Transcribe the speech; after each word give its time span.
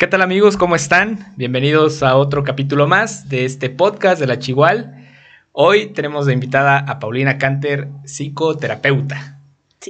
¿Qué 0.00 0.06
tal 0.06 0.22
amigos? 0.22 0.56
¿Cómo 0.56 0.76
están? 0.76 1.34
Bienvenidos 1.36 2.02
a 2.02 2.16
otro 2.16 2.42
capítulo 2.42 2.86
más 2.86 3.28
de 3.28 3.44
este 3.44 3.68
podcast 3.68 4.18
de 4.18 4.26
la 4.26 4.38
Chihual. 4.38 5.06
Hoy 5.52 5.88
tenemos 5.92 6.24
de 6.24 6.32
invitada 6.32 6.78
a 6.78 6.98
Paulina 6.98 7.36
Canter, 7.36 7.86
psicoterapeuta. 8.06 9.40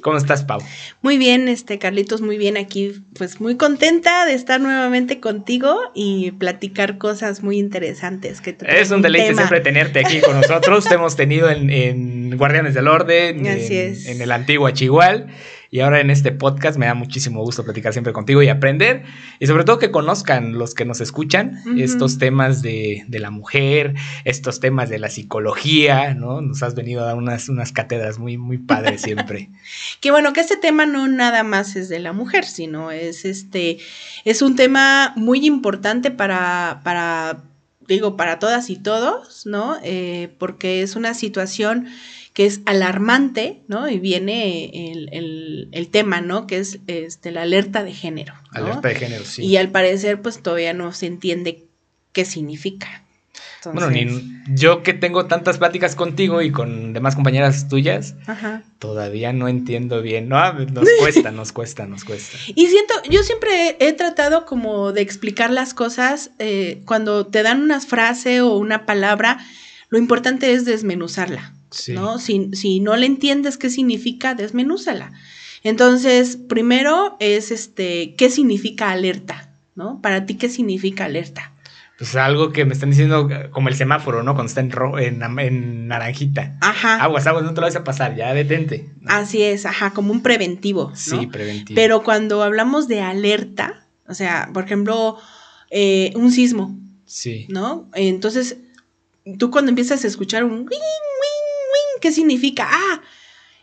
¿Cómo 0.02 0.16
estás, 0.16 0.44
Pau? 0.44 0.60
Muy 1.02 1.16
bien, 1.16 1.48
este 1.48 1.78
Carlitos, 1.78 2.22
muy 2.22 2.38
bien 2.38 2.56
aquí, 2.56 3.04
pues 3.16 3.40
muy 3.40 3.56
contenta 3.56 4.24
de 4.24 4.34
estar 4.34 4.60
nuevamente 4.60 5.18
contigo 5.20 5.76
y 5.94 6.30
platicar 6.32 6.98
cosas 6.98 7.44
muy 7.44 7.58
interesantes. 7.58 8.40
Que 8.40 8.56
es 8.66 8.90
un 8.92 9.02
deleite 9.02 9.34
siempre 9.34 9.60
tenerte 9.60 10.00
aquí 10.00 10.20
con 10.20 10.34
nosotros. 10.40 10.86
Te 10.86 10.94
hemos 10.94 11.14
tenido 11.14 11.50
en, 11.50 11.70
Guardianes 12.36 12.74
del 12.74 12.88
Orden, 12.88 13.46
en, 13.46 14.20
el 14.22 14.32
antiguo 14.32 14.70
Chihual 14.70 15.28
y 15.72 15.80
ahora 15.80 16.00
en 16.00 16.10
este 16.10 16.32
podcast 16.32 16.76
me 16.78 16.86
da 16.86 16.94
muchísimo 16.94 17.44
gusto 17.44 17.64
platicar 17.64 17.92
siempre 17.92 18.12
contigo 18.12 18.42
y 18.42 18.48
aprender. 18.48 19.04
Y 19.38 19.46
sobre 19.46 19.62
todo 19.62 19.78
que 19.78 19.92
conozcan 19.92 20.58
los 20.58 20.74
que 20.74 20.84
nos 20.84 21.00
escuchan 21.00 21.62
estos 21.78 22.18
temas 22.18 22.60
de, 22.60 23.04
la 23.08 23.30
mujer, 23.30 23.94
estos 24.24 24.58
temas 24.58 24.90
de 24.90 24.98
la 24.98 25.08
psicología, 25.08 26.12
¿no? 26.14 26.40
Nos 26.40 26.64
has 26.64 26.74
venido 26.74 27.02
a 27.02 27.04
dar 27.04 27.16
unas, 27.16 27.48
unas 27.48 27.70
cátedras 27.70 28.18
muy, 28.18 28.36
muy 28.36 28.58
padres 28.58 29.02
siempre. 29.02 29.48
que 30.00 30.10
bueno, 30.10 30.32
que 30.32 30.40
este 30.40 30.56
tema 30.56 30.86
no 30.86 31.06
nada 31.06 31.44
más 31.44 31.76
es 31.76 31.88
de 31.88 32.00
la 32.00 32.12
mujer, 32.12 32.44
sino 32.44 32.90
es 32.90 33.24
este, 33.24 33.78
es 34.24 34.42
un 34.42 34.56
tema 34.56 35.12
muy 35.14 35.46
importante 35.46 36.10
para, 36.10 36.80
para 36.82 37.44
digo, 37.86 38.16
para 38.16 38.38
todas 38.38 38.70
y 38.70 38.76
todos, 38.76 39.46
¿no? 39.46 39.76
Eh, 39.84 40.34
porque 40.38 40.82
es 40.82 40.96
una 40.96 41.14
situación 41.14 41.86
que 42.40 42.46
es 42.46 42.62
alarmante, 42.64 43.60
¿no? 43.68 43.90
Y 43.90 43.98
viene 43.98 44.70
el, 45.12 45.88
tema, 45.90 46.22
¿no? 46.22 46.46
Que 46.46 46.56
es 46.56 46.78
este, 46.86 47.32
la 47.32 47.42
alerta 47.42 47.84
de 47.84 47.92
género. 47.92 48.32
Alerta 48.52 48.88
de 48.88 48.94
género, 48.94 49.26
sí. 49.26 49.44
Y 49.44 49.58
al 49.58 49.68
parecer, 49.68 50.22
pues 50.22 50.42
todavía 50.42 50.72
no 50.72 50.90
se 50.94 51.04
entiende 51.04 51.66
qué 52.12 52.24
significa. 52.24 53.04
Bueno, 53.66 53.90
ni, 53.90 54.06
yo 54.54 54.82
que 54.82 54.94
tengo 54.94 55.26
tantas 55.26 55.58
pláticas 55.58 55.94
contigo 55.94 56.40
y 56.40 56.50
con 56.50 56.94
demás 56.94 57.14
compañeras 57.14 57.68
tuyas, 57.68 58.14
todavía 58.78 59.34
no 59.34 59.46
entiendo 59.46 60.00
bien. 60.00 60.30
No, 60.30 60.54
nos 60.54 60.88
cuesta, 60.98 61.30
nos 61.32 61.52
cuesta, 61.52 61.84
nos 61.84 62.04
cuesta. 62.04 62.38
Y 62.54 62.68
siento, 62.68 62.94
yo 63.10 63.22
siempre 63.22 63.76
he, 63.80 63.92
tratado 63.92 64.46
como 64.46 64.92
de 64.92 65.02
explicar 65.02 65.50
las 65.50 65.74
cosas 65.74 66.30
eh, 66.38 66.80
cuando 66.86 67.26
te 67.26 67.42
dan 67.42 67.60
una 67.60 67.82
frase 67.82 68.40
o 68.40 68.56
una 68.56 68.86
palabra, 68.86 69.44
lo 69.90 69.98
importante 69.98 70.52
es 70.52 70.64
desmenuzarla. 70.64 71.54
¿no? 71.88 72.18
Si, 72.18 72.50
si, 72.54 72.80
no 72.80 72.96
le 72.96 73.06
entiendes 73.06 73.56
qué 73.58 73.70
significa, 73.70 74.34
desmenúzala. 74.34 75.12
Entonces, 75.62 76.36
primero 76.36 77.16
es 77.20 77.50
este, 77.50 78.14
¿qué 78.16 78.30
significa 78.30 78.90
alerta? 78.90 79.50
¿No? 79.74 80.00
Para 80.00 80.26
ti, 80.26 80.34
¿qué 80.34 80.48
significa 80.48 81.04
alerta? 81.04 81.52
Pues 81.98 82.16
algo 82.16 82.50
que 82.50 82.64
me 82.64 82.72
están 82.72 82.90
diciendo 82.90 83.28
como 83.50 83.68
el 83.68 83.74
semáforo, 83.74 84.22
¿no? 84.22 84.34
Cuando 84.34 84.48
está 84.48 84.62
en, 84.62 84.70
ro 84.70 84.98
en, 84.98 85.22
en, 85.38 85.86
naranjita. 85.86 86.56
Ajá. 86.62 87.02
Aguas, 87.02 87.26
aguas, 87.26 87.44
no 87.44 87.52
te 87.52 87.60
lo 87.60 87.66
vas 87.66 87.76
a 87.76 87.84
pasar, 87.84 88.16
ya 88.16 88.32
detente. 88.32 88.90
Así 89.04 89.42
es, 89.42 89.66
ajá, 89.66 89.90
como 89.90 90.12
un 90.12 90.22
preventivo. 90.22 90.92
Sí, 90.94 91.26
preventivo. 91.26 91.76
Pero 91.76 92.02
cuando 92.02 92.42
hablamos 92.42 92.88
de 92.88 93.02
alerta, 93.02 93.86
o 94.08 94.14
sea, 94.14 94.48
por 94.54 94.64
ejemplo, 94.64 95.18
eh, 95.70 96.12
un 96.16 96.32
sismo. 96.32 96.78
Sí. 97.04 97.46
¿No? 97.50 97.90
Entonces, 97.92 98.56
tú 99.38 99.50
cuando 99.50 99.70
empiezas 99.70 100.04
a 100.04 100.06
escuchar 100.06 100.44
un 100.44 100.68
¿qué 102.00 102.12
significa? 102.12 102.66
Ah, 102.70 103.02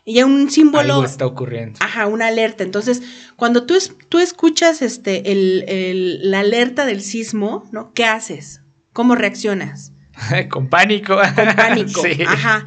y 0.04 0.14
ya 0.14 0.26
un 0.26 0.50
símbolo. 0.50 0.94
Algo 0.94 1.04
está 1.04 1.26
ocurriendo. 1.26 1.78
Ajá, 1.82 2.06
una 2.06 2.28
alerta. 2.28 2.64
Entonces, 2.64 3.02
cuando 3.36 3.66
tú, 3.66 3.76
tú 4.08 4.18
escuchas 4.20 4.80
este, 4.80 5.32
el, 5.32 6.30
la 6.30 6.40
alerta 6.40 6.86
del 6.86 7.02
sismo, 7.02 7.68
¿no? 7.72 7.92
¿Qué 7.92 8.04
haces? 8.04 8.62
¿Cómo 8.92 9.16
reaccionas? 9.16 9.92
Con 10.50 10.68
pánico. 10.68 11.16
Con 11.16 11.54
pánico. 11.56 12.02
sí. 12.04 12.22
Ajá 12.26 12.64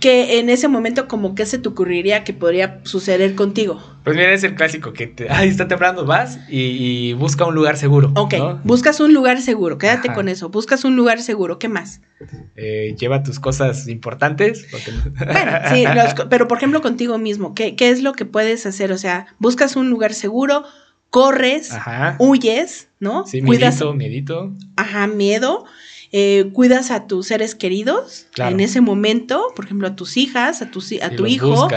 que 0.00 0.38
en 0.38 0.48
ese 0.48 0.68
momento 0.68 1.08
como 1.08 1.34
que 1.34 1.46
se 1.46 1.58
te 1.58 1.68
ocurriría 1.68 2.24
que 2.24 2.32
podría 2.32 2.80
suceder 2.84 3.34
contigo? 3.34 3.82
Pues 4.04 4.16
mira, 4.16 4.32
es 4.32 4.42
el 4.42 4.54
clásico 4.54 4.92
que 4.92 5.06
te, 5.06 5.30
ay, 5.30 5.48
está 5.48 5.68
temblando, 5.68 6.04
vas 6.04 6.38
y, 6.48 7.12
busca 7.14 7.44
un 7.44 7.54
lugar 7.54 7.76
seguro. 7.76 8.12
Ok, 8.16 8.34
buscas 8.64 9.00
un 9.00 9.14
lugar 9.14 9.40
seguro, 9.40 9.78
quédate 9.78 10.12
con 10.12 10.28
eso, 10.28 10.48
buscas 10.48 10.84
un 10.84 10.96
lugar 10.96 11.20
seguro, 11.20 11.58
¿qué 11.58 11.68
más? 11.68 12.00
Eh, 12.56 12.96
lleva 12.98 13.22
tus 13.22 13.38
cosas 13.38 13.88
importantes. 13.88 14.66
Bueno, 15.18 15.52
sí, 15.72 15.84
pero 16.30 16.48
por 16.48 16.58
ejemplo 16.58 16.82
contigo 16.82 17.18
mismo, 17.18 17.54
¿qué, 17.54 17.76
¿qué 17.76 17.90
es 17.90 18.02
lo 18.02 18.12
que 18.12 18.24
puedes 18.24 18.66
hacer? 18.66 18.92
O 18.92 18.98
sea, 18.98 19.26
buscas 19.38 19.76
un 19.76 19.90
lugar 19.90 20.14
seguro, 20.14 20.64
corres, 21.10 21.70
huyes, 22.18 22.88
¿no? 22.98 23.26
Sí, 23.26 23.42
miedito, 23.42 23.92
miedito. 23.92 24.52
Ajá, 24.76 25.06
miedo. 25.06 25.66
Eh, 26.14 26.50
cuidas 26.52 26.90
a 26.90 27.06
tus 27.06 27.28
seres 27.28 27.54
queridos 27.54 28.26
en 28.36 28.60
ese 28.60 28.82
momento, 28.82 29.46
por 29.56 29.64
ejemplo, 29.64 29.88
a 29.88 29.96
tus 29.96 30.18
hijas, 30.18 30.60
a 30.60 30.70
tu, 30.70 30.82
a 31.00 31.10
tu 31.10 31.26
hijo. 31.26 31.68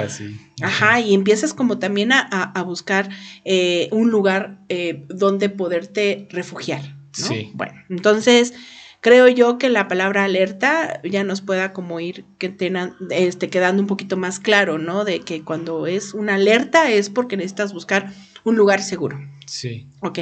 Ajá, 0.61 0.99
y 0.99 1.13
empiezas 1.13 1.53
como 1.53 1.79
también 1.79 2.11
a, 2.11 2.63
buscar 2.63 3.09
eh, 3.45 3.87
un 3.91 4.11
lugar 4.11 4.59
eh, 4.67 5.05
donde 5.07 5.47
poderte 5.47 6.27
refugiar. 6.31 6.81
Sí. 7.13 7.51
Bueno, 7.53 7.75
entonces 7.89 8.53
creo 8.99 9.29
yo 9.29 9.57
que 9.57 9.69
la 9.69 9.87
palabra 9.87 10.25
alerta 10.25 10.99
ya 11.03 11.23
nos 11.23 11.39
pueda 11.39 11.71
como 11.71 12.01
ir 12.01 12.25
que 12.37 12.49
tengan, 12.49 12.95
este, 13.11 13.49
quedando 13.49 13.81
un 13.81 13.87
poquito 13.87 14.17
más 14.17 14.41
claro, 14.41 14.79
¿no? 14.79 15.05
De 15.05 15.21
que 15.21 15.43
cuando 15.43 15.87
es 15.87 16.13
una 16.13 16.35
alerta 16.35 16.91
es 16.91 17.09
porque 17.09 17.37
necesitas 17.37 17.71
buscar 17.71 18.11
un 18.43 18.57
lugar 18.57 18.81
seguro. 18.81 19.17
Sí. 19.45 19.87
Ok. 20.01 20.19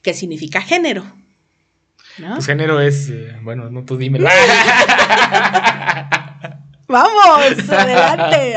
¿Qué 0.00 0.14
significa 0.14 0.62
género? 0.62 1.04
¿No? 2.18 2.34
Pues 2.34 2.46
género 2.46 2.80
es, 2.80 3.08
eh, 3.08 3.36
bueno, 3.42 3.70
no 3.70 3.84
tú 3.84 3.96
dime. 3.96 4.18
Vamos, 6.88 7.70
adelante. 7.70 8.54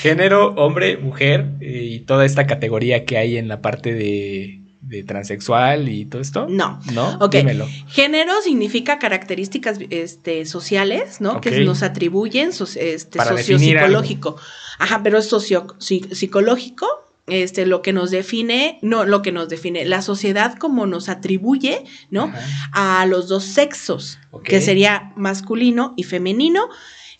género, 0.00 0.54
hombre, 0.54 0.96
mujer 0.98 1.46
y 1.60 2.00
toda 2.00 2.24
esta 2.24 2.46
categoría 2.46 3.04
que 3.04 3.18
hay 3.18 3.36
en 3.36 3.48
la 3.48 3.60
parte 3.60 3.92
de, 3.92 4.60
transexual 5.06 5.88
y 5.88 6.04
todo 6.04 6.22
esto? 6.22 6.46
No. 6.48 6.78
¿No? 6.92 7.16
Ok. 7.18 7.32
Dímelo. 7.36 7.66
Género 7.88 8.40
significa 8.42 8.98
características 8.98 9.78
este, 9.90 10.44
sociales, 10.44 11.20
¿no? 11.20 11.40
Que 11.40 11.64
nos 11.64 11.82
atribuyen 11.82 12.50
este, 12.50 13.18
sociopsicológico. 13.18 14.36
Ajá, 14.78 15.00
pero 15.02 15.18
es 15.18 15.28
socio 15.28 15.66
psicológico 15.78 16.86
este, 17.26 17.66
lo 17.66 17.82
que 17.82 17.92
nos 17.92 18.10
define, 18.10 18.78
no, 18.82 19.04
lo 19.04 19.22
que 19.22 19.32
nos 19.32 19.48
define, 19.48 19.84
la 19.84 20.02
sociedad 20.02 20.56
como 20.58 20.86
nos 20.86 21.08
atribuye, 21.08 21.84
¿no? 22.10 22.32
A 22.72 23.06
los 23.06 23.28
dos 23.28 23.44
sexos, 23.44 24.18
que 24.44 24.60
sería 24.60 25.12
masculino 25.16 25.94
y 25.96 26.02
femenino, 26.02 26.68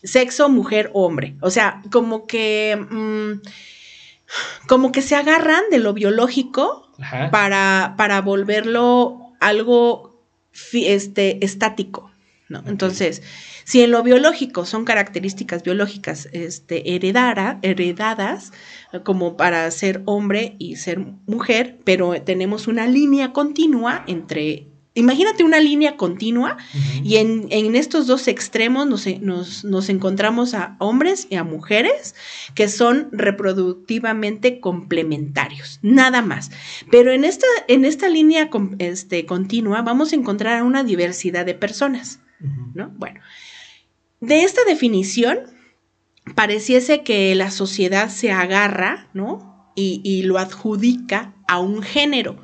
sexo, 0.02 0.48
mujer, 0.48 0.90
hombre. 0.92 1.36
O 1.40 1.50
sea, 1.50 1.82
como 1.92 2.26
que, 2.26 2.76
mm, 2.90 3.40
como 4.66 4.92
que 4.92 5.02
se 5.02 5.14
agarran 5.14 5.62
de 5.70 5.78
lo 5.78 5.92
biológico 5.92 6.90
para, 7.30 7.94
para 7.96 8.20
volverlo 8.20 9.32
algo 9.40 10.20
este, 10.72 11.44
estático, 11.44 12.10
¿no? 12.48 12.62
Entonces, 12.66 13.22
si 13.72 13.80
en 13.80 13.90
lo 13.90 14.02
biológico 14.02 14.66
son 14.66 14.84
características 14.84 15.62
biológicas 15.62 16.28
este, 16.32 16.94
heredadas, 16.94 18.52
como 19.02 19.38
para 19.38 19.70
ser 19.70 20.02
hombre 20.04 20.56
y 20.58 20.76
ser 20.76 20.98
mujer, 21.26 21.78
pero 21.82 22.20
tenemos 22.20 22.68
una 22.68 22.86
línea 22.86 23.32
continua 23.32 24.04
entre 24.06 24.66
Imagínate 24.94 25.42
una 25.42 25.58
línea 25.58 25.96
continua 25.96 26.58
y 27.02 27.16
en, 27.16 27.74
estos 27.76 28.06
dos 28.06 28.28
extremos 28.28 28.86
nos, 28.86 29.64
nos, 29.64 29.88
encontramos 29.88 30.52
a 30.52 30.76
hombres 30.78 31.26
y 31.30 31.36
a 31.36 31.44
mujeres 31.44 32.14
que 32.54 32.68
son 32.68 33.08
reproductivamente 33.10 34.60
complementarios, 34.60 35.78
nada 35.80 36.20
más. 36.20 36.50
Pero 36.90 37.10
en 37.10 37.24
esta, 37.24 37.46
en 37.68 37.86
esta 37.86 38.10
línea 38.10 38.50
este, 38.80 39.24
continua 39.24 39.80
vamos 39.80 40.12
a 40.12 40.16
encontrar 40.16 40.62
una 40.62 40.84
diversidad 40.84 41.46
de 41.46 41.54
personas, 41.54 42.20
¿no? 42.74 42.90
Bueno, 42.98 43.20
de 44.22 44.44
esta 44.44 44.64
definición 44.64 45.40
pareciese 46.36 47.02
que 47.02 47.34
la 47.34 47.50
sociedad 47.50 48.08
se 48.08 48.30
agarra, 48.30 49.08
¿no? 49.12 49.72
Y, 49.74 50.22
lo 50.22 50.38
adjudica 50.38 51.34
a 51.48 51.58
un 51.58 51.82
género, 51.82 52.36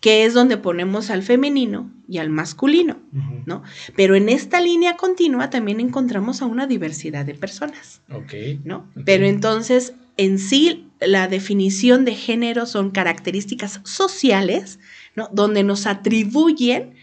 que 0.00 0.24
es 0.24 0.34
donde 0.34 0.56
ponemos 0.58 1.08
al 1.08 1.22
femenino 1.22 1.90
y 2.08 2.18
al 2.18 2.28
masculino, 2.28 2.98
¿no? 3.46 3.62
Pero 3.96 4.16
en 4.16 4.28
esta 4.28 4.60
línea 4.60 4.96
continua 4.96 5.50
también 5.50 5.80
encontramos 5.80 6.42
a 6.42 6.46
una 6.46 6.66
diversidad 6.66 7.24
de 7.24 7.34
personas, 7.34 8.02
Ok. 8.10 8.34
¿no? 8.64 8.90
Pero 9.06 9.24
entonces, 9.24 9.94
en 10.16 10.38
sí, 10.38 10.88
la 11.00 11.28
definición 11.28 12.04
de 12.04 12.16
género 12.16 12.66
son 12.66 12.90
características 12.90 13.80
sociales, 13.84 14.80
¿no? 15.14 15.30
Donde 15.32 15.62
nos 15.62 15.86
atribuyen 15.86 16.94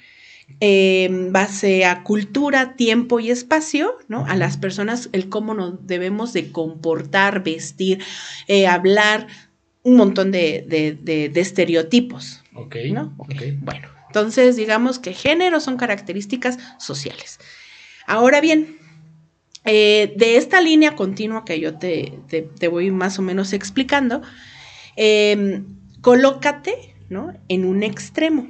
en 0.59 1.31
base 1.31 1.85
a 1.85 2.03
cultura, 2.03 2.75
tiempo 2.75 3.19
y 3.19 3.31
espacio, 3.31 3.97
¿no? 4.07 4.25
A 4.25 4.35
las 4.35 4.57
personas, 4.57 5.09
el 5.11 5.29
cómo 5.29 5.53
nos 5.53 5.85
debemos 5.87 6.33
de 6.33 6.51
comportar, 6.51 7.43
vestir, 7.43 8.03
eh, 8.47 8.67
hablar, 8.67 9.27
un 9.83 9.95
montón 9.95 10.31
de, 10.31 11.31
estereotipos, 11.35 12.43
Ok. 12.53 12.75
¿No? 12.91 13.15
Bueno, 13.61 13.87
entonces 14.07 14.57
digamos 14.57 14.99
que 14.99 15.13
género 15.13 15.59
son 15.59 15.77
características 15.77 16.59
sociales. 16.77 17.39
Ahora 18.05 18.41
bien, 18.41 18.77
eh, 19.63 20.13
de 20.17 20.37
esta 20.37 20.59
línea 20.59 20.95
continua 20.95 21.45
que 21.45 21.59
yo 21.59 21.77
te, 21.77 22.19
voy 22.69 22.91
más 22.91 23.19
o 23.19 23.21
menos 23.21 23.53
explicando, 23.53 24.21
em, 24.95 25.65
colócate 26.01 26.90
¿no? 27.11 27.33
en 27.49 27.65
un 27.65 27.83
extremo. 27.83 28.49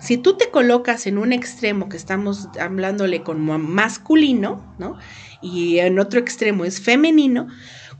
Si 0.00 0.16
tú 0.16 0.38
te 0.38 0.50
colocas 0.50 1.06
en 1.06 1.18
un 1.18 1.34
extremo 1.34 1.90
que 1.90 1.98
estamos 1.98 2.48
hablándole 2.58 3.22
como 3.22 3.58
masculino, 3.58 4.74
¿no? 4.78 4.96
y 5.42 5.78
en 5.78 5.98
otro 5.98 6.18
extremo 6.18 6.64
es 6.64 6.80
femenino, 6.80 7.48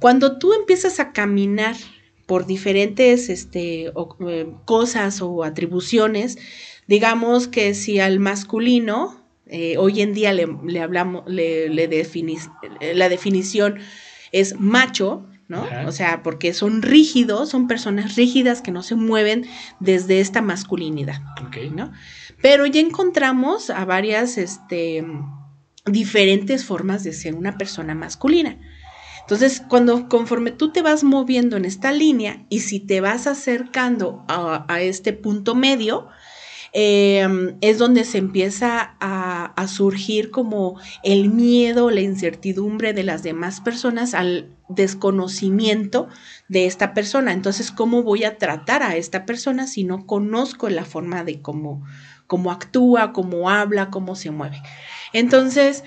cuando 0.00 0.38
tú 0.38 0.55
empiezas 0.55 0.99
a 0.99 1.12
caminar 1.12 1.76
por 2.25 2.46
diferentes 2.46 3.28
este, 3.28 3.93
eh, 4.26 4.46
cosas 4.64 5.20
o 5.20 5.44
atribuciones, 5.44 6.38
digamos 6.87 7.46
que 7.46 7.75
si 7.75 8.00
al 8.00 8.19
masculino 8.19 9.28
eh, 9.44 9.76
hoy 9.76 10.00
en 10.00 10.14
día 10.14 10.32
le, 10.32 10.81
hablamos, 10.81 11.25
le, 11.26 11.69
la 11.69 13.08
definición 13.10 13.78
es 14.32 14.58
macho, 14.58 15.26
¿no? 15.49 15.67
O 15.87 15.93
sea, 15.93 16.23
porque 16.23 16.53
son 16.53 16.83
rígidos, 16.83 17.49
son 17.49 17.67
personas 17.67 18.17
rígidas 18.17 18.61
que 18.61 18.71
no 18.71 18.83
se 18.83 18.95
mueven 18.95 19.47
desde 19.81 20.21
esta 20.21 20.43
masculinidad, 20.43 21.21
¿no? 21.75 21.91
Pero 22.43 22.67
ya 22.67 22.81
encontramos 22.81 23.71
a 23.71 23.85
varias, 23.87 24.37
este, 24.39 25.05
diferentes 25.87 26.65
formas 26.65 27.03
de 27.03 27.15
ser 27.15 27.35
una 27.35 27.56
persona 27.56 27.95
masculina. 27.95 28.59
Entonces, 29.23 29.62
cuando 29.69 30.09
conforme 30.09 30.53
tú 30.53 30.71
te 30.71 30.83
vas 30.83 31.03
moviendo 31.03 31.56
en 31.56 31.65
esta 31.65 31.93
línea 31.93 32.47
y 32.49 32.61
si 32.61 32.81
te 32.81 33.01
vas 33.01 33.27
acercando 33.27 34.25
a 34.29 34.81
este 34.81 35.12
punto 35.12 35.55
medio, 35.55 36.09
Em, 36.73 37.56
es 37.61 37.79
donde 37.79 38.05
se 38.05 38.19
empieza 38.19 38.97
a, 39.00 39.67
surgir 39.69 40.31
como 40.31 40.79
el 41.03 41.29
miedo, 41.31 41.91
la 41.91 42.00
incertidumbre 42.00 42.94
de 42.94 43.03
las 43.03 43.23
demás 43.23 43.61
personas 43.61 44.15
al 44.15 44.49
desconocimiento 44.69 46.09
de 46.49 46.67
esta 46.67 46.94
persona. 46.94 47.32
Entonces, 47.32 47.70
¿cómo 47.70 48.03
voy 48.03 48.25
a 48.25 48.38
tratar 48.38 48.82
a 48.82 48.97
esta 48.97 49.26
persona 49.26 49.67
si 49.67 49.85
no 49.85 50.06
conozco 50.06 50.69
la 50.70 50.85
forma 50.85 51.23
de 51.23 51.43
cómo, 51.43 51.85
cómo 52.26 52.50
actúa, 52.50 53.12
cómo 53.12 53.50
habla, 53.50 53.91
cómo 53.91 54.15
se 54.17 54.31
mueve? 54.31 54.62
Entonces, 55.12 55.85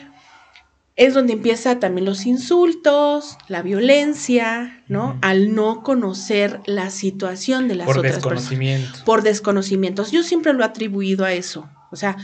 es 1.01 1.15
donde 1.15 1.33
empieza 1.33 1.79
también 1.79 2.05
los 2.05 2.27
insultos, 2.27 3.35
la 3.47 3.63
violencia, 3.63 4.83
¿no? 4.87 5.17
Al 5.23 5.55
no 5.55 5.81
conocer 5.81 6.59
la 6.67 6.91
situación 6.91 7.67
de 7.67 7.73
las 7.73 7.87
Por 7.87 7.97
otras 7.97 8.15
desconocimiento. 8.17 8.83
personas. 8.83 9.05
Por 9.05 9.23
desconocimientos. 9.23 10.11
Yo 10.11 10.21
siempre 10.21 10.53
lo 10.53 10.61
he 10.61 10.65
atribuido 10.65 11.25
a 11.25 11.33
eso. 11.33 11.67
O 11.91 11.95
sea, 11.95 12.17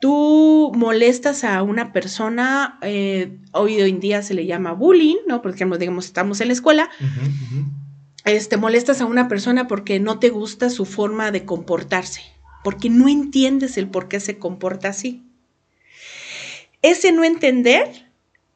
tú 0.00 0.72
molestas 0.74 1.44
a 1.44 1.62
una 1.62 1.92
persona, 1.92 2.78
eh, 2.80 3.36
hoy 3.52 3.78
en 3.78 4.00
día 4.00 4.22
se 4.22 4.32
le 4.32 4.46
llama 4.46 4.72
bullying, 4.72 5.18
¿no? 5.28 5.42
Porque 5.42 5.66
digamos, 5.78 6.06
estamos 6.06 6.40
en 6.40 6.48
la 6.48 6.54
escuela. 6.54 6.88
Este, 8.24 8.56
molestas 8.56 9.02
a 9.02 9.04
una 9.04 9.28
persona 9.28 9.68
porque 9.68 10.00
no 10.00 10.18
te 10.18 10.30
gusta 10.30 10.70
su 10.70 10.86
forma 10.86 11.30
de 11.30 11.44
comportarse, 11.44 12.22
porque 12.62 12.88
no 12.88 13.06
entiendes 13.06 13.76
el 13.76 13.86
por 13.88 14.08
qué 14.08 14.18
se 14.18 14.38
comporta 14.38 14.88
así. 14.88 15.26
Ese 16.80 17.12
no 17.12 17.22
entender 17.24 18.03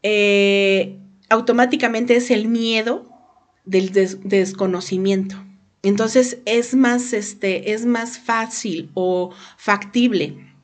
eh, 0.03 0.99
automáticamente 1.29 2.17
es 2.17 2.31
el 2.31 2.49
miedo 2.49 3.09
del 3.65 3.93
desconocimiento. 3.93 5.37
Entonces 5.83 6.39
es 6.45 6.75
más, 6.75 7.13
este, 7.13 7.73
es 7.73 7.87
más 7.87 8.19
fácil 8.19 8.91
o 8.95 9.31
factible 9.57 10.55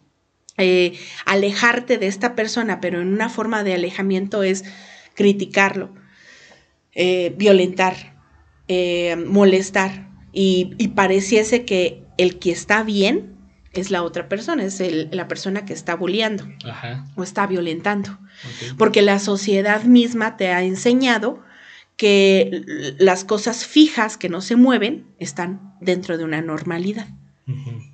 eh, 0.57 0.99
alejarte 1.27 1.99
de 1.99 2.07
esta 2.07 2.35
persona, 2.35 2.81
pero 2.81 3.01
en 3.01 3.09
una 3.09 3.29
forma 3.29 3.65
de 3.65 3.75
alejamiento 3.75 4.43
es 4.43 4.65
criticarlo, 5.15 5.95
eh, 6.93 7.35
violentar, 7.37 8.15
molestar 9.27 10.09
y, 10.33 10.75
y, 10.79 10.89
pareciese 10.89 11.65
que 11.65 12.03
el 12.17 12.39
que 12.39 12.51
está 12.51 12.83
bien 12.83 13.35
es 13.75 13.91
la 13.91 14.03
otra 14.03 14.29
persona, 14.29 14.65
es 14.65 14.83
la 15.13 15.29
persona 15.29 15.65
que 15.65 15.73
está 15.73 15.95
bulleando 15.95 16.47
o 17.17 17.23
está 17.23 17.47
violentando. 17.47 18.19
Porque 18.79 19.03
la 19.03 19.19
sociedad 19.19 19.85
misma 19.85 20.37
te 20.37 20.49
ha 20.49 20.63
enseñado 20.63 21.43
que 21.97 22.65
las 22.99 23.25
cosas 23.25 23.67
fijas 23.67 24.17
que 24.17 24.29
no 24.29 24.41
se 24.41 24.57
mueven 24.57 25.07
están 25.19 25.75
dentro 25.81 26.19
de 26.19 26.25
una 26.25 26.43
normalidad. 26.43 27.09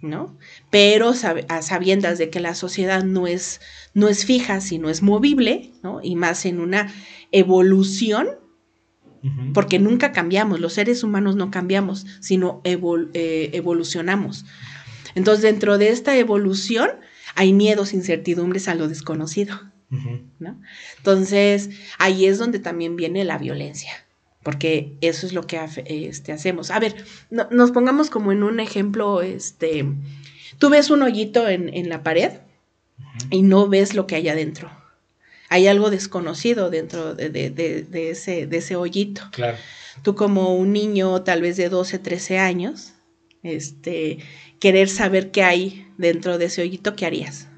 ¿No? 0.01 0.39
Pero 0.71 1.13
a 1.49 1.63
sabiendas 1.63 2.19
de 2.19 2.31
que 2.31 2.39
la 2.39 2.55
sociedad 2.55 3.03
no 3.03 3.27
es, 3.27 3.61
no 3.95 4.09
es 4.09 4.25
fija, 4.25 4.61
sino 4.61 4.89
es 4.89 5.03
movible, 5.03 5.73
¿no? 5.83 6.01
Y 6.03 6.15
más 6.15 6.47
en 6.47 6.61
una 6.61 6.95
evolución, 7.33 8.29
porque 9.53 9.81
nunca 9.81 10.13
cambiamos, 10.13 10.61
los 10.61 10.75
seres 10.75 11.03
humanos 11.03 11.35
no 11.35 11.51
cambiamos, 11.51 12.07
sino 12.21 12.63
eh, 12.65 13.51
evolucionamos. 13.53 14.47
Entonces, 15.17 15.43
dentro 15.43 15.79
de 15.79 15.91
esta 15.91 16.17
evolución 16.17 16.91
hay 17.35 17.53
miedos, 17.53 17.93
incertidumbres 17.93 18.69
a 18.69 18.77
lo 18.77 18.89
desconocido, 18.89 19.61
¿no? 20.39 20.61
Entonces, 20.99 21.71
ahí 21.99 22.27
es 22.27 22.39
donde 22.39 22.59
también 22.59 22.97
viene 22.97 23.25
la 23.25 23.39
violencia, 23.39 23.93
porque 24.43 24.97
eso 25.01 25.27
es 25.27 25.33
lo 25.33 25.47
que 25.47 25.61
este, 25.87 26.33
hacemos. 26.33 26.71
A 26.71 26.79
ver, 26.79 27.05
nos 27.31 27.73
pongamos 27.73 28.11
como 28.11 28.33
en 28.33 28.43
un 28.43 28.61
ejemplo, 28.61 29.23
este, 29.23 29.85
tú 30.59 30.71
ves 30.71 30.91
un 30.91 31.03
hoyito 31.03 31.49
en, 31.49 31.89
la 31.89 32.03
pared 32.03 32.33
y 33.31 33.43
no 33.43 33.69
ves 33.69 33.95
lo 33.95 34.07
que 34.07 34.17
hay 34.17 34.29
adentro. 34.29 34.71
Hay 35.49 35.67
algo 35.67 35.91
desconocido 35.91 36.71
dentro 36.71 37.17
de, 37.17 38.11
ese, 38.11 38.47
de 38.47 38.57
ese 38.57 38.77
hoyito. 38.77 39.23
Claro. 39.33 39.57
Tú 40.03 40.15
como 40.15 40.55
un 40.55 40.73
niño 40.73 41.23
tal 41.23 41.43
vez 41.43 41.57
de 41.57 41.69
12, 41.69 41.99
13 41.99 42.39
años, 42.39 42.93
este, 43.43 44.19
querer 44.61 44.89
saber 44.89 45.33
qué 45.33 45.43
hay 45.43 45.89
dentro 45.99 46.39
de 46.39 46.45
ese 46.45 46.63
hoyito, 46.63 46.95
¿qué 46.95 47.07
harías? 47.07 47.50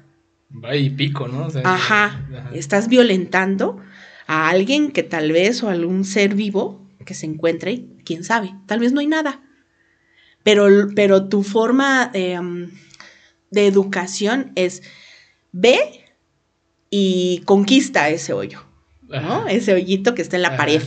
Va 0.53 0.75
y 0.75 0.89
pico, 0.89 1.27
¿no? 1.27 1.47
ajá. 1.63 2.27
Estás 2.53 2.87
violentando 2.87 3.81
a 4.27 4.49
alguien 4.49 4.91
que 4.91 5.03
tal 5.03 5.31
vez 5.31 5.63
o 5.63 5.69
algún 5.69 6.05
ser 6.05 6.35
vivo 6.35 6.87
que 7.05 7.13
se 7.13 7.25
encuentre, 7.25 7.85
quién 8.05 8.23
sabe, 8.23 8.55
tal 8.65 8.79
vez 8.79 8.93
no 8.93 8.99
hay 8.99 9.07
nada. 9.07 9.41
Pero, 10.43 10.67
pero 10.95 11.27
tu 11.27 11.43
forma 11.43 12.11
de 12.13 13.67
educación 13.67 14.51
es 14.55 14.83
ve 15.51 16.05
y 16.89 17.41
conquista 17.45 18.09
ese 18.09 18.33
hoyo, 18.33 18.63
¿no? 19.07 19.47
Ese 19.47 19.73
hoyito 19.73 20.13
que 20.13 20.21
está 20.21 20.35
en 20.35 20.43
la 20.43 20.57
pared. 20.57 20.81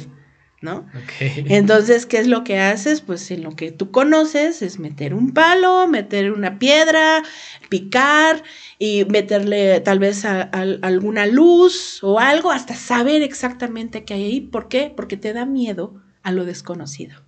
¿No? 0.62 0.86
Entonces, 1.20 2.06
¿qué 2.06 2.18
es 2.18 2.26
lo 2.26 2.44
que 2.44 2.58
haces? 2.58 3.00
Pues 3.00 3.30
en 3.30 3.42
lo 3.42 3.54
que 3.56 3.72
tú 3.72 3.90
conoces 3.90 4.62
es 4.62 4.78
meter 4.78 5.14
un 5.14 5.32
palo, 5.32 5.86
meter 5.86 6.32
una 6.32 6.58
piedra, 6.58 7.22
picar 7.68 8.42
y 8.78 9.04
meterle 9.04 9.80
tal 9.80 9.98
vez 9.98 10.24
alguna 10.24 11.26
luz 11.26 12.02
o 12.02 12.18
algo 12.18 12.50
hasta 12.50 12.74
saber 12.74 13.22
exactamente 13.22 14.04
qué 14.04 14.14
hay 14.14 14.24
ahí. 14.24 14.40
¿Por 14.40 14.68
qué? 14.68 14.92
Porque 14.94 15.16
te 15.16 15.32
da 15.32 15.44
miedo 15.44 16.02
a 16.22 16.32
lo 16.32 16.44
desconocido. 16.44 17.22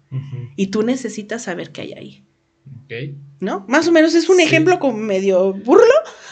Y 0.57 0.69
tú 0.69 0.83
necesitas 0.83 1.45
saber 1.45 1.71
qué 1.71 1.83
hay 1.83 1.93
ahí. 1.93 2.25
¿No? 3.41 3.65
Más 3.69 3.87
o 3.89 3.93
menos 3.93 4.15
es 4.15 4.29
un 4.29 4.41
ejemplo 4.41 4.79
como 4.79 4.99
medio 4.99 5.53
burlo, 5.53 5.85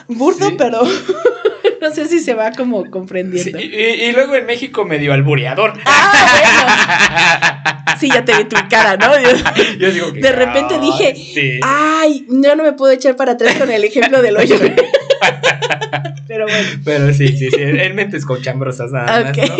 burdo, 0.08 0.56
pero 0.56 0.82
no 1.88 1.94
sé 1.94 2.08
si 2.08 2.20
se 2.20 2.34
va 2.34 2.52
como 2.52 2.90
comprendiendo. 2.90 3.58
y, 3.60 4.12
luego 4.12 4.34
en 4.34 4.46
México 4.46 4.84
medio 4.84 5.12
albureador. 5.12 5.74
Ah, 5.84 7.64
bueno. 7.72 7.98
Sí, 7.98 8.10
ya 8.12 8.24
te 8.24 8.36
vi 8.36 8.44
tu 8.44 8.56
cara, 8.68 8.96
¿no? 8.96 9.12
Yo, 9.78 9.90
digo 9.90 10.12
que 10.12 10.20
de 10.20 10.32
repente 10.32 10.78
dije, 10.78 11.60
ay, 11.62 12.26
yo 12.28 12.54
no 12.54 12.62
me 12.62 12.72
puedo 12.72 12.92
echar 12.92 13.16
para 13.16 13.32
atrás 13.32 13.56
con 13.56 13.70
el 13.70 13.84
ejemplo 13.84 14.20
del 14.20 14.36
hoyo. 14.36 14.56
Pero 16.28 16.46
bueno. 16.46 16.68
Pero 16.84 17.14
sí, 17.14 17.28
sí, 17.28 17.50
sí. 17.50 17.56
En 17.60 17.94
mentes 17.94 18.24
cochambrosas 18.24 18.90
nada 18.92 19.24
más, 19.24 19.36
¿no? 19.36 19.56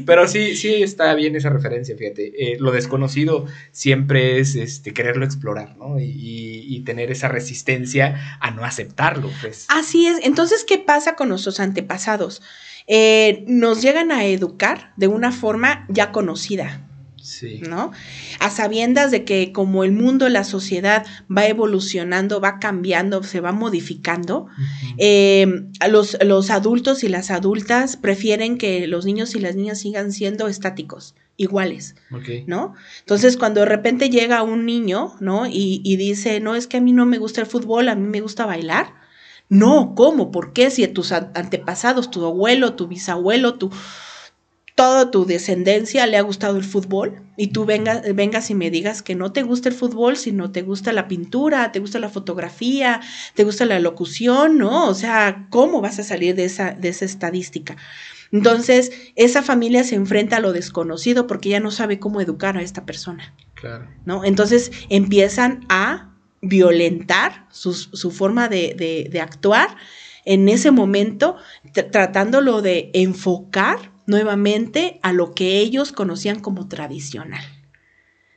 Pero 0.06 0.26
sí, 0.26 0.56
sí 0.56 0.82
está 0.82 1.14
bien 1.14 1.36
esa 1.36 1.50
referencia, 1.50 1.96
fíjate. 1.96 2.32
Eh, 2.52 2.56
lo 2.58 2.72
desconocido 2.72 3.46
siempre 3.72 4.38
es 4.38 4.54
este, 4.54 4.94
quererlo 4.94 5.24
explorar, 5.24 5.76
¿no? 5.76 5.98
Y, 5.98 6.66
y, 6.68 6.80
tener 6.84 7.10
esa 7.10 7.28
resistencia 7.28 8.38
a 8.40 8.50
no 8.50 8.64
aceptarlo, 8.64 9.30
pues. 9.40 9.66
Así 9.68 10.06
es. 10.06 10.18
Entonces, 10.22 10.64
¿qué 10.66 10.78
pasa 10.78 11.14
con 11.14 11.28
nuestros 11.28 11.60
antepasados? 11.60 12.42
Eh, 12.86 13.44
nos 13.46 13.82
llegan 13.82 14.10
a 14.10 14.24
educar 14.24 14.92
de 14.96 15.08
una 15.08 15.30
forma 15.30 15.86
ya 15.88 16.10
conocida. 16.10 16.88
Sí. 17.42 17.60
¿No? 17.68 17.90
A 18.38 18.50
sabiendas 18.50 19.10
de 19.10 19.24
que 19.24 19.50
como 19.50 19.82
el 19.82 19.90
mundo, 19.90 20.28
la 20.28 20.44
sociedad 20.44 21.04
va 21.28 21.46
evolucionando, 21.46 22.40
va 22.40 22.60
cambiando, 22.60 23.24
se 23.24 23.40
va 23.40 23.50
modificando, 23.50 24.46
eh, 24.96 25.64
los, 25.90 26.16
los 26.24 26.50
adultos 26.50 27.02
y 27.02 27.08
las 27.08 27.32
adultas 27.32 27.96
prefieren 27.96 28.58
que 28.58 28.86
los 28.86 29.04
niños 29.06 29.34
y 29.34 29.40
las 29.40 29.56
niñas 29.56 29.80
sigan 29.80 30.12
siendo 30.12 30.46
estáticos 30.46 31.16
iguales, 31.36 31.96
¿no? 32.46 32.74
Entonces, 33.00 33.36
cuando 33.36 33.60
de 33.62 33.66
repente 33.66 34.08
llega 34.08 34.44
un 34.44 34.64
niño, 34.64 35.14
¿no? 35.18 35.46
Y, 35.46 35.80
y, 35.82 35.96
dice, 35.96 36.38
no, 36.38 36.54
es 36.54 36.68
que 36.68 36.76
a 36.76 36.80
mí 36.80 36.92
no 36.92 37.06
me 37.06 37.18
gusta 37.18 37.40
el 37.40 37.48
fútbol, 37.48 37.88
a 37.88 37.96
mí 37.96 38.06
me 38.06 38.20
gusta 38.20 38.46
bailar. 38.46 38.94
No, 39.48 39.94
¿cómo? 39.96 40.30
¿Por 40.30 40.52
qué? 40.52 40.70
Si 40.70 40.86
tus 40.86 41.10
antepasados, 41.10 42.12
tu 42.12 42.24
abuelo, 42.24 42.74
tu 42.74 42.86
bisabuelo, 42.86 43.54
tu, 43.54 43.70
toda 44.74 45.10
tu 45.10 45.26
descendencia 45.26 46.06
le 46.06 46.16
ha 46.16 46.22
gustado 46.22 46.56
el 46.56 46.64
fútbol 46.64 47.22
y 47.36 47.48
tú 47.48 47.64
vengas, 47.64 48.02
vengas 48.14 48.50
y 48.50 48.54
me 48.54 48.70
digas 48.70 49.02
que 49.02 49.14
no 49.14 49.32
te 49.32 49.42
gusta 49.42 49.68
el 49.68 49.74
fútbol, 49.74 50.16
sino 50.16 50.50
te 50.50 50.62
gusta 50.62 50.92
la 50.92 51.08
pintura, 51.08 51.72
te 51.72 51.80
gusta 51.80 51.98
la 51.98 52.08
fotografía, 52.08 53.00
te 53.34 53.44
gusta 53.44 53.64
la 53.64 53.80
locución, 53.80 54.58
¿no? 54.58 54.88
O 54.88 54.94
sea, 54.94 55.46
¿cómo 55.50 55.80
vas 55.80 55.98
a 55.98 56.02
salir 56.04 56.34
de 56.34 56.44
esa, 56.44 56.72
de 56.72 56.88
esa 56.88 57.04
estadística? 57.04 57.76
Entonces, 58.32 58.92
esa 59.14 59.42
familia 59.42 59.84
se 59.84 59.94
enfrenta 59.94 60.38
a 60.38 60.40
lo 60.40 60.54
desconocido 60.54 61.26
porque 61.26 61.50
ya 61.50 61.60
no 61.60 61.70
sabe 61.70 61.98
cómo 61.98 62.20
educar 62.20 62.56
a 62.56 62.62
esta 62.62 62.86
persona. 62.86 63.34
Claro. 63.54 63.86
¿No? 64.06 64.24
Entonces 64.24 64.72
empiezan 64.88 65.66
a 65.68 66.12
violentar 66.40 67.46
su, 67.50 68.10
forma 68.10 68.48
de, 68.48 69.20
actuar 69.22 69.76
en 70.24 70.48
ese 70.48 70.70
momento, 70.70 71.36
tratándolo 71.72 72.62
de 72.62 72.90
enfocar 72.94 73.91
nuevamente 74.12 75.00
a 75.02 75.12
lo 75.12 75.34
que 75.34 75.58
ellos 75.58 75.90
conocían 75.90 76.38
como 76.38 76.68
tradicional. 76.68 77.44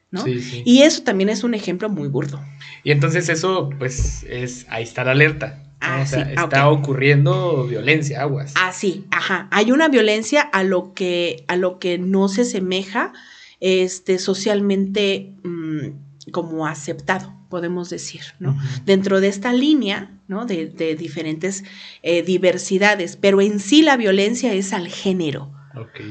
¿no? 0.09 0.23
Sí, 0.23 0.41
sí. 0.41 0.63
Y 0.65 0.81
eso 0.81 1.03
también 1.03 1.29
es 1.29 1.43
un 1.43 1.53
ejemplo 1.53 1.89
muy 1.89 2.07
burdo. 2.07 2.41
Y 2.83 2.91
entonces 2.91 3.29
eso, 3.29 3.69
pues, 3.77 4.23
es, 4.23 4.65
ahí 4.69 4.83
está 4.83 5.03
la 5.03 5.11
alerta. 5.11 5.61
Ah, 5.81 5.99
o 6.01 6.05
sea, 6.07 6.31
está 6.31 6.69
ocurriendo 6.69 7.67
violencia, 7.67 8.21
aguas. 8.21 8.53
Ah, 8.55 8.71
sí, 8.71 9.05
ajá. 9.11 9.47
Hay 9.51 9.71
una 9.71 9.89
violencia 9.89 10.41
a 10.41 10.63
lo 10.63 10.93
que, 10.93 11.43
a 11.47 11.57
lo 11.57 11.77
que 11.77 11.99
no 11.99 12.27
se 12.29 12.45
semeja 12.45 13.13
este, 13.59 14.17
socialmente 14.17 15.33
mm, 15.43 16.31
como 16.31 16.65
aceptado, 16.65 17.35
podemos 17.49 17.89
decir, 17.89 18.21
¿no? 18.39 18.57
Dentro 18.85 19.19
de 19.19 19.27
esta 19.27 19.53
línea, 19.53 20.17
¿no? 20.27 20.45
De, 20.45 20.95
diferentes 20.95 21.63
eh, 22.01 22.23
diversidades, 22.23 23.17
pero 23.17 23.41
en 23.41 23.59
sí 23.59 23.83
la 23.83 23.97
violencia 23.97 24.53
es 24.53 24.73
al 24.73 24.87
género. 24.87 25.54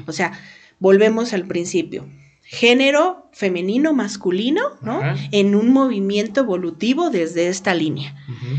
O 0.06 0.12
sea, 0.12 0.32
volvemos 0.78 1.32
al 1.32 1.46
principio 1.46 2.06
género 2.44 3.28
femenino, 3.32 3.94
masculino, 3.94 4.62
¿no? 4.82 5.00
En 5.32 5.54
un 5.54 5.72
movimiento 5.72 6.40
evolutivo 6.40 7.10
desde 7.10 7.48
esta 7.48 7.74
línea. 7.74 8.14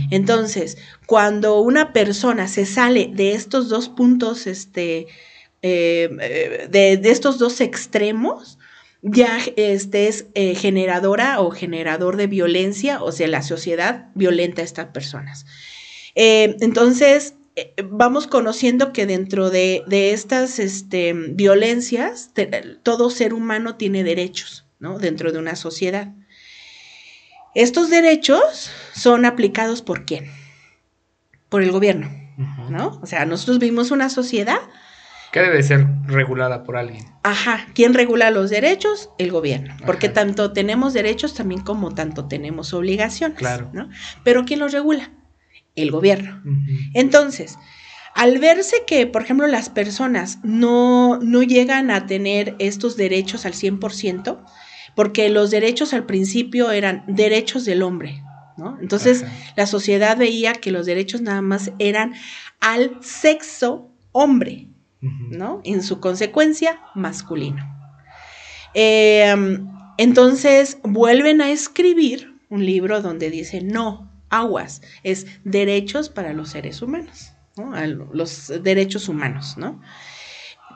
Entonces, 0.10 0.78
cuando 1.06 1.60
una 1.62 1.94
persona 1.94 2.48
se 2.48 2.66
sale 2.66 3.10
de 3.14 3.34
estos 3.34 3.70
dos 3.70 3.88
puntos, 3.88 4.48
este, 4.48 5.08
eh, 5.62 6.10
eh, 6.20 6.68
de, 6.70 7.10
estos 7.10 7.38
dos 7.38 7.62
extremos, 7.62 8.58
ya 9.04 9.38
este, 9.56 10.08
es 10.08 10.26
eh, 10.34 10.56
generadora 10.56 11.40
o 11.40 11.52
generador 11.52 12.18
de 12.18 12.28
violencia, 12.28 13.04
o 13.04 13.12
sea, 13.12 13.28
la 13.28 13.44
sociedad 13.44 14.10
violenta 14.16 14.62
a 14.62 14.66
estas 14.66 14.88
personas. 14.88 15.46
entonces, 16.16 17.36
vamos 17.84 18.28
conociendo 18.28 18.92
que 18.92 19.06
dentro 19.06 19.50
de, 19.50 19.84
estas 19.90 20.60
este, 20.60 21.14
violencias, 21.14 22.32
todo 22.84 23.10
ser 23.10 23.34
humano 23.34 23.76
tiene 23.76 24.04
derechos, 24.04 24.66
¿no? 24.80 25.00
Dentro 25.00 25.32
de 25.32 25.40
una 25.40 25.56
sociedad. 25.56 26.14
Estos 27.54 27.90
derechos 27.90 28.70
son 28.94 29.26
aplicados 29.26 29.82
por 29.82 30.06
quién? 30.06 30.30
Por 31.48 31.64
el 31.64 31.72
gobierno, 31.72 32.10
¿no? 32.70 33.00
O 33.02 33.06
sea, 33.06 33.26
nosotros 33.26 33.60
vivimos 33.60 33.92
una 33.92 34.10
sociedad 34.10 34.60
que 35.32 35.42
debe 35.42 35.64
ser 35.64 35.86
regulada 36.06 36.64
por 36.64 36.78
alguien. 36.78 37.06
Ajá, 37.24 37.68
¿quién 37.74 37.94
regula 37.94 38.32
los 38.32 38.50
derechos? 38.50 39.10
El 39.18 39.32
gobierno, 39.32 39.76
porque 39.86 40.08
tanto 40.08 40.54
tenemos 40.54 40.94
derechos 40.94 41.34
también 41.34 41.62
como 41.62 41.94
tanto 41.94 42.26
tenemos 42.28 42.74
obligaciones, 42.74 43.38
claro. 43.38 43.70
¿no? 43.74 43.90
Pero 44.24 44.46
¿quién 44.46 44.60
los 44.60 44.72
regula? 44.72 45.12
El 45.75 45.91
gobierno. 45.91 46.41
Entonces, 46.94 47.58
al 48.15 48.39
verse 48.39 48.84
que, 48.88 49.08
por 49.08 49.24
ejemplo, 49.24 49.46
las 49.48 49.70
personas 49.70 50.39
no, 50.41 51.20
no 51.20 51.44
llegan 51.44 51.91
a 51.91 52.05
tener 52.05 52.55
estos 52.60 52.96
derechos 52.96 53.46
al 53.46 53.53
100%, 53.53 54.41
porque 54.96 55.29
los 55.29 55.51
derechos 55.51 55.94
al 55.94 56.05
principio 56.05 56.72
eran 56.72 57.03
derechos 57.08 57.65
del 57.65 57.84
hombre, 57.84 58.24
¿no? 58.58 58.77
Entonces, 58.79 59.25
la 59.58 59.67
sociedad 59.67 60.17
veía 60.17 60.53
que 60.53 60.72
los 60.72 60.86
derechos 60.86 61.22
nada 61.22 61.41
más 61.41 61.72
eran 61.77 62.13
al 62.62 62.98
sexo 63.01 63.91
hombre, 64.13 64.70
¿no? 65.01 65.60
En 65.65 65.84
su 65.84 66.00
consecuencia, 66.00 66.79
masculino. 66.96 67.63
Em, 68.74 69.67
entonces, 69.98 70.77
vuelven 70.84 71.41
a 71.41 71.51
escribir 71.51 72.34
un 72.50 72.65
libro 72.65 73.01
donde 73.01 73.29
dice, 73.29 73.62
no, 73.62 74.15
aguas, 74.39 74.82
es 75.04 75.27
derechos 75.44 76.10
para 76.10 76.34
los 76.34 76.50
seres 76.50 76.82
humanos, 76.82 77.34
los 78.13 78.51
derechos 78.62 79.10
humanos, 79.10 79.56
¿no? 79.58 79.82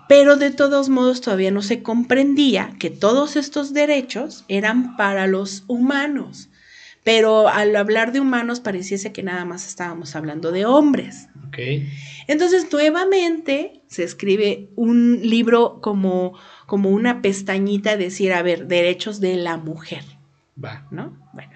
Pero 0.07 0.37
de 0.37 0.49
todos 0.49 0.89
modos 0.89 1.21
todavía 1.21 1.51
no 1.51 1.61
se 1.61 1.83
comprendía 1.83 2.73
que 2.79 2.89
todos 2.89 3.35
estos 3.35 3.73
derechos 3.73 4.43
eran 4.47 4.97
para 4.97 5.27
los 5.27 5.65
humanos. 5.67 6.49
Pero 7.03 7.47
al 7.47 7.75
hablar 7.75 8.11
de 8.11 8.19
humanos 8.19 8.59
pareciese 8.59 9.13
que 9.13 9.23
nada 9.23 9.45
más 9.45 9.67
estábamos 9.67 10.15
hablando 10.15 10.51
de 10.51 10.65
hombres. 10.65 11.27
Entonces 12.27 12.71
nuevamente 12.71 13.81
se 13.87 14.03
escribe 14.03 14.69
un 14.75 15.21
libro 15.21 15.79
como, 15.81 16.37
como 16.65 16.89
una 16.89 17.21
pestañita, 17.21 17.97
decir, 17.97 18.33
a 18.33 18.41
ver, 18.41 18.67
derechos 18.67 19.19
de 19.19 19.35
la 19.35 19.57
mujer. 19.57 20.03
Va. 20.63 20.87
¿No? 20.91 21.17
Bueno. 21.33 21.51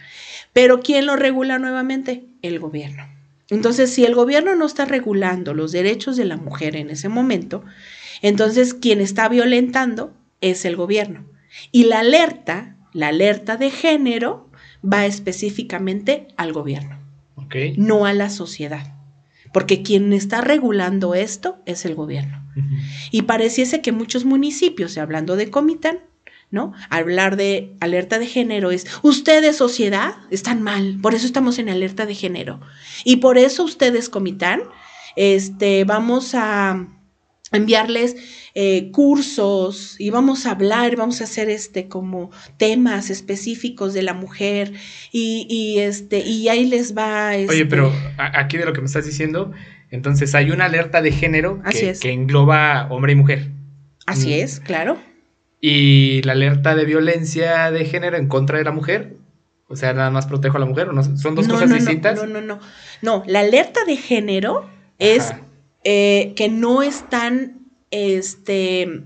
Pero 0.53 0.81
¿quién 0.81 1.05
lo 1.05 1.15
regula 1.15 1.59
nuevamente? 1.59 2.27
El 2.41 2.59
gobierno. 2.59 3.03
Entonces, 3.49 3.93
si 3.93 4.05
el 4.05 4.15
gobierno 4.15 4.55
no 4.55 4.65
está 4.65 4.85
regulando 4.85 5.53
los 5.53 5.71
derechos 5.71 6.15
de 6.15 6.25
la 6.25 6.37
mujer 6.37 6.75
en 6.75 6.89
ese 6.89 7.09
momento, 7.09 7.63
entonces 8.21 8.73
quien 8.73 9.01
está 9.01 9.27
violentando 9.27 10.13
es 10.41 10.65
el 10.65 10.75
gobierno. 10.75 11.25
Y 11.71 11.85
la 11.85 11.99
alerta, 11.99 12.77
la 12.93 13.09
alerta 13.09 13.57
de 13.57 13.69
género, 13.69 14.49
va 14.83 15.05
específicamente 15.05 16.27
al 16.37 16.53
gobierno, 16.53 16.99
no 17.77 18.05
a 18.05 18.13
la 18.13 18.29
sociedad. 18.29 18.95
Porque 19.51 19.83
quien 19.83 20.13
está 20.13 20.41
regulando 20.41 21.13
esto 21.13 21.61
es 21.65 21.85
el 21.85 21.95
gobierno. 21.95 22.43
Y 23.11 23.23
pareciese 23.23 23.81
que 23.81 23.91
muchos 23.91 24.25
municipios, 24.25 24.97
hablando 24.97 25.35
de 25.35 25.49
Comitán, 25.49 25.99
¿no? 26.53 26.71
Hablar 26.91 27.35
de 27.35 27.75
alerta 27.79 28.19
de 28.19 28.27
género 28.27 28.71
es, 28.71 28.85
ustedes 29.01 29.57
sociedad 29.57 30.13
están 30.29 30.61
mal, 30.61 30.99
por 31.01 31.15
eso 31.15 31.25
estamos 31.25 31.57
en 31.57 31.67
alerta 31.67 32.05
de 32.05 32.13
género. 32.13 32.61
Y 33.03 33.17
por 33.17 33.39
eso 33.39 33.63
ustedes, 33.63 34.07
Comitán, 34.07 34.61
este, 35.15 35.83
vamos 35.83 36.35
a 36.35 36.87
enviarles 37.51 38.15
eh, 38.53 38.91
cursos 38.91 39.95
y 39.99 40.11
vamos 40.11 40.45
a 40.45 40.51
hablar, 40.51 40.95
vamos 40.95 41.21
a 41.21 41.23
hacer 41.23 41.49
este 41.49 41.87
como 41.87 42.29
temas 42.57 43.09
específicos 43.09 43.95
de 43.95 44.03
la 44.03 44.13
mujer 44.13 44.73
y, 45.11 45.77
este 45.79 46.19
y 46.19 46.49
ahí 46.49 46.65
les 46.65 46.95
va. 46.95 47.29
Oye, 47.29 47.45
este 47.45 47.65
pero 47.65 47.91
aquí 48.17 48.57
de 48.57 48.65
lo 48.65 48.73
que 48.73 48.81
me 48.81 48.87
estás 48.87 49.07
diciendo, 49.07 49.51
entonces 49.89 50.35
hay 50.35 50.51
una 50.51 50.65
alerta 50.65 51.01
de 51.01 51.11
género 51.11 51.61
que, 51.71 51.93
que 51.99 52.11
engloba 52.11 52.87
hombre 52.91 53.13
y 53.13 53.15
mujer. 53.15 53.49
Así 54.05 54.29
mm. 54.29 54.33
es, 54.33 54.59
claro 54.59 54.99
y 55.65 56.21
la 56.23 56.33
alerta 56.33 56.75
de 56.75 56.83
violencia 56.83 57.71
de 57.71 57.85
género 57.85 58.17
en 58.17 58.27
contra 58.27 58.57
de 58.57 58.65
la 58.65 58.73
mujer. 58.73 59.15
O 59.69 59.77
sea, 59.77 59.93
nada 59.93 60.09
más 60.09 60.27
protejo 60.27 60.57
a 60.57 60.59
la 60.59 60.65
mujer, 60.65 60.89
¿o 60.89 60.91
no? 60.91 61.01
¿Son 61.17 61.35
dos 61.35 61.47
cosas 61.47 61.69
distintas? 61.69 62.15
No, 62.15 62.27
no, 62.27 62.41
no. 62.41 62.59
No, 63.01 63.23
la 63.27 63.39
alerta 63.39 63.85
de 63.85 63.95
género 63.95 64.69
es 64.99 65.33
eh, 65.85 66.33
que 66.35 66.49
no 66.49 66.83
están 66.83 67.59
este, 67.91 69.03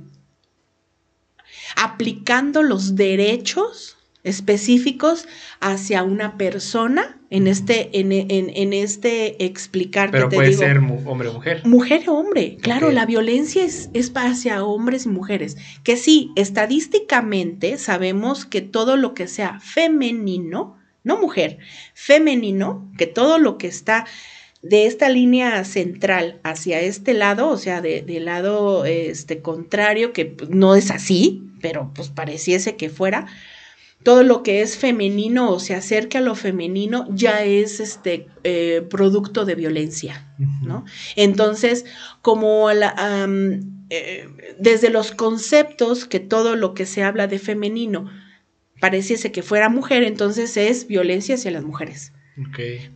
aplicando 1.76 2.64
los 2.64 2.96
derechos 2.96 3.97
específicos 4.28 5.28
hacia 5.60 6.04
una 6.04 6.38
persona 6.38 7.18
en 7.30 7.48
este, 7.48 7.90
en, 8.00 8.12
en, 8.12 8.74
este 8.74 9.46
explicar. 9.46 10.12
Pero 10.12 10.30
puede 10.30 10.54
ser 10.54 10.78
hombre 10.78 11.28
o 11.28 11.34
mujer. 11.34 11.66
Mujer 11.66 12.10
o 12.10 12.14
hombre, 12.14 12.58
claro, 12.62 12.92
la 12.92 13.06
violencia 13.06 13.64
es, 13.64 13.90
es 13.94 14.12
hacia 14.16 14.64
hombres 14.64 15.06
y 15.06 15.10
mujeres. 15.10 15.58
Que 15.84 15.98
sí, 15.98 16.32
estadísticamente 16.36 17.78
sabemos 17.78 18.46
que 18.46 18.62
todo 18.62 18.98
lo 18.98 19.14
que 19.14 19.28
sea 19.28 19.60
femenino, 19.60 20.78
no 21.04 21.20
mujer, 21.20 21.58
femenino, 21.94 22.90
que 22.98 23.08
todo 23.08 23.40
lo 23.40 23.58
que 23.58 23.68
está 23.68 24.06
de 24.62 24.86
esta 24.86 25.10
línea 25.10 25.64
central 25.66 26.40
hacia 26.44 26.82
este 26.82 27.14
lado, 27.14 27.50
o 27.50 27.58
sea, 27.58 27.82
del 27.82 28.26
lado 28.26 28.86
este, 28.86 29.42
contrario, 29.42 30.14
que 30.14 30.36
no 30.50 30.76
es 30.76 30.92
así, 30.92 31.44
pero 31.62 31.92
pues 31.94 32.10
pareciese 32.10 32.76
que 32.76 32.90
fuera, 32.90 33.28
todo 34.04 34.24
lo 34.24 34.44
que 34.44 34.62
es 34.62 34.78
femenino 34.78 35.52
o 35.52 35.60
se 35.60 35.76
acerca 35.76 36.20
a 36.20 36.22
lo 36.22 36.36
femenino 36.36 37.08
ya 37.10 37.44
es 37.44 37.80
este 37.80 38.28
eh, 38.44 38.86
producto 38.90 39.44
de 39.44 39.56
violencia, 39.56 40.34
¿no? 40.62 40.86
Entonces, 41.16 41.86
como 42.22 42.72
la, 42.72 43.28
eh, 43.90 44.28
desde 44.60 44.90
los 44.90 45.12
conceptos 45.12 46.06
que 46.06 46.20
todo 46.20 46.56
lo 46.56 46.74
que 46.74 46.86
se 46.86 47.04
habla 47.04 47.28
de 47.28 47.40
femenino 47.40 48.10
pareciese 48.80 49.32
que 49.32 49.44
fuera 49.44 49.70
mujer, 49.70 50.04
entonces 50.04 50.58
es 50.58 50.88
violencia 50.88 51.36
hacia 51.36 51.52
las 51.52 51.64
mujeres. 51.64 52.14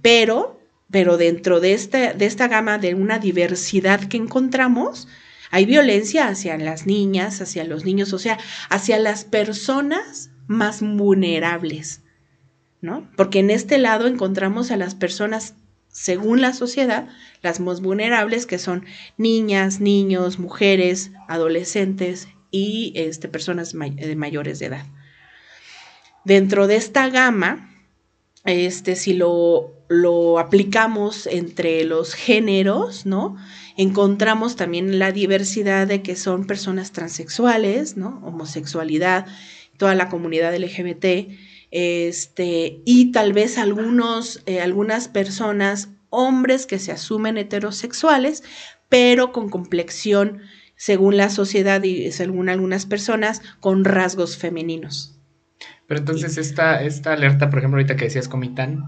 Pero, 0.01 0.59
pero 0.91 1.17
dentro 1.17 1.59
de 1.59 1.73
esta, 1.73 2.13
de 2.13 2.25
esta 2.25 2.47
gama 2.47 2.77
de 2.77 2.93
una 2.93 3.19
diversidad 3.19 4.07
que 4.07 4.17
encontramos, 4.17 5.07
hay 5.49 5.65
violencia 5.65 6.27
hacia 6.27 6.57
las 6.57 6.85
niñas, 6.85 7.41
hacia 7.41 7.63
los 7.63 7.83
niños, 7.83 8.13
o 8.13 8.19
sea, 8.19 8.37
hacia 8.69 8.99
las 8.99 9.25
personas 9.25 10.30
más 10.47 10.81
vulnerables, 10.81 12.01
¿no? 12.81 13.09
Porque 13.15 13.39
en 13.39 13.49
este 13.49 13.77
lado 13.77 14.07
encontramos 14.07 14.71
a 14.71 14.77
las 14.77 14.95
personas, 14.95 15.55
según 15.87 16.41
la 16.41 16.53
sociedad, 16.53 17.07
las 17.41 17.59
más 17.59 17.81
vulnerables, 17.81 18.45
que 18.45 18.57
son 18.57 18.85
niñas, 19.17 19.79
niños, 19.79 20.39
mujeres, 20.39 21.11
adolescentes 21.27 22.27
y 22.49 22.93
este, 22.95 23.27
personas 23.27 23.73
de 23.73 24.15
mayores 24.15 24.59
de 24.59 24.67
edad. 24.67 24.85
Dentro 26.23 26.67
de 26.67 26.75
esta 26.75 27.09
gama, 27.09 27.69
este, 28.45 28.95
si 28.95 29.13
lo, 29.13 29.73
lo 29.87 30.39
aplicamos 30.39 31.27
entre 31.27 31.83
los 31.85 32.13
géneros, 32.13 33.05
¿no? 33.05 33.35
Encontramos 33.77 34.55
también 34.55 34.99
la 34.99 35.11
diversidad 35.11 35.87
de 35.87 36.01
que 36.01 36.15
son 36.15 36.45
personas 36.45 36.91
transexuales, 36.91 37.97
¿no? 37.97 38.21
Homosexualidad, 38.23 39.27
toda 39.81 39.95
la 39.95 40.09
comunidad 40.09 40.55
LGBT, 40.55 41.33
este, 41.71 42.83
y 42.85 43.11
tal 43.11 43.33
vez 43.33 43.57
algunos, 43.57 44.43
eh, 44.45 44.61
algunas 44.61 45.07
personas, 45.07 45.89
hombres 46.11 46.67
que 46.67 46.77
se 46.77 46.91
asumen 46.91 47.39
heterosexuales, 47.39 48.43
pero 48.89 49.31
con 49.31 49.49
complexión, 49.49 50.41
según 50.75 51.17
la 51.17 51.31
sociedad 51.31 51.81
y 51.81 52.11
según 52.11 52.47
algunas 52.47 52.85
personas, 52.85 53.41
con 53.59 53.85
rasgos 53.85 54.37
femeninos. 54.37 55.19
Pero 55.87 56.01
entonces 56.01 56.37
esta, 56.37 56.83
esta 56.83 57.13
alerta, 57.13 57.49
por 57.49 57.57
ejemplo, 57.57 57.79
ahorita 57.79 57.95
que 57.95 58.05
decías 58.05 58.27
Comitán, 58.27 58.83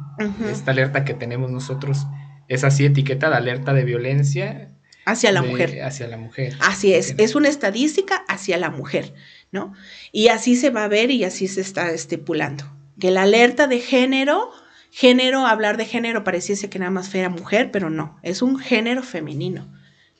esta 0.47 0.69
alerta 0.69 1.05
que 1.05 1.15
tenemos 1.15 1.49
nosotros, 1.49 2.05
es 2.49 2.63
así 2.63 2.85
etiquetada, 2.85 3.37
alerta 3.37 3.73
de 3.73 3.83
violencia. 3.83 4.69
Hacia 5.05 5.31
la 5.31 5.41
mujer. 5.41 5.81
Hacia 5.81 6.07
la 6.07 6.17
mujer. 6.17 6.53
Así 6.59 6.93
es, 6.93 7.15
es 7.17 7.33
una 7.33 7.49
estadística 7.49 8.23
hacia 8.27 8.59
la 8.59 8.69
mujer. 8.69 9.15
¿No? 9.53 9.71
Y 10.11 10.27
así 10.27 10.57
se 10.57 10.71
va 10.71 10.83
a 10.83 10.89
ver 10.89 11.11
y 11.11 11.23
así 11.23 11.47
se 11.47 11.61
está 11.61 11.91
estipulando. 11.91 12.65
Que 12.99 13.11
la 13.11 13.21
alerta 13.21 13.67
de 13.67 13.79
género, 13.79 14.49
género, 14.91 15.45
hablar 15.45 15.77
de 15.77 15.85
género 15.85 16.23
pareciese 16.25 16.69
que 16.69 16.79
nada 16.79 16.91
más 16.91 17.09
fuera 17.09 17.29
mujer, 17.29 17.71
pero 17.71 17.89
no, 17.89 18.19
es 18.23 18.41
un 18.41 18.59
género 18.59 19.03
femenino, 19.03 19.71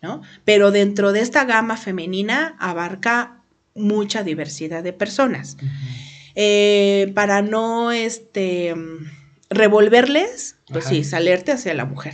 ¿no? 0.02 0.22
Pero 0.46 0.72
dentro 0.72 1.12
de 1.12 1.22
esta 1.22 1.44
gama 1.46 1.76
femenina 1.76 2.56
abarca 2.60 3.42
mucha 3.76 4.24
diversidad 4.24 4.84
de 4.84 4.94
personas. 4.94 5.58
Eh, 6.36 7.12
para 7.16 7.42
no 7.42 7.92
este, 7.92 8.76
revolverles, 9.50 10.58
pues 10.68 10.86
sí, 10.86 11.04
salerte 11.04 11.52
hacia 11.52 11.74
la 11.74 11.86
mujer. 11.86 12.14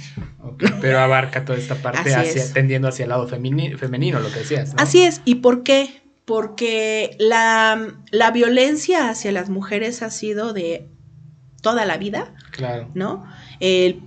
pero 0.81 0.99
abarca 0.99 1.43
toda 1.43 1.59
esta 1.59 1.75
parte 1.75 2.13
hacia, 2.13 2.53
tendiendo 2.53 2.87
hacia 2.87 3.03
el 3.03 3.09
lado 3.09 3.27
femenino, 3.27 4.19
lo 4.21 4.31
que 4.31 4.39
decías. 4.39 4.73
Así 4.77 5.03
es. 5.03 5.21
¿Y 5.25 5.35
por 5.35 5.63
qué? 5.63 6.01
Porque 6.29 7.17
la, 7.17 7.95
violencia 8.31 9.09
hacia 9.09 9.31
las 9.31 9.49
mujeres 9.49 10.03
ha 10.03 10.11
sido 10.11 10.53
de 10.53 10.87
toda 11.63 11.87
la 11.87 11.97
vida. 11.97 12.35
Claro. 12.51 12.87
¿No? 12.93 13.25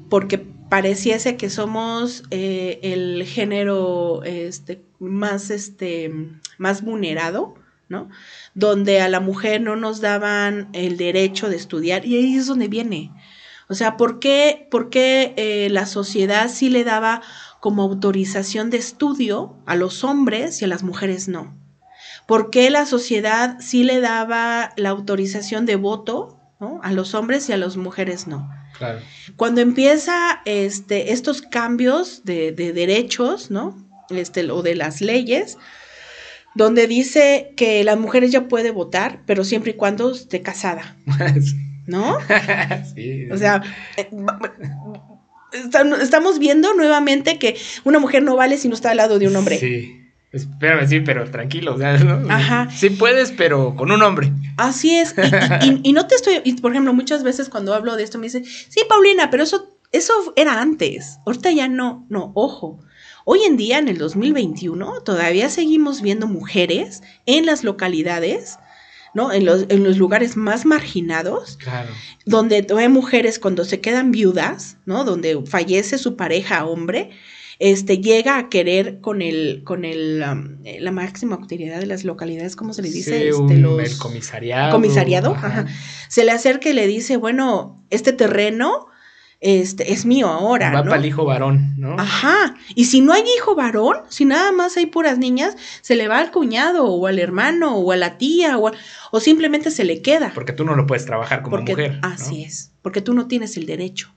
porque 0.09 0.39
pareciese 0.39 1.37
que 1.37 1.51
somos 1.51 2.23
eh, 2.31 2.79
el 2.85 3.25
género 3.25 4.23
este, 4.23 4.85
más, 5.01 5.51
este, 5.51 6.13
más 6.59 6.85
vulnerado, 6.85 7.57
¿no? 7.89 8.09
Donde 8.55 9.01
a 9.01 9.09
la 9.09 9.19
mujer 9.19 9.61
no 9.61 9.75
nos 9.75 10.01
daban 10.01 10.69
el 10.75 10.97
derecho 10.97 11.49
de 11.49 11.57
estudiar, 11.57 12.07
y 12.07 12.17
ahí 12.17 12.37
es 12.37 12.47
donde 12.47 12.69
viene. 12.69 13.11
O 13.69 13.75
sea, 13.75 13.97
¿por 13.97 14.21
qué, 14.21 14.69
por 14.71 14.91
qué 14.91 15.35
eh, 15.37 15.71
la 15.71 15.87
sociedad 15.87 16.49
sí 16.49 16.71
le 16.71 16.85
daba 16.85 17.21
como 17.59 17.83
autorización 17.83 18.71
de 18.71 18.77
estudio 18.77 19.57
a 19.67 19.75
los 19.75 20.05
hombres 20.05 20.63
y 20.63 20.67
a 20.67 20.69
las 20.69 20.85
mujeres 20.85 21.27
no? 21.27 21.61
¿Por 22.27 22.51
qué 22.51 22.71
la 22.71 22.87
sociedad 22.87 23.59
sí 23.61 23.85
le 23.85 24.01
daba 24.01 24.73
la 24.77 24.91
autorización 24.91 25.67
de 25.67 25.77
voto 25.77 26.39
a 26.83 26.93
los 26.93 27.15
hombres 27.15 27.49
y 27.49 27.53
a 27.53 27.57
las 27.57 27.77
mujeres 27.77 28.27
no? 28.27 28.49
Claro. 28.79 29.01
Cuando 29.37 29.61
empieza 29.61 30.41
este, 30.45 31.13
estos 31.13 31.43
cambios 31.43 32.25
de, 32.25 32.53
derechos, 32.53 33.51
¿no? 33.51 33.77
Este, 34.11 34.51
o 34.51 34.63
de 34.63 34.75
las 34.75 35.01
leyes, 35.01 35.59
donde 36.55 36.87
dice 36.87 37.53
que 37.57 37.83
las 37.85 37.99
mujeres 37.99 38.31
ya 38.31 38.49
puede 38.49 38.71
votar, 38.71 39.21
pero 39.27 39.45
siempre 39.45 39.73
y 39.73 39.75
cuando 39.75 40.13
esté 40.13 40.43
casada. 40.43 40.97
¿No? 41.87 42.19
sí. 42.95 43.29
O 43.31 43.37
sea, 43.37 43.63
eh, 43.97 44.09
estamos 46.01 46.39
viendo 46.39 46.75
nuevamente 46.75 47.39
que 47.39 47.57
una 47.85 47.99
mujer 47.99 48.23
no 48.23 48.37
vale 48.37 48.57
si 48.57 48.69
no 48.69 48.75
está 48.75 48.91
al 48.91 48.99
lado 48.99 49.19
de 49.19 49.27
un 49.29 49.37
hombre. 49.37 49.59
Sí. 49.59 50.02
Espérame, 50.33 50.89
sí, 50.89 51.01
pero 51.01 51.31
tranquilo, 51.31 51.77
¿no? 51.79 52.33
Ajá. 52.33 52.69
Sí 52.71 52.91
puedes, 52.91 53.33
pero 53.33 53.77
con 53.77 53.91
un 53.91 54.03
hombre. 54.03 54.33
Así 54.57 54.97
es. 54.97 55.15
Y, 55.83 55.93
no 55.93 56.07
te 56.07 56.15
estoy, 56.15 56.41
y 56.45 56.55
por 56.55 56.73
ejemplo, 56.73 56.95
muchas 56.95 57.23
veces 57.23 57.49
cuando 57.49 57.75
hablo 57.75 57.97
de 57.97 58.03
esto 58.03 58.19
me 58.19 58.27
dicen, 58.27 58.45
sí, 58.45 58.81
Paulina, 58.89 59.31
pero 59.31 59.43
eso, 59.43 59.79
eso 59.93 60.33
era 60.37 60.61
antes. 60.61 61.19
Ahorita 61.27 61.51
ya 61.51 61.69
no, 61.69 62.07
no, 62.09 62.33
ojo. 62.35 62.81
Hoy 63.25 63.43
en 63.45 63.57
día, 63.57 63.79
en 63.79 63.89
el 63.89 63.99
2021, 63.99 65.03
todavía 65.03 65.49
seguimos 65.49 66.03
viendo 66.03 66.27
mujeres 66.27 67.03
en 67.27 67.47
las 67.47 67.63
localidades, 67.63 68.59
¿no? 69.15 69.33
En 69.33 69.45
los, 69.45 69.67
en 69.69 69.85
los 69.85 69.99
lugares 69.99 70.37
más 70.37 70.65
marginados, 70.65 71.57
claro. 71.59 71.91
donde 72.27 72.67
hay 72.77 72.89
mujeres 72.89 73.39
cuando 73.39 73.65
se 73.65 73.81
quedan 73.81 74.11
viudas, 74.11 74.77
¿no? 74.87 75.05
Donde 75.05 75.41
fallece 75.47 75.99
su 75.99 76.17
pareja 76.17 76.65
hombre, 76.65 77.11
este, 77.63 77.99
llega 77.99 78.39
a 78.39 78.49
querer 78.49 79.01
con 79.01 79.23
el, 79.23 79.63
con 79.63 79.85
el, 79.85 80.21
eh, 80.65 80.79
la 80.81 80.91
máxima 80.91 81.37
autoridad 81.37 81.79
de 81.79 81.87
las 81.87 82.03
localidades, 82.03 82.57
¿cómo 82.57 82.73
se 82.73 82.83
le 82.83 82.91
dice? 82.91 83.29
este, 83.29 83.55
el 83.55 83.99
comisariado. 83.99 84.73
Comisariado, 84.73 85.37
Se 86.09 86.25
le 86.25 86.33
acerca 86.33 86.71
y 86.71 86.73
le 86.73 86.89
dice, 86.89 87.17
bueno, 87.17 87.81
este 87.91 88.13
terreno 88.13 88.89
este, 89.39 89.93
es 89.93 90.05
mío 90.07 90.27
ahora. 90.27 90.73
Va 90.73 90.83
para 90.83 90.97
el 90.97 91.07
hijo 91.07 91.25
varón, 91.25 91.75
¿no? 91.77 91.95
Ajá. 92.01 92.57
Y 92.75 92.87
si 92.87 93.01
no 93.01 93.13
hay 93.13 93.23
hijo 93.39 93.55
varón, 93.55 93.99
si 94.09 94.25
nada 94.25 94.51
más 94.51 94.77
hay 94.77 94.87
puras 94.87 95.19
niñas, 95.19 95.57
se 95.83 95.95
le 95.95 96.09
va 96.09 96.19
al 96.19 96.33
cuñado 96.33 96.87
o 96.87 97.07
al 97.07 97.21
hermano 97.21 97.77
o 97.77 97.93
a 97.93 97.97
la 97.97 98.19
tía 98.19 98.59
o, 98.59 98.73
o 99.13 99.21
simplemente 99.21 99.71
se 99.71 99.85
le 99.85 100.03
queda. 100.03 100.33
Porque 100.35 100.53
tú 100.53 100.65
no 100.65 100.75
lo 100.75 100.85
puedes 100.85 101.07
trabajar 101.07 101.43
como 101.43 101.59
mujer. 101.59 102.01
Así 102.03 102.43
es, 102.43 102.73
porque 102.83 103.03
tú 103.03 103.15
no 103.15 103.29
tienes 103.29 103.57
el 103.57 103.67
derecho. 103.67 104.13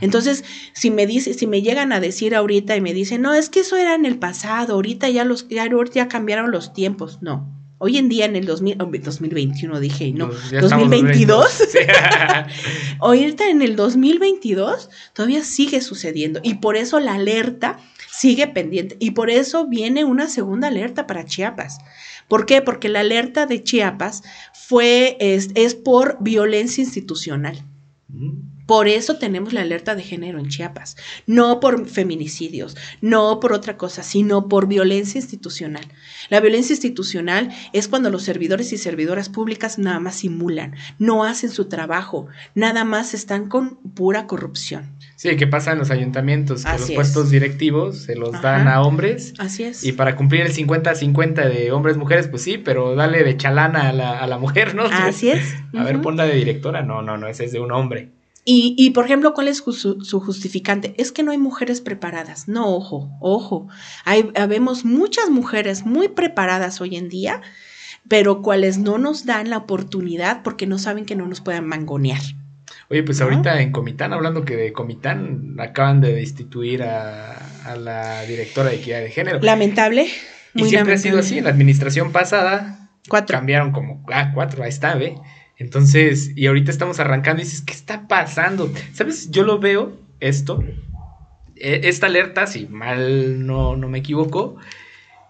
Entonces, 0.00 0.44
si 0.74 0.90
me 0.90 1.06
dice, 1.06 1.34
si 1.34 1.46
me 1.46 1.62
llegan 1.62 1.92
a 1.92 2.00
decir 2.00 2.34
ahorita 2.34 2.76
y 2.76 2.80
me 2.80 2.94
dicen, 2.94 3.22
no, 3.22 3.34
es 3.34 3.48
que 3.48 3.60
eso 3.60 3.76
era 3.76 3.94
en 3.94 4.06
el 4.06 4.18
pasado, 4.18 4.74
ahorita 4.74 5.08
ya 5.08 5.24
los, 5.24 5.48
ya, 5.48 5.68
ya 5.92 6.08
cambiaron 6.08 6.50
los 6.50 6.72
tiempos, 6.72 7.18
no. 7.20 7.56
Hoy 7.82 7.96
en 7.96 8.10
día 8.10 8.26
en 8.26 8.36
el 8.36 8.44
2000, 8.44 8.76
2021 8.76 9.80
dije, 9.80 10.12
no, 10.12 10.30
2022. 10.60 11.62
ahorita 13.00 13.48
en 13.48 13.62
el 13.62 13.74
2022 13.74 14.90
todavía 15.14 15.42
sigue 15.42 15.80
sucediendo 15.80 16.40
y 16.42 16.56
por 16.56 16.76
eso 16.76 17.00
la 17.00 17.14
alerta 17.14 17.78
sigue 18.12 18.46
pendiente 18.48 18.98
y 19.00 19.12
por 19.12 19.30
eso 19.30 19.66
viene 19.66 20.04
una 20.04 20.28
segunda 20.28 20.68
alerta 20.68 21.06
para 21.06 21.24
Chiapas. 21.24 21.78
¿Por 22.28 22.44
qué? 22.44 22.60
Porque 22.60 22.90
la 22.90 23.00
alerta 23.00 23.46
de 23.46 23.64
Chiapas 23.64 24.24
fue, 24.52 25.16
es, 25.18 25.48
es 25.54 25.74
por 25.74 26.18
violencia 26.20 26.84
institucional. 26.84 27.64
Mm. 28.08 28.59
Por 28.70 28.86
eso 28.86 29.16
tenemos 29.16 29.52
la 29.52 29.62
alerta 29.62 29.96
de 29.96 30.04
género 30.04 30.38
en 30.38 30.46
Chiapas, 30.46 30.96
no 31.26 31.58
por 31.58 31.88
feminicidios, 31.88 32.76
no 33.00 33.40
por 33.40 33.52
otra 33.52 33.76
cosa, 33.76 34.04
sino 34.04 34.48
por 34.48 34.68
violencia 34.68 35.18
institucional. 35.18 35.84
La 36.28 36.38
violencia 36.38 36.74
institucional 36.74 37.50
es 37.72 37.88
cuando 37.88 38.10
los 38.10 38.22
servidores 38.22 38.72
y 38.72 38.78
servidoras 38.78 39.28
públicas 39.28 39.80
nada 39.80 39.98
más 39.98 40.14
simulan, 40.14 40.76
no 41.00 41.24
hacen 41.24 41.50
su 41.50 41.64
trabajo, 41.64 42.28
nada 42.54 42.84
más 42.84 43.12
están 43.12 43.48
con 43.48 43.74
pura 43.96 44.28
corrupción. 44.28 44.96
Sí, 45.16 45.36
¿qué 45.36 45.48
pasa 45.48 45.72
en 45.72 45.78
los 45.78 45.90
ayuntamientos? 45.90 46.64
Que 46.64 46.78
los 46.78 46.92
puestos 46.92 47.28
directivos 47.28 47.98
se 47.98 48.14
los 48.14 48.40
dan 48.40 48.68
a 48.68 48.82
hombres. 48.82 49.34
Así 49.38 49.64
es. 49.64 49.82
Y 49.82 49.90
para 49.90 50.14
cumplir 50.14 50.42
el 50.42 50.54
50-50 50.54 51.52
de 51.52 51.72
hombres-mujeres, 51.72 52.28
pues 52.28 52.42
sí, 52.42 52.56
pero 52.56 52.94
dale 52.94 53.24
de 53.24 53.36
chalana 53.36 53.88
a 53.88 53.92
la, 53.92 54.20
a 54.20 54.28
la 54.28 54.38
mujer, 54.38 54.76
¿no? 54.76 54.84
Así 54.84 55.28
es. 55.28 55.56
A 55.76 55.82
ver, 55.82 56.00
ponla 56.00 56.24
de 56.24 56.36
directora. 56.36 56.82
No, 56.82 57.02
no, 57.02 57.16
no, 57.16 57.26
ese 57.26 57.46
es 57.46 57.52
de 57.52 57.58
un 57.58 57.72
hombre. 57.72 58.19
Y, 58.52 58.90
por 58.90 59.04
ejemplo, 59.04 59.32
¿cuál 59.32 59.46
es 59.46 59.58
su, 59.58 60.20
justificante? 60.20 60.94
Es 60.98 61.12
que 61.12 61.22
no 61.22 61.30
hay 61.30 61.38
mujeres 61.38 61.80
preparadas. 61.80 62.48
No, 62.48 62.74
ojo, 62.74 63.08
ojo. 63.20 63.68
Hay, 64.04 64.28
habemos 64.34 64.84
muchas 64.84 65.30
mujeres 65.30 65.86
muy 65.86 66.08
preparadas 66.08 66.80
hoy 66.80 66.96
en 66.96 67.08
día, 67.08 67.42
pero 68.08 68.42
cuales 68.42 68.78
no 68.78 68.98
nos 68.98 69.24
dan 69.24 69.50
la 69.50 69.58
oportunidad 69.58 70.42
porque 70.42 70.66
no 70.66 70.78
saben 70.78 71.06
que 71.06 71.14
no 71.14 71.28
nos 71.28 71.40
puedan 71.40 71.64
mangonear. 71.64 72.20
Oye, 72.88 73.04
pues 73.04 73.20
ahorita 73.20 73.62
en 73.62 73.70
Comitán, 73.70 74.12
hablando 74.12 74.44
que 74.44 74.56
de 74.56 74.72
Comitán, 74.72 75.54
acaban 75.60 76.00
de 76.00 76.12
destituir 76.12 76.82
a, 76.82 77.38
la 77.78 78.22
directora 78.22 78.70
de 78.70 78.76
equidad 78.76 79.00
de 79.00 79.10
género. 79.10 79.38
Lamentable. 79.40 80.08
y 80.54 80.64
siempre 80.64 80.94
ha 80.94 80.98
sido 80.98 81.20
así, 81.20 81.38
en 81.38 81.44
la 81.44 81.50
administración 81.50 82.10
pasada 82.10 82.90
cuatro. 83.08 83.36
cambiaron 83.36 83.70
como, 83.70 84.04
ah, 84.12 84.32
cuatro, 84.34 84.64
ahí 84.64 84.70
está, 84.70 84.96
¿ve? 84.96 85.14
Entonces, 85.60 86.32
y 86.36 86.46
ahorita 86.46 86.70
estamos 86.70 87.00
arrancando 87.00 87.42
y 87.42 87.44
dices, 87.44 87.60
¿qué 87.60 87.74
está 87.74 88.08
pasando? 88.08 88.72
¿Sabes? 88.94 89.30
Yo 89.30 89.44
lo 89.44 89.58
veo, 89.58 89.92
esto, 90.18 90.64
e, 91.54 91.82
esta 91.84 92.06
alerta, 92.06 92.46
si 92.46 92.66
mal 92.66 93.46
no, 93.46 93.76
no 93.76 93.86
me 93.86 93.98
equivoco, 93.98 94.56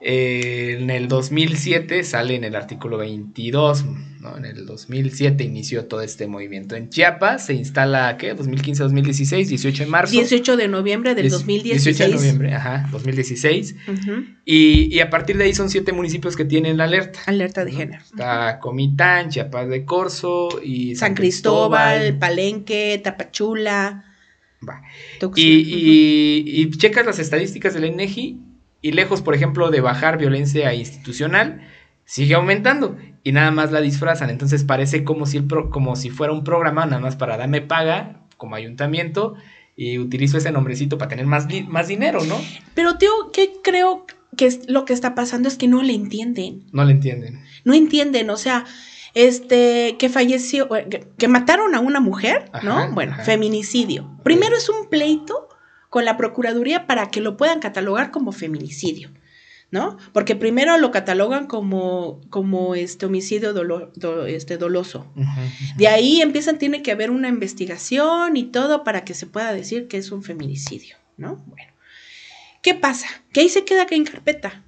eh, 0.03 0.79
en 0.81 0.89
el 0.89 1.09
2007 1.09 2.05
sale 2.05 2.35
en 2.35 2.45
el 2.45 2.57
artículo 2.57 2.97
22, 2.97 3.85
¿no? 4.21 4.35
En 4.39 4.47
el 4.47 4.65
2007 4.65 5.45
inició 5.45 5.85
todo 5.87 6.01
este 6.01 6.27
movimiento. 6.27 6.75
En 6.75 6.89
Chiapas 6.89 7.45
se 7.45 7.53
instala, 7.53 8.17
¿qué? 8.17 8.35
2015-2016, 8.35 9.47
18 9.49 9.85
de 9.85 9.91
marzo. 9.91 10.13
18 10.13 10.57
de 10.57 10.69
noviembre 10.69 11.15
del 11.15 11.29
2016. 11.29 11.85
18 11.99 12.11
de 12.11 12.17
noviembre, 12.17 12.55
ajá, 12.55 12.89
2016. 12.93 13.77
y, 14.47 14.95
y, 14.95 15.01
a 15.01 15.11
partir 15.11 15.37
de 15.37 15.45
ahí 15.45 15.53
son 15.53 15.69
siete 15.69 15.93
municipios 15.93 16.35
que 16.35 16.47
tienen 16.47 16.79
la 16.79 16.85
alerta. 16.85 17.21
Alerta 17.27 17.67
de 17.67 17.73
género. 17.73 18.03
Está 18.03 18.59
Comitán, 18.59 19.29
Chiapas 19.29 19.69
de 19.69 19.85
Corzo 19.85 20.63
y 20.65 20.97
San, 20.97 21.15
Cristóbal, 21.15 22.17
Palenque, 22.19 22.99
Tapachula. 23.05 24.07
Va. 24.67 24.81
Y, 25.37 25.43
y, 25.43 26.43
y, 26.47 26.71
checas 26.71 27.05
las 27.05 27.19
estadísticas 27.19 27.75
del 27.75 27.85
INEGI 27.85 28.50
y 28.83 28.93
lejos, 28.93 29.23
por 29.23 29.35
ejemplo, 29.35 29.71
de 29.71 29.81
bajar 29.81 30.19
violencia 30.19 30.73
institucional, 30.75 31.61
sigue 32.05 32.35
aumentando 32.35 32.97
y 33.23 33.33
nada 33.33 33.51
más 33.51 33.73
la 33.73 33.81
disfrazan. 33.81 34.31
Entonces 34.31 34.65
parece 34.65 35.05
como 35.05 35.27
si, 35.27 35.39
el 35.39 35.47
como 35.71 35.97
si 35.97 36.11
fuera 36.11 36.33
un 36.33 36.45
programa 36.45 36.87
nada 36.87 37.01
más 37.01 37.17
para 37.17 37.37
darme 37.37 37.61
paga 37.61 38.23
como 38.37 38.57
ayuntamiento 38.57 39.35
y 39.77 39.99
utilizo 39.99 40.39
ese 40.39 40.51
nombrecito 40.51 40.99
para 40.99 41.11
tener 41.11 41.27
más, 41.27 41.47
más 41.69 41.89
dinero, 41.89 42.25
¿no? 42.25 42.37
Pero, 42.75 42.97
tío, 42.99 43.11
¿qué 43.33 43.53
creo 43.63 44.07
que 44.37 44.47
es 44.47 44.69
lo 44.69 44.85
que 44.85 44.93
está 44.93 45.15
pasando? 45.15 45.49
Es 45.49 45.57
que 45.57 45.69
no 45.69 45.83
le 45.83 45.95
entienden. 45.95 46.65
No 46.73 46.85
le 46.85 46.93
entienden. 46.93 47.43
No 47.65 47.75
entienden, 47.75 48.31
o 48.31 48.37
sea, 48.37 48.65
este, 49.15 49.97
que 49.99 50.09
falleció, 50.09 50.75
eh, 50.77 51.07
que, 51.19 51.29
mataron 51.29 51.75
a 51.75 51.81
una 51.81 52.01
mujer, 52.01 52.51
¿no? 52.63 52.93
Bueno, 52.93 53.17
feminicidio. 53.25 54.19
Primero 54.23 54.57
es 54.57 54.69
un 54.69 54.89
pleito 54.89 55.50
con 55.91 56.05
la 56.05 56.17
Procuraduría 56.17 56.87
para 56.87 57.11
que 57.11 57.21
lo 57.21 57.37
puedan 57.37 57.61
catalogar 57.61 58.11
como 58.11 58.33
feminicidio. 58.33 59.11
¿No? 59.73 59.99
Porque 60.13 60.35
primero 60.35 60.77
lo 60.79 60.91
catalogan 60.91 61.47
como, 61.47 62.21
como 62.29 62.75
este 62.75 63.07
homicidio 63.07 63.55
este, 64.27 64.57
doloso. 64.57 65.07
De 65.77 65.87
ahí 65.87 66.21
empiezan, 66.23 66.59
tiene 66.59 66.83
que 66.83 66.91
haber 66.91 67.13
una 67.13 67.29
investigación 67.29 68.37
y 68.37 68.45
todo 68.45 68.83
para 68.83 69.05
que 69.05 69.15
se 69.15 69.27
pueda 69.27 69.53
decir 69.53 69.87
que 69.87 69.97
es 69.97 70.11
un 70.11 70.25
feminicidio, 70.25 70.97
¿no? 71.17 71.37
Bueno. 71.47 71.71
¿Qué 72.63 72.75
pasa? 72.75 73.07
Que 73.33 73.43
ahí 73.43 73.49
se 73.49 73.65
queda 73.65 73.87
en 73.89 74.05
carpeta. 74.05 74.65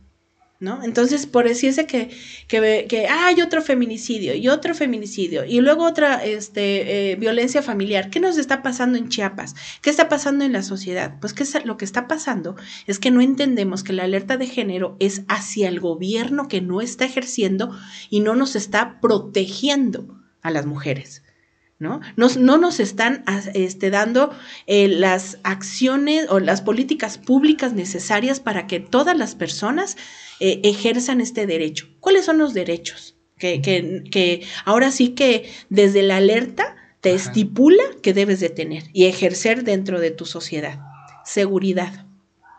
¿No? 0.62 0.82
Entonces, 0.84 1.26
por 1.26 1.46
decirse 1.46 1.86
que, 1.86 2.08
que, 2.46 2.86
que 2.88 3.08
hay 3.08 3.42
otro 3.42 3.62
feminicidio 3.62 4.34
y 4.34 4.48
otro 4.48 4.74
feminicidio 4.74 5.44
y 5.44 5.60
luego 5.60 5.84
otra 5.84 6.24
este, 6.24 7.10
eh, 7.10 7.16
violencia 7.16 7.62
familiar, 7.62 8.10
¿qué 8.10 8.20
nos 8.20 8.38
está 8.38 8.62
pasando 8.62 8.96
en 8.96 9.08
Chiapas? 9.08 9.56
¿Qué 9.82 9.90
está 9.90 10.08
pasando 10.08 10.44
en 10.44 10.52
la 10.52 10.62
sociedad? 10.62 11.16
Pues 11.20 11.34
que 11.34 11.44
lo 11.64 11.76
que 11.76 11.84
está 11.84 12.06
pasando 12.06 12.54
es 12.86 13.00
que 13.00 13.10
no 13.10 13.20
entendemos 13.20 13.82
que 13.82 13.92
la 13.92 14.04
alerta 14.04 14.36
de 14.36 14.46
género 14.46 14.96
es 15.00 15.22
hacia 15.28 15.68
el 15.68 15.80
gobierno 15.80 16.46
que 16.46 16.60
no 16.60 16.80
está 16.80 17.04
ejerciendo 17.04 17.76
y 18.08 18.20
no 18.20 18.36
nos 18.36 18.54
está 18.54 19.00
protegiendo 19.00 20.16
a 20.42 20.52
las 20.52 20.64
mujeres. 20.64 21.22
¿No? 21.82 22.00
Nos, 22.16 22.36
no 22.36 22.56
nos 22.56 22.80
están 22.80 23.24
este, 23.54 23.90
dando 23.90 24.32
eh, 24.66 24.88
las 24.88 25.38
acciones 25.42 26.26
o 26.30 26.38
las 26.38 26.62
políticas 26.62 27.18
públicas 27.18 27.72
necesarias 27.74 28.38
para 28.38 28.68
que 28.68 28.78
todas 28.80 29.18
las 29.18 29.34
personas 29.34 29.96
eh, 30.38 30.60
ejerzan 30.62 31.20
este 31.20 31.44
derecho. 31.44 31.88
¿Cuáles 32.00 32.24
son 32.24 32.38
los 32.38 32.54
derechos? 32.54 33.16
Que, 33.36 33.60
que, 33.60 34.46
ahora 34.64 34.92
sí 34.92 35.10
que 35.10 35.50
desde 35.68 36.02
la 36.02 36.18
alerta 36.18 36.76
te 37.00 37.12
estipula 37.12 37.82
que 38.00 38.14
debes 38.14 38.38
de 38.38 38.50
tener 38.50 38.84
y 38.92 39.06
ejercer 39.06 39.64
dentro 39.64 39.98
de 39.98 40.12
tu 40.12 40.26
sociedad. 40.26 40.78
Seguridad. 41.24 42.06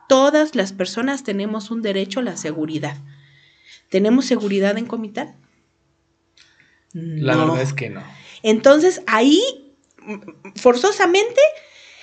Todas 0.09 0.55
las 0.55 0.73
personas 0.73 1.23
tenemos 1.23 1.71
un 1.71 1.81
derecho 1.81 2.19
a 2.19 2.23
la 2.23 2.35
seguridad. 2.35 2.97
¿Tenemos 3.87 4.25
seguridad 4.25 4.77
en 4.77 4.85
Comitán? 4.85 5.37
La 6.91 7.37
verdad 7.37 7.61
es 7.61 7.71
que 7.71 7.89
no. 7.89 8.03
Entonces 8.43 9.01
ahí, 9.07 9.41
forzosamente, 10.55 11.41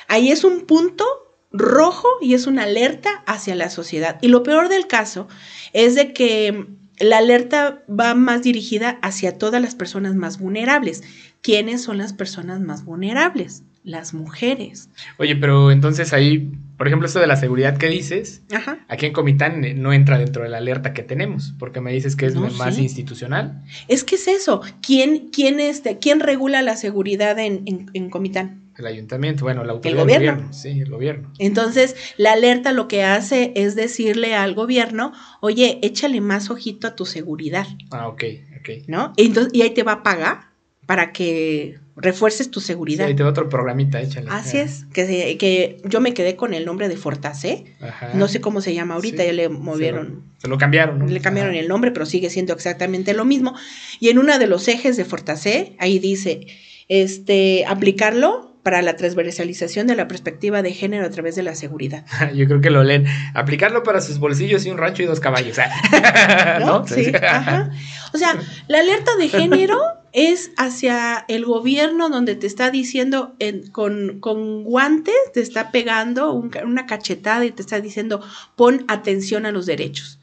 ahí 0.08 0.32
es 0.32 0.42
un 0.42 0.62
punto 0.62 1.04
rojo 1.52 2.08
y 2.20 2.34
es 2.34 2.46
una 2.46 2.64
alerta 2.64 3.22
hacia 3.26 3.54
la 3.54 3.70
sociedad. 3.70 4.18
Y 4.20 4.28
lo 4.28 4.42
peor 4.42 4.68
del 4.68 4.86
caso 4.86 5.28
es 5.72 5.94
de 5.94 6.12
que 6.12 6.66
la 6.98 7.18
alerta 7.18 7.82
va 7.88 8.14
más 8.14 8.42
dirigida 8.42 8.98
hacia 9.02 9.38
todas 9.38 9.60
las 9.60 9.74
personas 9.74 10.14
más 10.14 10.38
vulnerables. 10.38 11.02
¿Quiénes 11.40 11.82
son 11.82 11.98
las 11.98 12.12
personas 12.12 12.60
más 12.60 12.84
vulnerables? 12.84 13.62
Las 13.82 14.12
mujeres. 14.12 14.90
Oye, 15.18 15.34
pero 15.36 15.70
entonces 15.70 16.12
ahí, 16.12 16.52
por 16.80 16.86
ejemplo, 16.86 17.06
esto 17.06 17.20
de 17.20 17.26
la 17.26 17.36
seguridad 17.36 17.76
que 17.76 17.88
dices, 17.88 18.42
aquí 18.88 19.04
en 19.04 19.12
Comitán 19.12 19.62
eh, 19.66 19.74
no 19.74 19.92
entra 19.92 20.16
dentro 20.16 20.44
de 20.44 20.48
la 20.48 20.56
alerta 20.56 20.94
que 20.94 21.02
tenemos, 21.02 21.52
porque 21.58 21.82
me 21.82 21.92
dices 21.92 22.16
que 22.16 22.24
es 22.24 22.34
más 22.34 22.78
institucional. 22.78 23.62
Es 23.86 24.02
que 24.02 24.14
es 24.14 24.26
eso. 24.26 24.62
¿Quién, 24.80 25.28
quién, 25.28 25.60
este, 25.60 25.98
quién 25.98 26.20
regula 26.20 26.62
la 26.62 26.78
seguridad 26.78 27.38
en, 27.38 27.90
en 27.92 28.08
Comitán? 28.08 28.62
El 28.78 28.86
ayuntamiento, 28.86 29.44
bueno, 29.44 29.62
la 29.62 29.72
autoridad 29.72 30.08
el 30.08 30.16
gobierno. 30.16 30.52
Sí, 30.54 30.80
el 30.80 30.88
gobierno. 30.88 31.30
Entonces, 31.38 31.96
la 32.16 32.32
alerta 32.32 32.72
lo 32.72 32.88
que 32.88 33.04
hace 33.04 33.52
es 33.56 33.74
decirle 33.74 34.34
al 34.34 34.54
gobierno, 34.54 35.12
oye, 35.42 35.80
échale 35.82 36.22
más 36.22 36.48
ojito 36.48 36.86
a 36.86 36.96
tu 36.96 37.04
seguridad. 37.04 37.66
Ah, 37.90 38.08
ok, 38.08 38.24
ok. 38.58 38.70
¿No? 38.86 39.12
Entonces, 39.18 39.52
y 39.52 39.60
ahí 39.60 39.74
te 39.74 39.82
va 39.82 39.92
a 39.92 40.02
pagar 40.02 40.50
para 40.86 41.12
que 41.12 41.78
refuerces 42.00 42.50
tu 42.50 42.60
seguridad. 42.60 43.04
Sí, 43.04 43.10
ahí 43.10 43.16
te 43.16 43.22
va 43.22 43.30
otro 43.30 43.48
programita, 43.48 44.00
échale. 44.00 44.28
Así 44.30 44.58
es, 44.58 44.86
que, 44.92 45.36
que 45.38 45.80
yo 45.84 46.00
me 46.00 46.14
quedé 46.14 46.36
con 46.36 46.54
el 46.54 46.64
nombre 46.64 46.88
de 46.88 46.96
Fortacé. 46.96 47.76
Ajá. 47.80 48.10
No 48.14 48.28
sé 48.28 48.40
cómo 48.40 48.60
se 48.60 48.74
llama 48.74 48.94
ahorita, 48.94 49.24
ya 49.24 49.32
le 49.32 49.48
movieron. 49.48 50.24
Se 50.38 50.48
lo, 50.48 50.58
cambiaron, 50.58 50.98
¿no? 50.98 51.06
Le 51.06 51.20
cambiaron 51.20 51.54
el 51.54 51.68
nombre, 51.68 51.90
pero 51.90 52.06
sigue 52.06 52.30
siendo 52.30 52.52
exactamente 52.52 53.12
lo 53.14 53.24
mismo. 53.24 53.54
Y 53.98 54.08
en 54.08 54.18
uno 54.18 54.38
de 54.38 54.46
los 54.46 54.66
ejes 54.68 54.96
de 54.96 55.04
Fortacé, 55.04 55.76
ahí 55.78 55.98
dice, 55.98 56.46
este, 56.88 57.64
aplicarlo 57.66 58.50
para 58.62 58.82
la 58.82 58.96
transversalización 58.96 59.86
de 59.86 59.96
la 59.96 60.06
perspectiva 60.06 60.62
de 60.62 60.72
género 60.72 61.06
a 61.06 61.10
través 61.10 61.34
de 61.34 61.42
la 61.42 61.54
seguridad. 61.54 62.04
Yo 62.34 62.46
creo 62.46 62.60
que 62.60 62.70
lo 62.70 62.82
leen. 62.82 63.06
Aplicarlo 63.34 63.82
para 63.82 64.00
sus 64.00 64.18
bolsillos 64.18 64.66
y 64.66 64.70
un 64.70 64.78
rancho 64.78 65.02
y 65.02 65.06
dos 65.06 65.20
caballos. 65.20 65.56
¿No? 66.60 66.86
Sí, 66.86 67.12
ajá. 67.14 67.70
O 68.12 68.18
sea, 68.18 68.36
la 68.68 68.80
alerta 68.80 69.16
de 69.16 69.28
género 69.28 69.78
es 70.12 70.50
hacia 70.56 71.24
el 71.28 71.44
gobierno 71.44 72.08
donde 72.08 72.34
te 72.34 72.46
está 72.46 72.70
diciendo 72.70 73.36
con, 73.72 74.64
guantes, 74.64 75.14
te 75.32 75.40
está 75.40 75.70
pegando 75.70 76.32
una 76.32 76.86
cachetada 76.86 77.44
y 77.44 77.52
te 77.52 77.62
está 77.62 77.80
diciendo 77.80 78.20
pon 78.56 78.84
atención 78.88 79.46
a 79.46 79.52
los 79.52 79.66
derechos. 79.66 80.18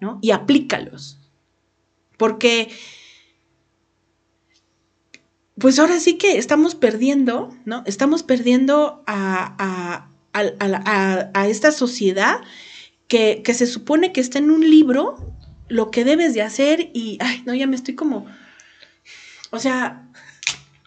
¿no? 0.00 0.18
Y 0.22 0.30
aplícalos. 0.30 1.18
Porque 2.16 2.68
pues 5.60 5.78
ahora 5.78 6.00
sí 6.00 6.14
que 6.14 6.38
estamos 6.38 6.74
perdiendo, 6.74 7.54
¿no? 7.64 7.82
Estamos 7.86 8.22
perdiendo 8.22 9.04
a, 9.06 10.08
esta 11.46 11.70
sociedad 11.70 12.40
que, 13.08 13.42
se 13.52 13.66
supone 13.66 14.12
que 14.12 14.20
está 14.20 14.38
en 14.38 14.50
un 14.50 14.68
libro 14.68 15.34
lo 15.68 15.90
que 15.90 16.04
debes 16.04 16.34
de 16.34 16.42
hacer 16.42 16.90
y, 16.94 17.18
ay, 17.20 17.42
no, 17.44 17.54
ya 17.54 17.66
me 17.66 17.76
estoy 17.76 17.94
como, 17.94 18.26
o 19.50 19.58
sea, 19.58 20.08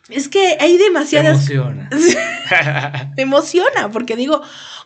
es 0.09 0.27
que 0.27 0.57
hay 0.59 0.77
demasiadas... 0.77 1.47
Me 1.47 1.55
emociona. 1.55 1.89
me 3.15 3.23
emociona 3.23 3.89
porque 3.91 4.15
digo, 4.15 4.41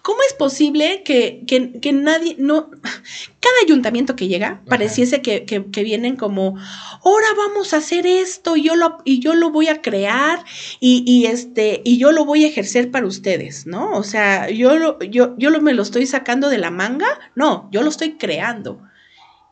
¿Cómo 0.07 0.19
es 0.25 0.33
posible 0.35 1.03
que, 1.03 1.43
nadie, 1.91 2.37
no, 2.39 2.69
cada 2.71 3.55
ayuntamiento 3.65 4.15
que 4.15 4.29
llega 4.29 4.61
pareciese 4.65 5.21
que, 5.21 5.83
vienen 5.83 6.15
como, 6.15 6.57
ahora 7.03 7.27
vamos 7.35 7.73
a 7.73 7.77
hacer 7.79 8.07
esto 8.07 8.55
y 8.55 8.63
yo 8.63 8.77
lo, 8.77 8.99
y 9.03 9.19
yo 9.19 9.35
lo 9.35 9.51
voy 9.51 9.67
a 9.67 9.81
crear 9.81 10.45
y, 10.79 11.25
este, 11.25 11.81
y 11.83 11.97
yo 11.97 12.13
lo 12.13 12.23
voy 12.23 12.45
a 12.45 12.47
ejercer 12.47 12.89
para 12.89 13.05
ustedes, 13.05 13.67
¿no? 13.67 13.97
O 13.97 14.03
sea, 14.03 14.49
yo, 14.49 14.77
lo, 14.77 14.97
yo, 14.99 15.35
yo 15.37 15.51
me 15.59 15.73
lo 15.73 15.83
estoy 15.83 16.07
sacando 16.07 16.47
de 16.47 16.59
la 16.59 16.71
manga, 16.71 17.19
no, 17.35 17.67
yo 17.73 17.81
lo 17.81 17.89
estoy 17.89 18.13
creando. 18.13 18.81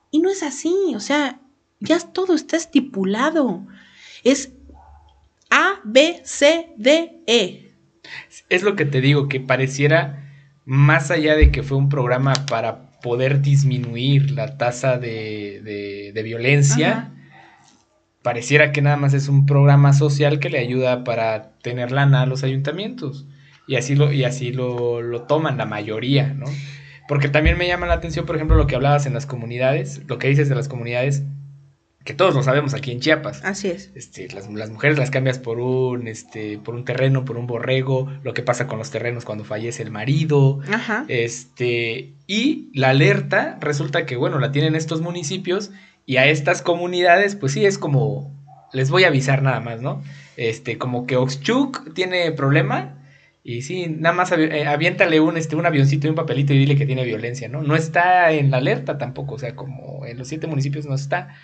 Y 0.10 0.20
no 0.20 0.30
es 0.30 0.42
así, 0.42 0.74
o 0.96 1.02
sea, 1.02 1.42
ya 1.82 2.00
todo 2.00 2.34
está 2.34 2.56
estipulado. 2.56 3.68
Es 4.26 4.52
A, 5.52 5.80
B, 5.86 6.20
C, 6.26 6.74
D, 6.78 7.22
E. 7.28 7.72
Es 8.50 8.64
lo 8.64 8.76
que 8.76 8.84
te 8.86 9.00
digo, 9.00 9.30
que 9.30 9.40
pareciera 9.40 10.24
más 10.66 11.12
allá 11.12 11.36
de 11.36 11.52
que 11.52 11.64
fue 11.64 11.78
un 11.78 11.90
programa 11.90 12.34
para 12.50 12.92
poder 13.02 13.42
disminuir 13.42 14.32
la 14.32 14.58
tasa 14.58 14.98
de, 14.98 16.12
violencia, 16.24 17.14
pareciera 18.24 18.72
que 18.72 18.82
nada 18.82 18.98
más 18.98 19.14
es 19.14 19.30
un 19.30 19.46
programa 19.46 19.94
social 19.94 20.40
que 20.40 20.50
le 20.50 20.58
ayuda 20.58 21.04
para 21.04 21.52
tener 21.62 21.92
lana 21.92 22.24
a 22.24 22.26
los 22.26 22.44
ayuntamientos. 22.44 23.28
Y 23.68 23.76
así 23.76 23.96
lo, 23.96 24.12
y 24.12 24.24
así 24.24 24.52
lo, 24.52 25.04
lo 25.04 25.22
toman 25.24 25.58
la 25.58 25.66
mayoría, 25.66 26.34
¿no? 26.34 26.46
Porque 27.08 27.30
también 27.30 27.58
me 27.60 27.68
llama 27.68 27.86
la 27.86 27.94
atención, 27.94 28.26
por 28.26 28.36
ejemplo, 28.36 28.58
lo 28.58 28.66
que 28.66 28.76
hablabas 28.76 29.06
en 29.06 29.14
las 29.14 29.28
comunidades, 29.28 30.02
lo 30.08 30.18
que 30.18 30.30
dices 30.30 30.50
de 30.50 30.56
las 30.56 30.68
comunidades, 30.68 31.24
que 32.06 32.14
todos 32.14 32.36
lo 32.36 32.44
sabemos 32.44 32.76
aquí 32.76 32.92
en 32.92 33.00
Chiapas. 33.00 33.44
Así 33.44 33.68
es. 33.68 33.92
Este, 33.96 34.28
las, 34.32 34.48
mujeres 34.48 35.00
las 35.00 35.10
cambias 35.10 35.40
por 35.40 35.60
un, 35.60 36.08
este, 36.08 36.60
por 36.60 36.76
un 36.76 36.86
terreno, 36.86 37.26
por 37.26 37.36
un 37.36 37.48
borrego, 37.48 38.08
lo 38.24 38.36
que 38.36 38.44
pasa 38.44 38.68
con 38.68 38.78
los 38.78 38.92
terrenos 38.92 39.26
cuando 39.26 39.44
fallece 39.44 39.82
el 39.82 39.90
marido. 39.90 40.62
Ajá. 40.72 41.06
Este, 41.08 42.14
y 42.28 42.70
la 42.76 42.92
alerta 42.92 43.58
resulta 43.60 44.06
que, 44.06 44.18
bueno, 44.18 44.38
la 44.38 44.52
tienen 44.52 44.76
estos 44.76 45.02
municipios 45.02 45.72
y 46.06 46.18
a 46.18 46.28
estas 46.28 46.62
comunidades, 46.62 47.36
pues 47.36 47.54
sí, 47.54 47.66
es 47.66 47.80
como, 47.80 48.32
les 48.72 48.92
voy 48.92 49.04
a 49.04 49.08
avisar 49.08 49.42
nada 49.42 49.60
más, 49.60 49.82
¿no? 49.82 50.04
Este, 50.38 50.78
como 50.78 51.08
que 51.08 51.18
Oxchuk 51.18 51.92
tiene 51.96 52.32
problema 52.34 53.00
y 53.44 53.64
sí, 53.64 53.88
nada 53.88 54.14
más 54.14 54.32
eh, 54.32 54.66
aviéntale 54.68 55.20
un, 55.20 55.38
este, 55.38 55.56
un 55.56 55.66
avioncito 55.66 56.06
y 56.06 56.12
un 56.12 56.16
papelito 56.16 56.54
y 56.54 56.60
dile 56.60 56.76
que 56.76 56.86
tiene 56.86 57.04
violencia, 57.04 57.50
¿no? 57.50 57.64
No 57.64 57.76
está 57.76 58.32
en 58.32 58.52
la 58.52 58.58
alerta 58.58 59.00
tampoco, 59.00 59.36
o 59.36 59.40
sea, 59.40 59.56
como 59.56 60.06
en 60.06 60.20
los 60.20 60.28
siete 60.28 60.46
municipios 60.46 60.86
no 60.86 60.94
está 60.94 61.36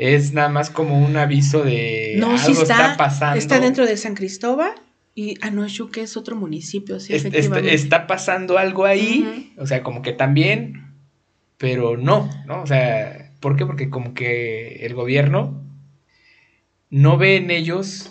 es 0.00 0.32
nada 0.32 0.48
más 0.48 0.70
como 0.70 0.98
un 0.98 1.18
aviso 1.18 1.62
de 1.62 2.14
no, 2.16 2.30
algo 2.30 2.62
está, 2.62 2.96
pasando. 2.96 3.38
Está 3.38 3.60
dentro 3.60 3.84
de 3.84 3.98
San 3.98 4.14
Cristóbal 4.14 4.72
y 5.14 5.34
ah 5.42 5.50
no, 5.50 5.66
que 5.92 6.00
es 6.00 6.16
otro 6.16 6.36
municipio, 6.36 6.98
sí, 6.98 7.14
efectivamente. 7.14 7.74
Está, 7.74 8.06
pasando 8.06 8.56
algo 8.56 8.86
ahí, 8.86 9.52
o 9.58 9.66
sea, 9.66 9.82
como 9.82 10.00
que 10.00 10.14
también, 10.14 10.94
pero 11.58 11.98
no, 11.98 12.30
¿no? 12.46 12.62
O 12.62 12.66
sea, 12.66 13.32
¿por 13.40 13.56
qué? 13.56 13.66
Porque 13.66 13.90
como 13.90 14.14
que 14.14 14.86
el 14.86 14.94
gobierno 14.94 15.62
no 16.88 17.18
ve 17.18 17.36
en 17.36 17.50
ellos 17.50 18.10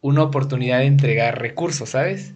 una 0.00 0.22
oportunidad 0.22 0.78
de 0.78 0.86
entregar 0.86 1.42
recursos, 1.42 1.90
¿sabes? 1.90 2.32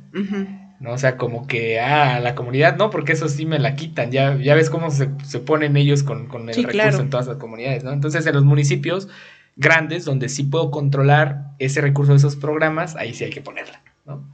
¿No? 0.83 0.92
O 0.92 0.99
sea, 0.99 1.16
como 1.16 1.47
que, 1.47 1.81
ah, 1.81 2.21
la 2.21 2.35
comunidad 2.35 2.77
no, 2.77 2.90
porque 2.90 3.12
eso 3.12 3.29
sí 3.29 3.47
me 3.47 3.59
la 3.59 3.77
quitan, 3.77 4.11
ya, 4.11 4.37
ya 4.37 4.55
ves 4.55 4.68
cómo 4.68 4.90
se, 4.90 5.07
ponen 5.38 5.77
ellos 5.77 6.03
con, 6.03 6.29
el 6.49 6.64
recurso 6.64 7.01
en 7.01 7.09
todas 7.09 7.29
las 7.29 7.37
comunidades, 7.37 7.85
¿no? 7.85 7.92
Entonces, 7.92 8.27
en 8.27 8.35
los 8.35 8.45
municipios 8.45 9.09
grandes, 9.57 10.05
donde 10.05 10.29
sí 10.29 10.42
puedo 10.42 10.71
controlar 10.71 11.53
ese 11.59 11.81
recurso 11.81 12.12
de 12.12 12.18
esos 12.18 12.37
programas, 12.37 12.97
ahí 12.97 13.14
sí 13.14 13.25
hay 13.25 13.31
que 13.31 13.40
ponerla, 13.40 13.81
¿no? 14.05 14.29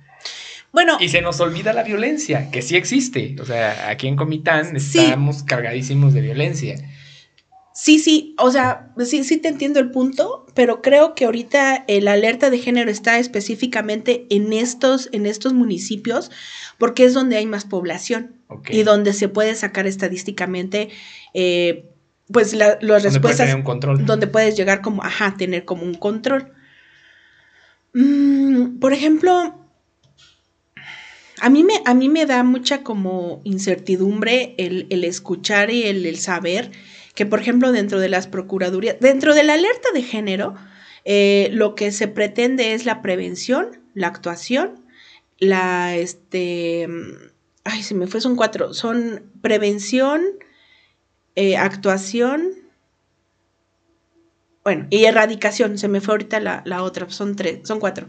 Bueno. 0.72 0.96
Y 1.00 1.08
se 1.08 1.22
nos 1.22 1.40
olvida 1.40 1.72
la 1.72 1.82
violencia, 1.82 2.50
que 2.50 2.62
sí 2.62 2.76
existe. 2.76 3.36
O 3.40 3.44
sea, 3.44 3.88
aquí 3.88 4.06
en 4.06 4.16
Comitán 4.16 4.76
estamos 4.76 5.42
cargadísimos 5.42 6.12
de 6.14 6.20
violencia. 6.20 6.76
Sí, 7.80 8.00
sí, 8.00 8.34
o 8.38 8.50
sea, 8.50 8.92
sí, 9.04 9.22
sí 9.22 9.36
te 9.36 9.46
entiendo 9.46 9.78
el 9.78 9.92
punto, 9.92 10.46
pero 10.54 10.82
creo 10.82 11.14
que 11.14 11.26
ahorita 11.26 11.84
el 11.86 12.08
alerta 12.08 12.50
de 12.50 12.58
género 12.58 12.90
está 12.90 13.20
específicamente 13.20 14.26
en 14.30 14.52
estos, 14.52 15.08
en 15.12 15.26
estos 15.26 15.52
municipios, 15.52 16.32
porque 16.76 17.04
es 17.04 17.14
donde 17.14 17.36
hay 17.36 17.46
más 17.46 17.66
población 17.66 18.34
y 18.68 18.82
donde 18.82 19.12
se 19.12 19.28
puede 19.28 19.54
sacar 19.54 19.86
estadísticamente, 19.86 20.88
eh, 21.34 21.88
pues 22.32 22.52
las 22.52 22.80
respuestas, 23.04 23.54
un 23.54 23.62
control. 23.62 24.04
donde 24.04 24.26
puedes 24.26 24.56
llegar 24.56 24.82
como, 24.82 25.04
ajá, 25.04 25.36
tener 25.38 25.64
como 25.64 25.84
un 25.84 25.94
control. 25.94 26.50
Mm, 27.94 28.80
por 28.80 28.92
ejemplo, 28.92 29.54
a 31.40 31.48
mí, 31.48 31.62
me, 31.62 31.74
a 31.84 31.94
mí 31.94 32.08
me 32.08 32.26
da 32.26 32.42
mucha 32.42 32.82
como 32.82 33.40
incertidumbre 33.44 34.56
el, 34.58 35.04
escuchar 35.04 35.70
y 35.70 35.84
el, 35.84 36.04
el 36.06 36.18
saber 36.18 36.72
que 37.18 37.26
por 37.26 37.40
ejemplo 37.40 37.72
dentro 37.72 37.98
de 37.98 38.08
las 38.08 38.28
procuradurías, 38.28 39.00
dentro 39.00 39.34
de 39.34 39.42
la 39.42 39.54
alerta 39.54 39.88
de 39.92 40.04
género, 40.04 40.54
eh, 41.04 41.48
lo 41.50 41.74
que 41.74 41.90
se 41.90 42.06
pretende 42.06 42.74
es 42.74 42.84
la 42.84 43.02
prevención, 43.02 43.80
la 43.92 44.06
actuación, 44.06 44.84
la, 45.40 45.96
este, 45.96 46.86
ay, 47.64 47.82
se 47.82 47.96
me 47.96 48.06
fue, 48.06 48.20
son 48.20 48.36
cuatro, 48.36 48.72
son 48.72 49.32
prevención, 49.42 50.22
eh, 51.34 51.56
actuación, 51.56 52.52
bueno, 54.62 54.86
y 54.88 55.06
erradicación, 55.06 55.76
se 55.76 55.88
me 55.88 56.00
fue 56.00 56.14
ahorita 56.14 56.38
la, 56.38 56.82
otra, 56.84 57.10
son 57.10 57.34
tres, 57.34 57.66
son 57.66 57.80
cuatro. 57.80 58.06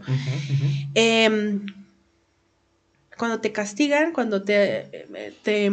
Em, 0.94 1.66
cuando 3.18 3.40
te 3.40 3.50
castigan, 3.50 4.12
cuando 4.12 4.44
te, 4.44 5.08
te 5.42 5.68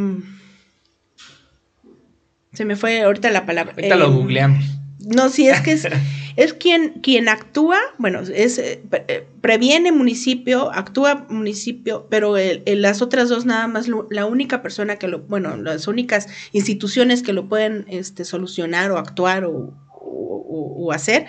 se 2.57 2.65
me 2.65 2.75
fue 2.75 3.03
ahorita 3.03 3.29
la 3.29 3.45
palabra. 3.45 3.73
Ahorita 3.73 3.95
lo 3.95 4.07
em, 4.07 4.15
googleamos. 4.15 4.65
No, 4.99 5.29
sí, 5.29 5.47
es 5.47 5.61
que 5.61 5.73
es, 5.73 5.87
es 6.37 6.53
quien, 6.53 7.01
quien 7.03 7.29
actúa, 7.29 7.77
bueno, 7.99 8.21
es 8.21 8.57
eh, 8.57 8.81
eh, 9.07 9.27
previene 9.41 9.91
municipio, 9.91 10.73
actúa 10.73 11.27
municipio, 11.29 12.07
pero 12.09 12.35
las 12.65 13.03
otras 13.03 13.29
dos 13.29 13.45
nada 13.45 13.67
más, 13.67 13.87
la 14.09 14.25
única 14.25 14.63
persona 14.63 14.95
que 14.95 15.07
lo, 15.07 15.19
bueno, 15.19 15.55
las 15.55 15.87
únicas 15.87 16.29
instituciones 16.51 17.21
que 17.21 17.31
lo 17.31 17.47
pueden 17.47 17.85
este, 17.89 18.25
solucionar 18.25 18.89
o 18.89 18.97
actuar 18.97 19.45
o, 19.45 19.77
o 19.91 20.91
hacer 20.91 21.27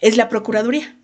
es 0.00 0.16
la 0.16 0.28
Procuraduría. 0.28 0.95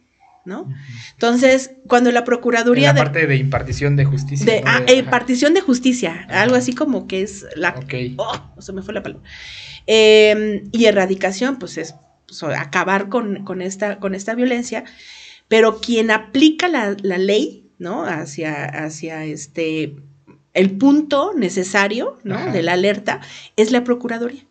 ¿No? 0.45 0.69
Entonces, 1.13 1.73
cuando 1.87 2.11
la 2.11 2.25
Procuraduría... 2.25 2.91
En 2.91 2.97
la 2.97 3.03
parte 3.03 3.27
de, 3.27 3.37
impartición 3.37 3.97
de 3.97 4.05
justicia. 4.05 4.47
De, 4.47 4.63
ah, 4.67 4.85
impartición 4.93 5.55
de 5.55 5.61
justicia, 5.61 6.27
algo 6.31 6.57
así 6.57 6.75
como 6.75 7.07
que 7.07 7.23
es 7.23 7.47
la... 7.57 7.71
Ok. 7.71 7.95
Oh, 8.17 8.61
se 8.61 8.73
me 8.73 8.83
fue 8.83 8.95
la 8.95 9.03
palabra. 9.03 9.23
Em, 9.87 10.69
y 10.73 10.85
erradicación, 10.87 11.59
pues 11.59 11.79
es 11.79 11.95
pues, 12.27 12.43
acabar 12.43 13.09
con, 13.09 13.63
esta, 13.63 13.99
con 13.99 14.15
esta 14.15 14.35
violencia, 14.35 14.85
pero 15.49 15.81
quien 15.81 16.11
aplica 16.11 16.69
la, 16.69 16.95
ley, 17.19 17.71
¿no? 17.79 18.05
Hacia, 18.05 18.65
hacia 18.65 19.25
este, 19.25 19.97
el 20.55 20.71
punto 20.73 21.33
necesario, 21.37 22.19
¿no? 22.25 22.53
De 22.53 22.63
la 22.63 22.73
alerta, 22.73 23.21
es 23.57 23.71
la 23.71 23.85
Procuraduría. 23.85 24.45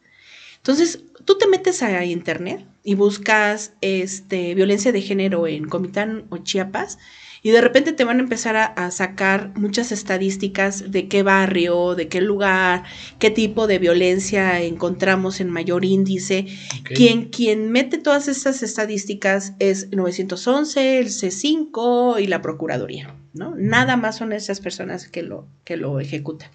Entonces, 0.58 1.04
tú 1.26 1.38
te 1.38 1.48
metes 1.48 1.82
a 1.82 2.06
internet 2.06 2.66
y 2.84 2.96
buscas 2.96 3.74
este, 3.82 4.56
violencia 4.56 4.92
de 4.92 5.02
género 5.02 5.48
en 5.48 5.66
Comitán 5.68 6.26
o 6.30 6.38
Chiapas 6.38 6.98
y 7.44 7.50
de 7.50 7.62
repente 7.62 7.92
te 7.92 8.04
van 8.04 8.18
a 8.18 8.22
empezar 8.22 8.56
a, 8.56 8.92
sacar 8.92 9.52
muchas 9.56 9.92
estadísticas 9.92 10.92
de 10.92 11.08
qué 11.08 11.24
barrio, 11.24 11.96
de 11.96 12.08
qué 12.08 12.22
lugar, 12.22 12.84
qué 13.18 13.32
tipo 13.32 13.66
de 13.66 13.80
violencia 13.80 14.62
encontramos 14.62 15.40
en 15.42 15.50
mayor 15.50 15.84
índice. 15.84 16.46
Quien, 16.84 17.30
quien 17.30 17.72
mete 17.72 17.98
todas 17.98 18.28
estas 18.28 18.62
estadísticas 18.62 19.54
es 19.58 19.92
911, 19.92 21.00
el 21.00 21.08
C5 21.08 22.22
y 22.22 22.28
la 22.28 22.44
Procuraduría, 22.44 23.16
¿no? 23.34 23.56
Nada 23.56 23.98
más 23.98 24.18
son 24.18 24.34
esas 24.34 24.60
personas 24.60 25.08
que 25.08 25.24
lo, 25.24 25.48
que 25.64 25.78
lo 25.78 26.00
ejecutan. 26.00 26.52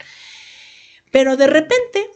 Pero 1.10 1.36
de 1.36 1.48
repente 1.48 2.10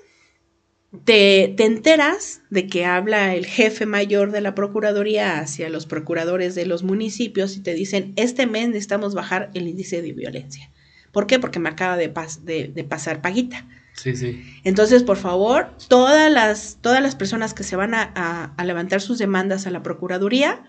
te, 1.04 1.54
te, 1.56 1.64
enteras 1.64 2.42
de 2.50 2.66
que 2.66 2.84
habla 2.84 3.34
el 3.34 3.46
jefe 3.46 3.86
mayor 3.86 4.32
de 4.32 4.40
la 4.40 4.54
Procuraduría 4.54 5.38
hacia 5.38 5.68
los 5.68 5.86
procuradores 5.86 6.54
de 6.54 6.66
los 6.66 6.82
municipios 6.82 7.56
y 7.56 7.60
te 7.60 7.74
dicen, 7.74 8.12
este 8.16 8.46
mes 8.46 8.68
necesitamos 8.68 9.14
bajar 9.14 9.50
el 9.54 9.68
índice 9.68 10.02
de 10.02 10.12
violencia. 10.12 10.70
¿Por 11.12 11.26
qué? 11.26 11.38
Porque 11.38 11.60
me 11.60 11.68
acaba 11.68 11.96
de, 11.96 12.08
de, 12.08 12.84
pasar 12.84 13.22
paguita. 13.22 13.66
Sí, 13.94 14.16
sí. 14.16 14.42
Entonces, 14.64 15.02
por 15.02 15.16
favor, 15.16 15.76
todas 15.88 16.30
las, 16.30 16.78
todas 16.80 17.02
las 17.02 17.14
personas 17.14 17.54
que 17.54 17.64
se 17.64 17.76
van 17.76 17.94
a, 17.94 18.54
levantar 18.64 19.00
sus 19.00 19.18
demandas 19.18 19.66
a 19.66 19.70
la 19.70 19.82
Procuraduría, 19.82 20.64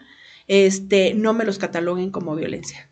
este, 0.47 1.13
no 1.13 1.33
me 1.33 1.45
los 1.45 1.57
cataloguen 1.57 2.11
como 2.11 2.35
violencia. 2.35 2.89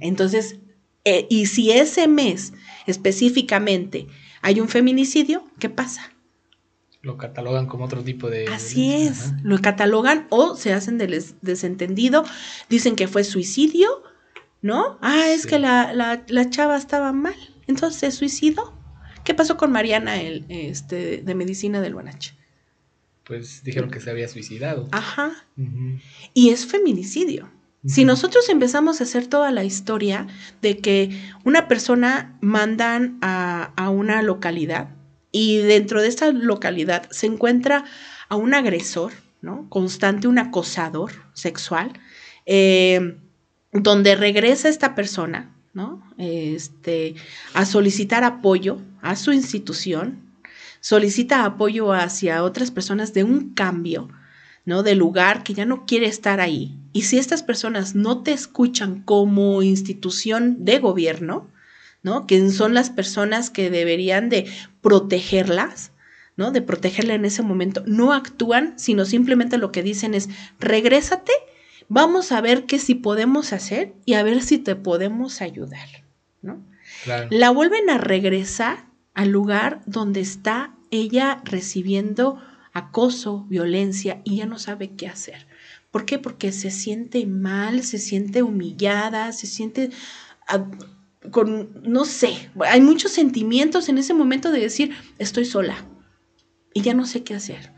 Entonces, 0.00 0.58
eh, 1.04 1.26
y 1.30 1.46
si 1.46 1.70
ese 1.70 2.08
mes 2.08 2.52
específicamente 2.86 4.06
hay 4.42 4.60
un 4.60 4.68
feminicidio, 4.68 5.44
¿qué 5.58 5.70
pasa? 5.70 6.12
Lo 7.06 7.16
catalogan 7.16 7.66
como 7.66 7.84
otro 7.84 8.02
tipo 8.02 8.28
de... 8.28 8.48
Así 8.48 8.92
es, 8.92 9.32
lo 9.44 9.60
catalogan 9.60 10.26
o 10.28 10.56
se 10.56 10.72
hacen 10.72 10.98
del 10.98 11.24
desentendido, 11.40 12.24
dicen 12.68 12.96
que 12.96 13.06
fue 13.06 13.22
suicidio, 13.22 14.02
¿no? 14.60 14.98
Ah, 15.00 15.28
es 15.28 15.46
que 15.46 15.60
la, 15.60 15.92
la, 15.94 16.50
chava 16.50 16.76
estaba 16.76 17.12
mal, 17.12 17.36
entonces 17.68 18.00
se 18.00 18.10
suicidó. 18.10 18.74
¿Qué 19.22 19.34
pasó 19.34 19.56
con 19.56 19.70
Mariana 19.70 20.20
el, 20.20 20.44
este, 20.48 21.18
de 21.18 21.34
medicina 21.36 21.80
del 21.80 21.94
Buenache? 21.94 22.34
Pues 23.22 23.62
dijeron 23.62 23.90
que 23.90 24.00
se 24.00 24.10
había 24.10 24.26
suicidado. 24.26 24.88
Ajá. 24.90 25.32
Y 26.34 26.50
es 26.50 26.66
feminicidio. 26.66 27.50
Si 27.84 28.04
nosotros 28.04 28.48
empezamos 28.48 29.00
a 29.00 29.04
hacer 29.04 29.28
toda 29.28 29.52
la 29.52 29.62
historia 29.62 30.26
de 30.60 30.78
que 30.78 31.20
una 31.44 31.68
persona 31.68 32.36
mandan 32.40 33.18
a, 33.22 33.72
a 33.76 33.90
una 33.90 34.22
localidad, 34.22 34.95
y 35.36 35.58
dentro 35.58 36.00
de 36.00 36.08
esta 36.08 36.32
localidad 36.32 37.10
se 37.10 37.26
encuentra 37.26 37.84
a 38.30 38.36
un 38.36 38.54
agresor, 38.54 39.12
¿no? 39.42 39.68
Constante, 39.68 40.28
un 40.28 40.38
acosador 40.38 41.12
sexual, 41.34 41.92
eh, 42.46 43.18
donde 43.70 44.16
regresa 44.16 44.70
esta 44.70 44.94
persona, 44.94 45.54
¿no? 45.74 46.02
Este, 46.16 47.16
a 47.52 47.66
solicitar 47.66 48.24
apoyo 48.24 48.80
a 49.02 49.14
su 49.14 49.30
institución, 49.30 50.22
solicita 50.80 51.44
apoyo 51.44 51.92
hacia 51.92 52.42
otras 52.42 52.70
personas 52.70 53.12
de 53.12 53.22
un 53.22 53.52
cambio, 53.52 54.08
¿no? 54.64 54.82
Del 54.82 54.96
lugar 54.96 55.42
que 55.42 55.52
ya 55.52 55.66
no 55.66 55.84
quiere 55.84 56.06
estar 56.06 56.40
ahí. 56.40 56.78
Y 56.94 57.02
si 57.02 57.18
estas 57.18 57.42
personas 57.42 57.94
no 57.94 58.22
te 58.22 58.32
escuchan 58.32 59.02
como 59.02 59.62
institución 59.62 60.64
de 60.64 60.78
gobierno, 60.78 61.50
¿no? 62.06 62.24
Que 62.28 62.50
son 62.50 62.72
las 62.72 62.88
personas 62.88 63.50
que 63.50 63.68
deberían 63.68 64.28
de 64.28 64.46
protegerlas, 64.80 65.90
¿no? 66.36 66.52
De 66.52 66.62
protegerla 66.62 67.14
en 67.14 67.24
ese 67.24 67.42
momento, 67.42 67.82
no 67.84 68.12
actúan, 68.12 68.74
sino 68.78 69.04
simplemente 69.04 69.58
lo 69.58 69.72
que 69.72 69.82
dicen 69.82 70.14
es, 70.14 70.28
regrésate, 70.60 71.32
vamos 71.88 72.30
a 72.30 72.40
ver 72.40 72.64
qué 72.64 72.78
sí 72.78 72.94
podemos 72.94 73.52
hacer 73.52 73.92
y 74.04 74.14
a 74.14 74.22
ver 74.22 74.40
si 74.42 74.58
te 74.58 74.76
podemos 74.76 75.42
ayudar, 75.42 75.88
¿no? 76.42 76.64
La 77.28 77.50
vuelven 77.50 77.90
a 77.90 77.98
regresar 77.98 78.86
al 79.12 79.30
lugar 79.30 79.80
donde 79.86 80.20
está 80.20 80.76
ella 80.92 81.42
recibiendo 81.44 82.40
acoso, 82.72 83.46
violencia 83.48 84.20
y 84.22 84.36
ya 84.36 84.46
no 84.46 84.60
sabe 84.60 84.92
qué 84.92 85.08
hacer. 85.08 85.48
¿Por 85.90 86.04
qué? 86.04 86.20
Porque 86.20 86.52
se 86.52 86.70
siente 86.70 87.26
mal, 87.26 87.82
se 87.82 87.98
siente 87.98 88.44
humillada, 88.44 89.32
se 89.32 89.48
siente 89.48 89.90
ah, 90.46 90.66
con, 91.30 91.82
no 91.82 92.04
sé, 92.04 92.50
hay 92.60 92.80
muchos 92.80 93.12
sentimientos 93.12 93.88
en 93.88 93.98
ese 93.98 94.14
momento 94.14 94.50
de 94.50 94.60
decir, 94.60 94.94
estoy 95.18 95.44
sola 95.44 95.76
y 96.72 96.82
ya 96.82 96.94
no 96.94 97.06
sé 97.06 97.22
qué 97.22 97.34
hacer. 97.34 97.72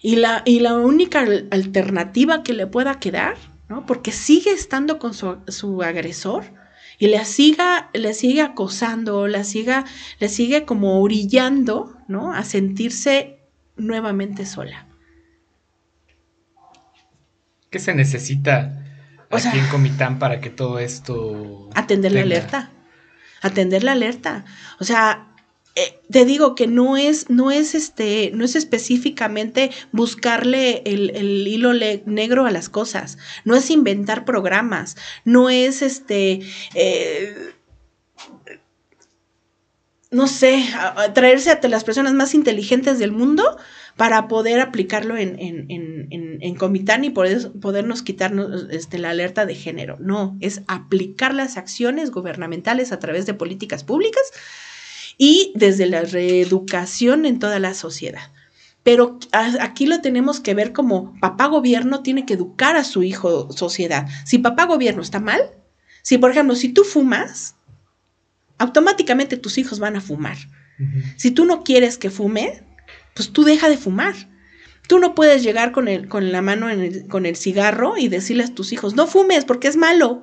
Y 0.00 0.16
la, 0.16 0.42
y 0.44 0.60
la 0.60 0.74
única 0.76 1.26
alternativa 1.50 2.42
que 2.42 2.52
le 2.52 2.66
pueda 2.66 3.00
quedar, 3.00 3.36
¿no? 3.68 3.84
Porque 3.84 4.12
sigue 4.12 4.52
estando 4.52 4.98
con 4.98 5.12
su, 5.12 5.38
su 5.48 5.82
agresor, 5.82 6.44
y 6.98 7.06
le 7.06 7.24
siga, 7.24 7.90
le 7.94 8.12
sigue 8.12 8.42
acosando, 8.42 9.28
la 9.28 9.44
siga, 9.44 9.84
le 10.18 10.28
sigue 10.28 10.64
como 10.64 11.00
orillando, 11.00 11.96
¿no? 12.08 12.32
A 12.32 12.42
sentirse 12.42 13.38
nuevamente 13.76 14.46
sola. 14.46 14.88
¿Qué 17.70 17.78
se 17.78 17.94
necesita 17.94 18.84
aquí 19.30 19.58
en 19.58 19.68
Comitán 19.68 20.18
para 20.18 20.40
que 20.40 20.50
todo 20.50 20.78
esto... 20.78 21.70
Atender 21.74 22.12
la 22.12 22.22
alerta. 22.22 22.70
Atender 23.42 23.84
la 23.84 23.92
alerta. 23.92 24.44
O 24.80 24.84
sea, 24.84 25.28
eh, 25.78 26.00
te 26.10 26.24
digo 26.24 26.56
que 26.56 26.66
no 26.66 26.96
es, 26.96 27.30
no 27.30 27.52
es 27.52 27.76
este, 27.76 28.32
no 28.34 28.44
es 28.44 28.56
específicamente 28.56 29.70
buscarle 29.92 30.82
el, 30.86 31.46
hilo 31.46 31.72
negro 31.72 32.46
a 32.46 32.50
las 32.50 32.68
cosas, 32.68 33.16
no 33.44 33.54
es 33.54 33.70
inventar 33.70 34.24
programas, 34.24 34.96
no 35.24 35.50
es 35.50 35.82
este, 35.82 36.40
eh, 36.74 37.52
no 40.10 40.26
sé, 40.26 40.64
traerse 41.14 41.52
a 41.52 41.68
las 41.68 41.84
personas 41.84 42.12
más 42.14 42.34
inteligentes 42.34 42.98
del 42.98 43.12
mundo 43.12 43.56
para 43.98 44.28
poder 44.28 44.60
aplicarlo 44.60 45.16
en, 45.16 45.36
en, 45.40 46.54
Comitán 46.54 47.02
y 47.02 47.10
poder, 47.10 47.50
podernos 47.60 48.02
quitarnos 48.02 48.68
este, 48.70 48.96
la 48.96 49.10
alerta 49.10 49.44
de 49.44 49.56
género. 49.56 49.96
No, 49.98 50.36
es 50.40 50.62
aplicar 50.68 51.34
las 51.34 51.56
acciones 51.56 52.12
gubernamentales 52.12 52.92
a 52.92 53.00
través 53.00 53.26
de 53.26 53.34
políticas 53.34 53.82
públicas 53.82 54.22
y 55.18 55.52
desde 55.56 55.86
la 55.86 56.02
reeducación 56.02 57.26
en 57.26 57.40
toda 57.40 57.58
la 57.58 57.74
sociedad. 57.74 58.30
Pero 58.84 59.18
aquí 59.32 59.86
lo 59.86 60.00
tenemos 60.00 60.38
que 60.38 60.54
ver 60.54 60.72
como 60.72 61.18
papá 61.18 61.46
gobierno 61.46 62.00
tiene 62.00 62.24
que 62.24 62.34
educar 62.34 62.76
a 62.76 62.84
su 62.84 63.02
hijo 63.02 63.50
sociedad. 63.50 64.06
Si 64.24 64.38
papá 64.38 64.66
gobierno 64.66 65.02
está 65.02 65.18
mal, 65.18 65.40
si 66.02 66.18
por 66.18 66.30
ejemplo, 66.30 66.54
si 66.54 66.68
tú 66.68 66.84
fumas, 66.84 67.56
automáticamente 68.58 69.36
tus 69.36 69.58
hijos 69.58 69.80
van 69.80 69.96
a 69.96 70.00
fumar. 70.00 70.36
Si 71.16 71.32
tú 71.32 71.44
no 71.44 71.64
quieres 71.64 71.98
que 71.98 72.10
fume, 72.10 72.62
pues 73.18 73.32
tú 73.32 73.42
deja 73.42 73.68
de 73.68 73.76
fumar. 73.76 74.14
Tú 74.86 75.00
no 75.00 75.14
puedes 75.14 75.42
llegar 75.42 75.72
con, 75.72 75.88
el, 75.88 76.08
con 76.08 76.30
la 76.30 76.40
mano 76.40 76.68
con 77.08 77.26
el 77.26 77.34
cigarro 77.36 77.98
y 77.98 78.08
decirle 78.08 78.44
a 78.44 78.54
tus 78.54 78.72
hijos, 78.72 78.94
no 78.94 79.08
fumes 79.08 79.44
porque 79.44 79.66
es 79.66 79.76
malo. 79.76 80.22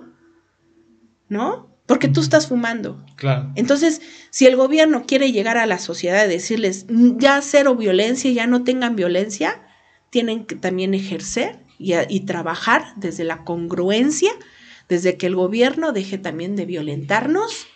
¿No? 1.28 1.76
porque 1.86 2.08
tú 2.08 2.22
estás 2.22 2.48
fumando. 2.48 3.06
Claro. 3.16 3.52
Entonces, 3.56 4.02
si 4.32 4.48
el 4.48 4.56
gobierno 4.56 5.04
quiere 5.06 5.32
llegar 5.32 5.58
a 5.58 5.68
la 5.68 5.78
sociedad 5.78 6.26
y 6.26 6.30
decirles 6.30 6.86
ya 6.90 7.42
cero 7.42 7.76
violencia, 7.76 8.32
ya 8.32 8.48
no 8.48 8.64
tengan 8.64 8.96
violencia, 8.96 9.62
tienen 10.10 10.46
que 10.46 10.56
también 10.56 10.94
ejercer 10.94 11.60
y, 11.78 11.94
y, 12.10 12.22
trabajar 12.22 12.86
desde 12.96 13.24
la 13.24 13.44
congruencia, 13.44 14.32
desde 14.90 15.18
que 15.18 15.28
el 15.28 15.36
gobierno 15.36 15.92
deje 15.92 16.18
también 16.18 16.56
de 16.56 16.66
violentarnos 16.66 17.68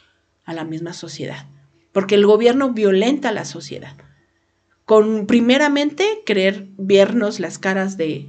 a 0.43 0.53
la 0.53 0.63
misma 0.63 0.93
sociedad. 0.93 1.45
Porque 1.91 2.15
el 2.15 2.25
gobierno 2.25 2.71
violenta 2.71 3.29
a 3.29 3.34
la 3.34 3.45
sociedad. 3.45 3.93
Con 4.89 5.28
primeramente 5.28 6.04
querer 6.25 6.65
vernos 6.78 7.39
las 7.39 7.60
caras 7.60 7.95
de 7.95 8.25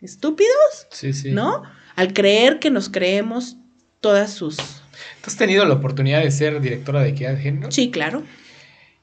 estúpidos, 0.00 0.86
sí, 0.92 1.12
sí. 1.12 1.32
¿no? 1.32 1.64
Al 1.96 2.12
creer 2.12 2.60
que 2.60 2.70
nos 2.70 2.88
creemos 2.88 3.56
todas 4.00 4.32
sus 4.32 4.56
has 5.26 5.36
tenido 5.36 5.64
la 5.64 5.74
oportunidad 5.74 6.22
de 6.22 6.30
ser 6.30 6.60
directora 6.60 7.02
de 7.02 7.10
equidad 7.10 7.34
de 7.34 7.40
género? 7.40 7.70
Sí, 7.70 7.90
claro. 7.90 8.22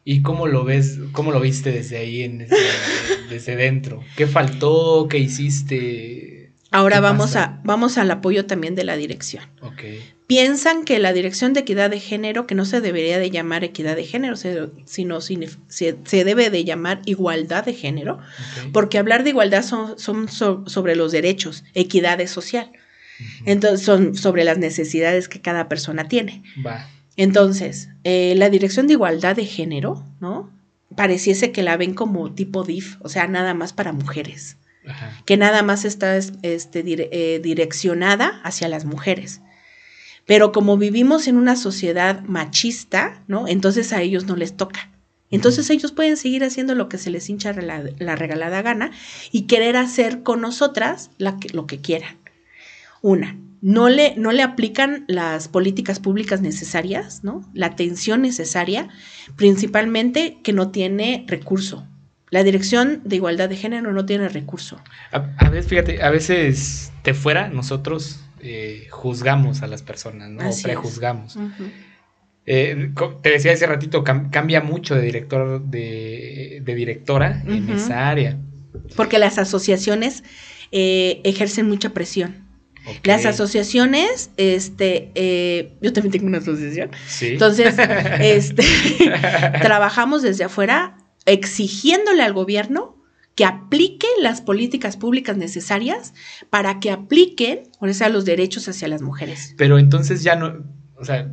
¿Y 0.05 0.21
cómo 0.21 0.47
lo 0.47 0.63
ves, 0.63 0.99
cómo 1.11 1.31
lo 1.31 1.39
viste 1.39 1.71
desde 1.71 1.97
ahí, 1.97 2.27
desde, 3.29 3.55
dentro? 3.55 4.01
¿Qué 4.15 4.27
faltó? 4.27 5.07
¿Qué 5.09 5.17
hiciste? 5.17 6.51
Ahora 6.71 6.99
vamos, 7.01 7.35
a, 7.35 7.61
vamos 7.63 7.97
al 7.97 8.09
apoyo 8.11 8.45
también 8.45 8.75
de 8.75 8.83
la 8.83 8.95
dirección. 8.95 9.43
Okay. 9.61 10.01
Piensan 10.33 10.83
que 10.83 10.97
la 10.97 11.13
dirección 11.13 11.53
de 11.53 11.59
equidad 11.59 11.91
de 11.91 11.99
género, 11.99 12.47
que 12.47 12.55
no 12.55 12.65
se 12.65 12.81
debería 12.81 13.19
de 13.19 13.29
llamar 13.29 13.63
equidad 13.63 13.95
de 13.95 14.03
género, 14.03 14.35
sino 14.35 15.21
se, 15.21 15.95
debe 16.11 16.49
de 16.49 16.63
llamar 16.63 17.03
igualdad 17.05 17.63
de 17.63 17.75
género, 17.75 18.17
porque 18.71 18.97
hablar 18.97 19.23
de 19.23 19.29
igualdad 19.29 19.61
son, 19.61 19.99
son 19.99 20.27
sobre 20.67 20.95
los 20.95 21.11
derechos, 21.11 21.63
equidad 21.75 22.19
es 22.19 22.31
social. 22.31 22.71
Entonces, 23.45 23.85
son 23.85 24.15
sobre 24.15 24.43
las 24.43 24.57
necesidades 24.57 25.29
que 25.29 25.39
cada 25.39 25.69
persona 25.69 26.07
tiene. 26.07 26.41
Entonces, 27.15 27.89
eh, 28.03 28.33
la 28.35 28.49
Dirección 28.49 28.87
de 28.87 28.93
Igualdad 28.93 29.35
de 29.35 29.45
Género, 29.45 30.03
¿no? 30.19 30.49
Pareciese 30.95 31.51
que 31.51 31.61
la 31.61 31.77
ven 31.77 31.93
como 31.93 32.33
tipo 32.33 32.63
DIF, 32.63 32.95
o 33.01 33.07
sea, 33.07 33.27
nada 33.27 33.53
más 33.53 33.71
para 33.71 33.93
mujeres. 33.93 34.57
Que 35.25 35.37
nada 35.37 35.61
más 35.61 35.85
está 35.85 36.17
este, 36.17 36.83
eh, 36.87 37.39
direccionada 37.39 38.41
hacia 38.43 38.67
las 38.67 38.83
mujeres. 38.83 39.39
Pero 40.25 40.51
como 40.51 40.77
vivimos 40.77 41.27
en 41.27 41.37
una 41.37 41.55
sociedad 41.55 42.21
machista, 42.23 43.23
¿no? 43.27 43.47
Entonces 43.47 43.91
a 43.93 44.01
ellos 44.01 44.25
no 44.25 44.35
les 44.35 44.55
toca. 44.55 44.89
Entonces 45.31 45.69
ellos 45.69 45.91
pueden 45.91 46.15
seguir 46.15 46.43
haciendo 46.43 46.75
lo 46.75 46.89
que 46.89 46.99
se 46.99 47.09
les 47.09 47.27
hincha 47.27 47.53
la, 47.53 48.15
regalada 48.15 48.61
gana 48.61 48.91
y 49.31 49.43
querer 49.43 49.77
hacer 49.77 50.21
con 50.21 50.41
nosotras 50.41 51.09
lo 51.17 51.65
que 51.65 51.81
quieran. 51.81 52.17
Una, 53.01 53.37
no 53.59 53.89
le, 53.89 54.13
no 54.15 54.31
le 54.31 54.43
aplican 54.43 55.05
las 55.07 55.47
políticas 55.47 55.99
públicas 55.99 56.41
necesarias, 56.41 57.23
¿no? 57.23 57.49
La 57.53 57.67
atención 57.67 58.21
necesaria, 58.21 58.89
principalmente 59.35 60.37
que 60.43 60.53
no 60.53 60.69
tiene 60.69 61.25
recurso. 61.27 61.87
La 62.33 62.43
Dirección 62.43 63.01
de 63.05 63.17
Igualdad 63.17 63.47
de 63.47 63.55
Género 63.55 63.93
no 63.93 64.07
tiene 64.07 64.27
recurso. 64.27 64.81
A, 65.11 65.49
veces, 65.51 65.67
fíjate, 65.69 66.01
a 66.01 66.09
veces 66.09 66.91
de 67.03 67.13
fuera 67.13 67.47
nosotros 67.49 68.21
eh, 68.41 68.87
juzgamos 68.89 69.61
a 69.61 69.67
las 69.67 69.83
personas, 69.83 70.31
¿no? 70.31 70.41
prejuzgamos. 70.63 71.37
Eh, 72.47 72.89
te 73.21 73.29
decía 73.29 73.53
hace 73.53 73.67
ratito, 73.67 74.03
cambia 74.03 74.61
mucho 74.61 74.95
de 74.95 75.03
director, 75.03 75.61
de, 75.61 76.63
directora 76.65 77.43
en 77.45 77.69
esa 77.69 78.09
área. 78.09 78.35
Porque 78.95 79.19
las 79.19 79.37
asociaciones 79.37 80.23
eh, 80.71 81.21
ejercen 81.25 81.69
mucha 81.69 81.91
presión. 81.91 82.47
Las 83.03 83.27
asociaciones, 83.27 84.31
este, 84.37 85.11
eh, 85.13 85.73
yo 85.81 85.93
también 85.93 86.13
tengo 86.13 86.25
una 86.25 86.39
asociación. 86.39 86.89
Entonces, 87.21 87.75
este, 88.19 88.63
trabajamos 89.61 90.23
desde 90.23 90.45
afuera 90.45 90.97
exigiéndole 91.25 92.23
al 92.23 92.33
gobierno 92.33 92.97
que 93.35 93.45
aplique 93.45 94.07
las 94.21 94.41
políticas 94.41 94.97
públicas 94.97 95.37
necesarias 95.37 96.13
para 96.49 96.79
que 96.79 96.91
apliquen, 96.91 97.63
o 97.79 97.91
sea, 97.93 98.09
los 98.09 98.25
derechos 98.25 98.67
hacia 98.67 98.87
las 98.87 99.01
mujeres. 99.01 99.55
Pero 99.57 99.79
entonces 99.79 100.23
ya 100.23 100.35
no, 100.35 100.63
o 100.95 101.05
sea, 101.05 101.31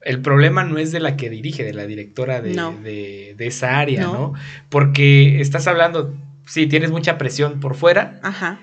el 0.00 0.22
problema 0.22 0.64
no 0.64 0.78
es 0.78 0.92
de 0.92 1.00
la 1.00 1.16
que 1.16 1.28
dirige, 1.28 1.62
de 1.62 1.74
la 1.74 1.86
directora 1.86 2.40
de, 2.40 3.34
de, 3.36 3.46
esa 3.46 3.78
área, 3.78 4.02
¿no? 4.02 4.12
¿no? 4.12 4.32
Porque 4.70 5.40
estás 5.42 5.66
hablando, 5.66 6.16
sí, 6.46 6.66
tienes 6.66 6.90
mucha 6.90 7.18
presión 7.18 7.60
por 7.60 7.74
fuera. 7.74 8.18
Ajá 8.22 8.60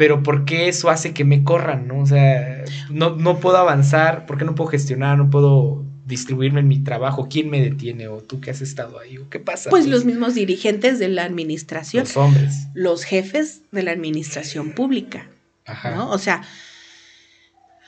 pero 0.00 0.22
¿por 0.22 0.46
qué 0.46 0.70
eso 0.70 0.88
hace 0.88 1.12
que 1.12 1.26
me 1.26 1.44
corran? 1.44 1.86
¿no? 1.86 1.98
O 1.98 2.06
sea, 2.06 2.64
no, 2.88 3.16
no 3.16 3.38
puedo 3.38 3.58
avanzar, 3.58 4.24
¿por 4.24 4.38
qué 4.38 4.46
no 4.46 4.54
puedo 4.54 4.70
gestionar? 4.70 5.18
No 5.18 5.28
puedo 5.28 5.84
distribuirme 6.10 6.60
en 6.60 6.68
mi 6.68 6.80
trabajo, 6.80 7.28
¿quién 7.30 7.48
me 7.48 7.62
detiene? 7.62 8.08
¿O 8.08 8.18
tú 8.18 8.40
que 8.40 8.50
has 8.50 8.60
estado 8.60 8.98
ahí? 8.98 9.16
¿O 9.16 9.30
qué 9.30 9.40
pasa? 9.40 9.70
Pues, 9.70 9.86
los 9.86 10.04
mismos 10.04 10.34
dirigentes 10.34 10.98
de 10.98 11.08
la 11.08 11.24
administración. 11.24 12.04
Los 12.04 12.16
hombres. 12.18 12.66
Los 12.74 13.04
jefes 13.04 13.62
de 13.72 13.82
la 13.82 13.92
administración 13.92 14.72
pública. 14.72 15.30
Ajá. 15.64 15.92
¿no? 15.92 16.10
O 16.10 16.18
sea, 16.18 16.42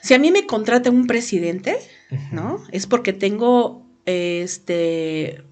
si 0.02 0.14
a 0.14 0.18
mí 0.18 0.30
me 0.30 0.46
contrata 0.46 0.90
un 0.90 1.06
presidente, 1.06 1.76
¿no? 2.30 2.62
Es 2.72 2.86
porque 2.86 3.12
tengo 3.12 3.82
este, 4.04 5.44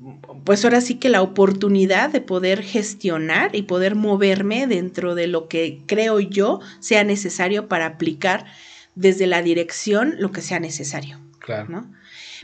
pues 0.45 0.65
ahora 0.65 0.81
sí 0.81 0.97
que 0.97 1.09
la 1.09 1.23
oportunidad 1.23 2.11
de 2.11 2.21
poder 2.21 2.63
gestionar 2.63 3.55
y 3.55 3.63
poder 3.63 3.95
moverme 3.95 4.67
dentro 4.67 5.15
de 5.15 5.29
lo 5.29 5.47
que 5.49 5.83
creo 5.87 6.19
yo 6.19 6.61
sea 6.81 7.05
necesario 7.05 7.69
para 7.69 7.87
aplicar 7.87 8.47
desde 8.97 9.27
la 9.27 9.43
dirección 9.43 10.17
lo 10.19 10.33
que 10.33 10.43
sea 10.43 10.59
necesario. 10.59 11.21
Claro. 11.39 11.69
¿no? 11.69 11.93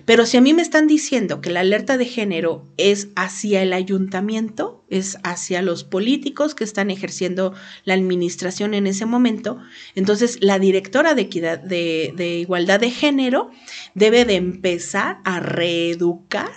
Pero 0.05 0.27
si 0.27 0.37
a 0.37 0.41
mí 0.41 0.53
me 0.53 0.63
están 0.63 0.87
diciendo 0.87 1.41
que 1.41 1.51
la 1.51 1.61
alerta 1.61 1.97
de 1.97 2.05
género 2.05 2.67
es 2.77 3.09
hacia 3.17 3.63
el 3.63 3.73
ayuntamiento, 3.73 4.85
es 4.91 5.19
hacia 5.23 5.63
los 5.63 5.85
políticos 5.85 6.55
que 6.55 6.65
están 6.65 6.91
ejerciendo 6.91 7.55
la 7.85 7.95
administración 7.95 8.75
en 8.75 8.87
ese 8.87 9.07
momento, 9.07 9.59
entonces 9.95 10.39
la 10.41 10.59
directora 10.59 11.15
de, 11.15 11.23
equidad, 11.23 11.59
de, 11.59 12.39
igualdad 12.41 12.81
de 12.81 12.91
género 12.91 13.51
debe 13.95 14.25
de 14.25 14.35
empezar 14.37 15.19
a 15.25 15.41
reeducar 15.41 16.51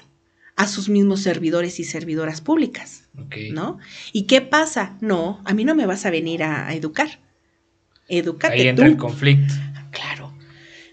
a 0.55 0.67
sus 0.67 0.89
mismos 0.89 1.21
servidores 1.21 1.79
y 1.79 1.85
servidoras 1.85 2.41
públicas. 2.41 3.05
¿No? 3.51 3.79
¿Y 4.13 4.23
qué 4.23 4.39
pasa? 4.39 4.97
No, 5.01 5.41
a 5.43 5.53
mí 5.53 5.65
no 5.65 5.75
me 5.75 5.85
vas 5.85 6.05
a 6.05 6.09
venir 6.09 6.43
a, 6.43 6.73
educar. 6.73 7.19
Educate 8.07 8.53
Ahí 8.53 8.67
entra 8.67 8.87
el 8.87 8.95
conflicto. 8.97 9.53
Claro. 9.91 10.33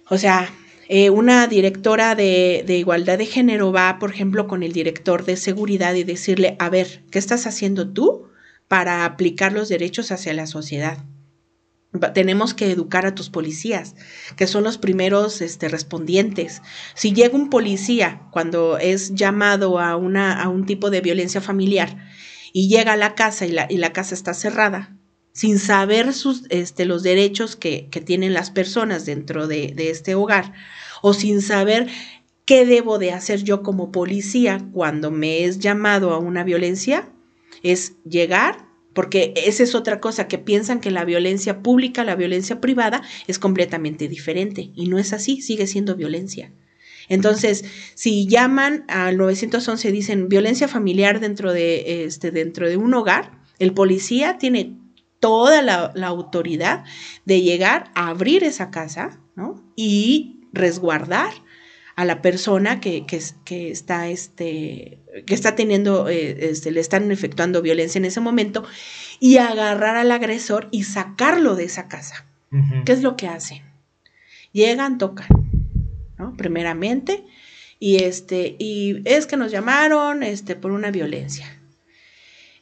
O 0.08 0.18
sea, 0.18 0.52
eh, 0.88 1.10
una 1.10 1.46
directora 1.46 2.14
de, 2.14 2.64
igualdad 2.68 3.18
de 3.18 3.26
género 3.26 3.72
va, 3.72 3.98
por 3.98 4.10
ejemplo, 4.10 4.46
con 4.46 4.62
el 4.62 4.72
director 4.72 5.24
de 5.24 5.36
seguridad 5.36 5.94
y 5.94 6.04
decirle, 6.04 6.56
a 6.58 6.68
ver, 6.70 7.04
¿qué 7.10 7.18
estás 7.18 7.46
haciendo 7.46 7.88
tú 7.88 8.28
para 8.68 9.04
aplicar 9.04 9.52
los 9.52 9.68
derechos 9.68 10.12
hacia 10.12 10.34
la 10.34 10.46
sociedad? 10.46 10.98
Tenemos 12.14 12.52
que 12.52 12.70
educar 12.70 13.06
a 13.06 13.14
tus 13.14 13.30
policías, 13.30 13.94
que 14.36 14.46
son 14.46 14.64
los 14.64 14.76
primeros 14.76 15.40
este, 15.40 15.68
respondientes. 15.68 16.60
Si 16.94 17.12
llega 17.12 17.34
un 17.34 17.48
policía 17.48 18.22
cuando 18.30 18.78
es 18.78 19.14
llamado 19.14 19.78
a, 19.78 19.92
a 19.92 20.48
un 20.48 20.66
tipo 20.66 20.90
de 20.90 21.00
violencia 21.00 21.40
familiar 21.40 21.96
y 22.52 22.68
llega 22.68 22.92
a 22.92 22.96
la 22.96 23.14
casa 23.14 23.46
y 23.46 23.52
la, 23.52 23.66
y 23.70 23.78
la 23.78 23.92
casa 23.92 24.14
está 24.14 24.34
cerrada, 24.34 24.95
sin 25.36 25.58
saber 25.58 26.14
sus, 26.14 26.44
este, 26.48 26.86
los 26.86 27.02
derechos 27.02 27.56
que, 27.56 27.90
tienen 28.06 28.32
las 28.32 28.50
personas 28.50 29.04
dentro 29.04 29.46
de, 29.46 29.74
este 29.76 30.14
hogar 30.14 30.54
o 31.02 31.12
sin 31.12 31.42
saber 31.42 31.88
qué 32.46 32.64
debo 32.64 32.98
de 32.98 33.12
hacer 33.12 33.44
yo 33.44 33.62
como 33.62 33.92
policía 33.92 34.66
cuando 34.72 35.10
me 35.10 35.44
es 35.44 35.58
llamado 35.58 36.14
a 36.14 36.18
una 36.18 36.42
violencia, 36.42 37.10
es 37.62 37.96
llegar, 38.08 38.66
porque 38.94 39.34
esa 39.36 39.62
es 39.62 39.74
otra 39.74 40.00
cosa, 40.00 40.26
que 40.26 40.38
piensan 40.38 40.80
que 40.80 40.90
la 40.90 41.04
violencia 41.04 41.62
pública, 41.62 42.02
la 42.02 42.16
violencia 42.16 42.58
privada 42.58 43.02
es 43.26 43.38
completamente 43.38 44.08
diferente 44.08 44.70
y 44.74 44.88
no 44.88 44.98
es 44.98 45.12
así, 45.12 45.42
sigue 45.42 45.66
siendo 45.66 45.96
violencia. 45.96 46.50
Entonces, 47.10 47.66
si 47.94 48.26
llaman 48.26 48.86
al 48.88 49.18
911 49.18 49.86
y 49.86 49.92
dicen 49.92 50.28
violencia 50.30 50.66
familiar 50.66 51.20
dentro 51.20 51.52
de, 51.52 52.04
este, 52.06 52.30
dentro 52.30 52.66
de 52.66 52.78
un 52.78 52.94
hogar, 52.94 53.32
el 53.58 53.74
policía 53.74 54.38
tiene 54.38 54.85
toda 55.20 55.62
la, 55.62 55.92
autoridad 56.06 56.84
de 57.24 57.42
llegar 57.42 57.90
a 57.94 58.08
abrir 58.08 58.44
esa 58.44 58.70
casa, 58.70 59.20
¿no? 59.34 59.62
Y 59.76 60.40
resguardar 60.52 61.32
a 61.96 62.04
la 62.04 62.20
persona 62.20 62.80
que, 62.80 63.06
que, 63.06 63.70
está, 63.70 64.08
este, 64.08 64.98
que 65.26 65.34
está 65.34 65.54
teniendo, 65.54 66.08
eh, 66.08 66.50
este, 66.50 66.70
le 66.70 66.80
están 66.80 67.10
efectuando 67.10 67.62
violencia 67.62 67.98
en 67.98 68.04
ese 68.04 68.20
momento, 68.20 68.64
y 69.18 69.38
agarrar 69.38 69.96
al 69.96 70.12
agresor 70.12 70.68
y 70.70 70.84
sacarlo 70.84 71.56
de 71.56 71.64
esa 71.64 71.88
casa. 71.88 72.26
¿Qué 72.86 72.92
es 72.92 73.02
lo 73.02 73.16
que 73.16 73.28
hacen? 73.28 73.62
Llegan, 74.52 74.96
tocan, 74.96 75.28
¿no? 76.16 76.34
Primeramente, 76.36 77.24
y 77.78 77.96
este, 78.02 78.56
y 78.58 79.02
es 79.04 79.26
que 79.26 79.36
nos 79.36 79.52
llamaron 79.52 80.22
este, 80.22 80.56
por 80.56 80.70
una 80.70 80.90
violencia. 80.90 81.60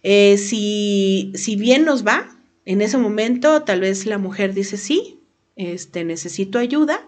Eh, 0.02 0.36
si, 0.36 1.32
si 1.34 1.56
bien 1.56 1.84
nos 1.84 2.04
va, 2.06 2.33
en 2.66 2.80
ese 2.80 2.98
momento 2.98 3.62
tal 3.62 3.80
vez 3.80 4.06
la 4.06 4.18
mujer 4.18 4.54
dice, 4.54 4.76
sí, 4.76 5.20
este, 5.56 6.04
necesito 6.04 6.58
ayuda. 6.58 7.06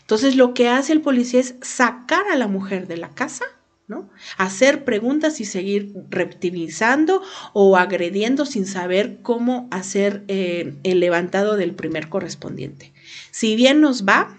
Entonces 0.00 0.36
lo 0.36 0.54
que 0.54 0.68
hace 0.68 0.92
el 0.92 1.00
policía 1.00 1.40
es 1.40 1.56
sacar 1.62 2.26
a 2.30 2.36
la 2.36 2.46
mujer 2.46 2.86
de 2.86 2.96
la 2.96 3.10
casa, 3.10 3.44
¿no? 3.88 4.08
Hacer 4.36 4.84
preguntas 4.84 5.40
y 5.40 5.44
seguir 5.44 5.92
reptilizando 6.10 7.22
o 7.52 7.76
agrediendo 7.76 8.46
sin 8.46 8.66
saber 8.66 9.18
cómo 9.22 9.68
hacer 9.70 10.24
eh, 10.28 10.74
el 10.82 11.00
levantado 11.00 11.56
del 11.56 11.74
primer 11.74 12.08
correspondiente. 12.08 12.92
Si 13.30 13.54
bien 13.54 13.80
nos 13.80 14.04
va, 14.04 14.36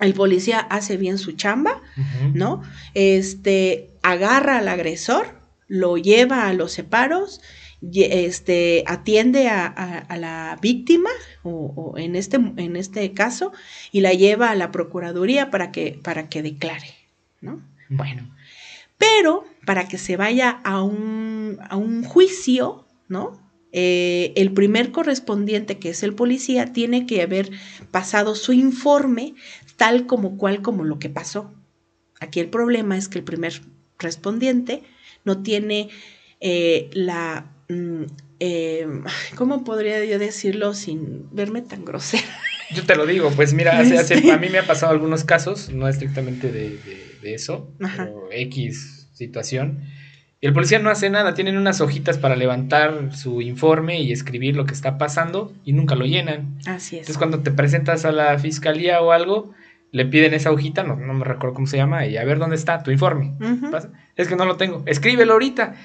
el 0.00 0.14
policía 0.14 0.58
hace 0.58 0.96
bien 0.96 1.18
su 1.18 1.32
chamba, 1.32 1.80
¿no? 2.34 2.62
Este, 2.94 3.90
agarra 4.02 4.58
al 4.58 4.68
agresor, 4.68 5.40
lo 5.68 5.96
lleva 5.96 6.48
a 6.48 6.52
los 6.52 6.72
separos 6.72 7.40
este, 7.92 8.84
atiende 8.86 9.48
a, 9.48 10.06
la 10.18 10.58
víctima, 10.60 11.10
o, 11.42 11.94
en, 11.96 12.16
este, 12.16 12.36
en 12.36 12.76
este 12.76 13.12
caso, 13.12 13.52
y 13.92 14.00
la 14.00 14.12
lleva 14.12 14.50
a 14.50 14.54
la 14.54 14.70
Procuraduría 14.70 15.50
para 15.50 15.72
que, 15.72 15.98
para 16.02 16.28
que 16.28 16.42
declare, 16.42 16.94
¿no? 17.40 17.62
Bueno, 17.88 18.34
pero 18.98 19.44
para 19.66 19.88
que 19.88 19.98
se 19.98 20.16
vaya 20.16 20.50
a 20.64 20.82
un, 20.82 21.58
a 21.68 21.76
un 21.76 22.04
juicio, 22.04 22.86
¿no? 23.08 23.42
Eh, 23.72 24.32
el 24.36 24.52
primer 24.52 24.92
correspondiente, 24.92 25.78
que 25.78 25.90
es 25.90 26.04
el 26.04 26.14
policía, 26.14 26.72
tiene 26.72 27.06
que 27.06 27.22
haber 27.22 27.50
pasado 27.90 28.36
su 28.36 28.52
informe 28.52 29.34
tal 29.76 30.06
como 30.06 30.38
cual 30.38 30.62
como 30.62 30.84
lo 30.84 31.00
que 31.00 31.10
pasó. 31.10 31.52
Aquí 32.20 32.38
el 32.38 32.48
problema 32.48 32.96
es 32.96 33.08
que 33.08 33.18
el 33.18 33.24
primer 33.24 33.60
respondiente 33.98 34.82
no 35.24 35.42
tiene 35.42 35.88
eh, 36.40 36.88
la 36.92 37.50
Mm, 37.68 38.04
em, 38.40 39.04
¿cómo 39.36 39.64
podría 39.64 40.04
yo 40.04 40.18
decirlo 40.18 40.74
sin 40.74 41.28
verme 41.34 41.62
tan 41.62 41.84
grosera? 41.84 42.24
Yo 42.74 42.84
te 42.84 42.96
lo 42.96 43.06
digo, 43.06 43.30
pues 43.30 43.52
mira, 43.52 43.78
a 43.78 44.38
mí 44.38 44.48
me 44.48 44.58
ha 44.58 44.66
pasado 44.66 44.92
algunos 44.92 45.24
casos, 45.24 45.70
no 45.70 45.86
estrictamente 45.86 46.50
de, 46.50 46.78
eso, 47.22 47.70
pero 47.78 48.28
X 48.30 49.08
situación. 49.12 49.84
Y 50.40 50.46
el 50.46 50.52
policía 50.52 50.78
no 50.78 50.90
hace 50.90 51.08
nada, 51.08 51.34
tienen 51.34 51.56
unas 51.56 51.80
hojitas 51.80 52.18
para 52.18 52.36
levantar 52.36 53.14
su 53.16 53.40
informe 53.40 54.00
y 54.00 54.12
escribir 54.12 54.56
lo 54.56 54.66
que 54.66 54.74
está 54.74 54.98
pasando 54.98 55.54
y 55.64 55.72
nunca 55.72 55.94
lo 55.94 56.04
llenan. 56.04 56.58
Así 56.66 56.96
es. 56.96 57.00
Entonces 57.00 57.16
cuando 57.16 57.40
te 57.40 57.50
presentas 57.50 58.04
a 58.04 58.12
la 58.12 58.38
fiscalía 58.38 59.00
o 59.00 59.12
algo, 59.12 59.54
le 59.94 60.04
piden 60.06 60.34
esa 60.34 60.50
hojita, 60.50 60.82
no, 60.82 60.96
no 60.96 61.14
me 61.14 61.24
recuerdo 61.24 61.54
cómo 61.54 61.68
se 61.68 61.76
llama, 61.76 62.04
y 62.04 62.16
a 62.16 62.24
ver 62.24 62.40
dónde 62.40 62.56
está 62.56 62.82
tu 62.82 62.90
informe. 62.90 63.32
Es 64.16 64.26
que 64.26 64.34
no 64.34 64.44
lo 64.44 64.56
tengo. 64.56 64.82
Escríbelo 64.86 65.34
ahorita. 65.34 65.76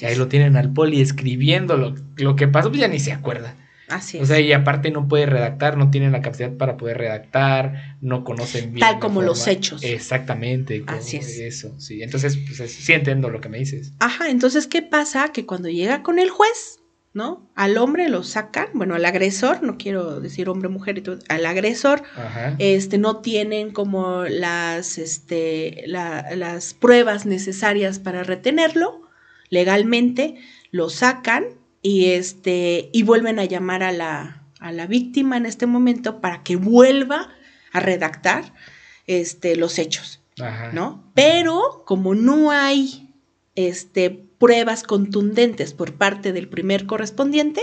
y 0.00 0.04
ahí 0.06 0.16
lo 0.16 0.26
tienen 0.26 0.56
al 0.56 0.72
poli 0.72 1.02
escribiendo 1.02 1.76
lo, 1.76 1.94
lo, 2.16 2.34
que 2.34 2.48
pasó, 2.48 2.70
pues 2.70 2.80
ya 2.80 2.88
ni 2.88 2.98
se 2.98 3.12
acuerda. 3.12 3.54
Así 3.88 4.16
es. 4.16 4.22
O 4.22 4.26
sea, 4.26 4.40
y 4.40 4.54
aparte 4.54 4.90
no 4.90 5.06
puede 5.06 5.26
redactar, 5.26 5.76
no 5.76 5.90
tienen 5.90 6.12
la 6.12 6.22
capacidad 6.22 6.50
para 6.56 6.78
poder 6.78 6.96
redactar, 6.96 7.98
no 8.00 8.24
conocen 8.24 8.72
bien. 8.72 8.80
Tal 8.80 9.00
como 9.00 9.20
los 9.20 9.46
hechos. 9.46 9.82
Exactamente. 9.84 10.84
Así 10.86 11.18
es. 11.18 11.38
Eso, 11.38 11.78
sí. 11.78 12.02
Entonces, 12.02 12.38
pues 12.38 12.72
sí 12.72 12.92
entiendo 12.94 13.28
lo 13.28 13.42
que 13.42 13.50
me 13.50 13.58
dices. 13.58 13.92
Ajá, 13.98 14.30
entonces, 14.30 14.66
¿qué 14.66 14.80
pasa? 14.80 15.30
Que 15.30 15.44
cuando 15.44 15.68
llega 15.68 16.02
con 16.02 16.18
el 16.18 16.30
juez, 16.30 16.80
¿no? 17.14 17.50
Al 17.54 17.78
hombre 17.78 18.08
lo 18.08 18.22
sacan, 18.22 18.68
bueno, 18.74 18.94
al 18.94 19.04
agresor, 19.04 19.62
no 19.62 19.78
quiero 19.78 20.20
decir 20.20 20.48
hombre, 20.48 20.68
mujer 20.68 20.98
y 20.98 21.00
todo, 21.02 21.18
al 21.28 21.46
agresor, 21.46 22.02
este, 22.58 22.98
no 22.98 23.18
tienen 23.18 23.72
como 23.72 24.24
las, 24.24 24.98
este, 24.98 25.84
las 25.86 26.74
pruebas 26.74 27.26
necesarias 27.26 27.98
para 27.98 28.22
retenerlo 28.22 29.02
legalmente, 29.50 30.36
lo 30.70 30.90
sacan 30.90 31.46
y, 31.82 32.10
este, 32.10 32.90
y 32.92 33.02
vuelven 33.02 33.38
a 33.38 33.44
llamar 33.44 33.82
a 33.82 33.92
la, 33.92 34.44
a 34.60 34.72
la 34.72 34.86
víctima 34.86 35.36
en 35.36 35.46
este 35.46 35.66
momento 35.66 36.20
para 36.20 36.42
que 36.42 36.56
vuelva 36.56 37.30
a 37.72 37.80
redactar 37.80 38.52
este, 39.06 39.56
los 39.56 39.78
hechos, 39.78 40.20
¿no? 40.72 41.10
Pero 41.14 41.82
como 41.84 42.14
no 42.14 42.50
hay 42.50 43.12
este, 43.56 44.27
pruebas 44.38 44.82
contundentes 44.82 45.74
por 45.74 45.94
parte 45.94 46.32
del 46.32 46.48
primer 46.48 46.86
correspondiente, 46.86 47.62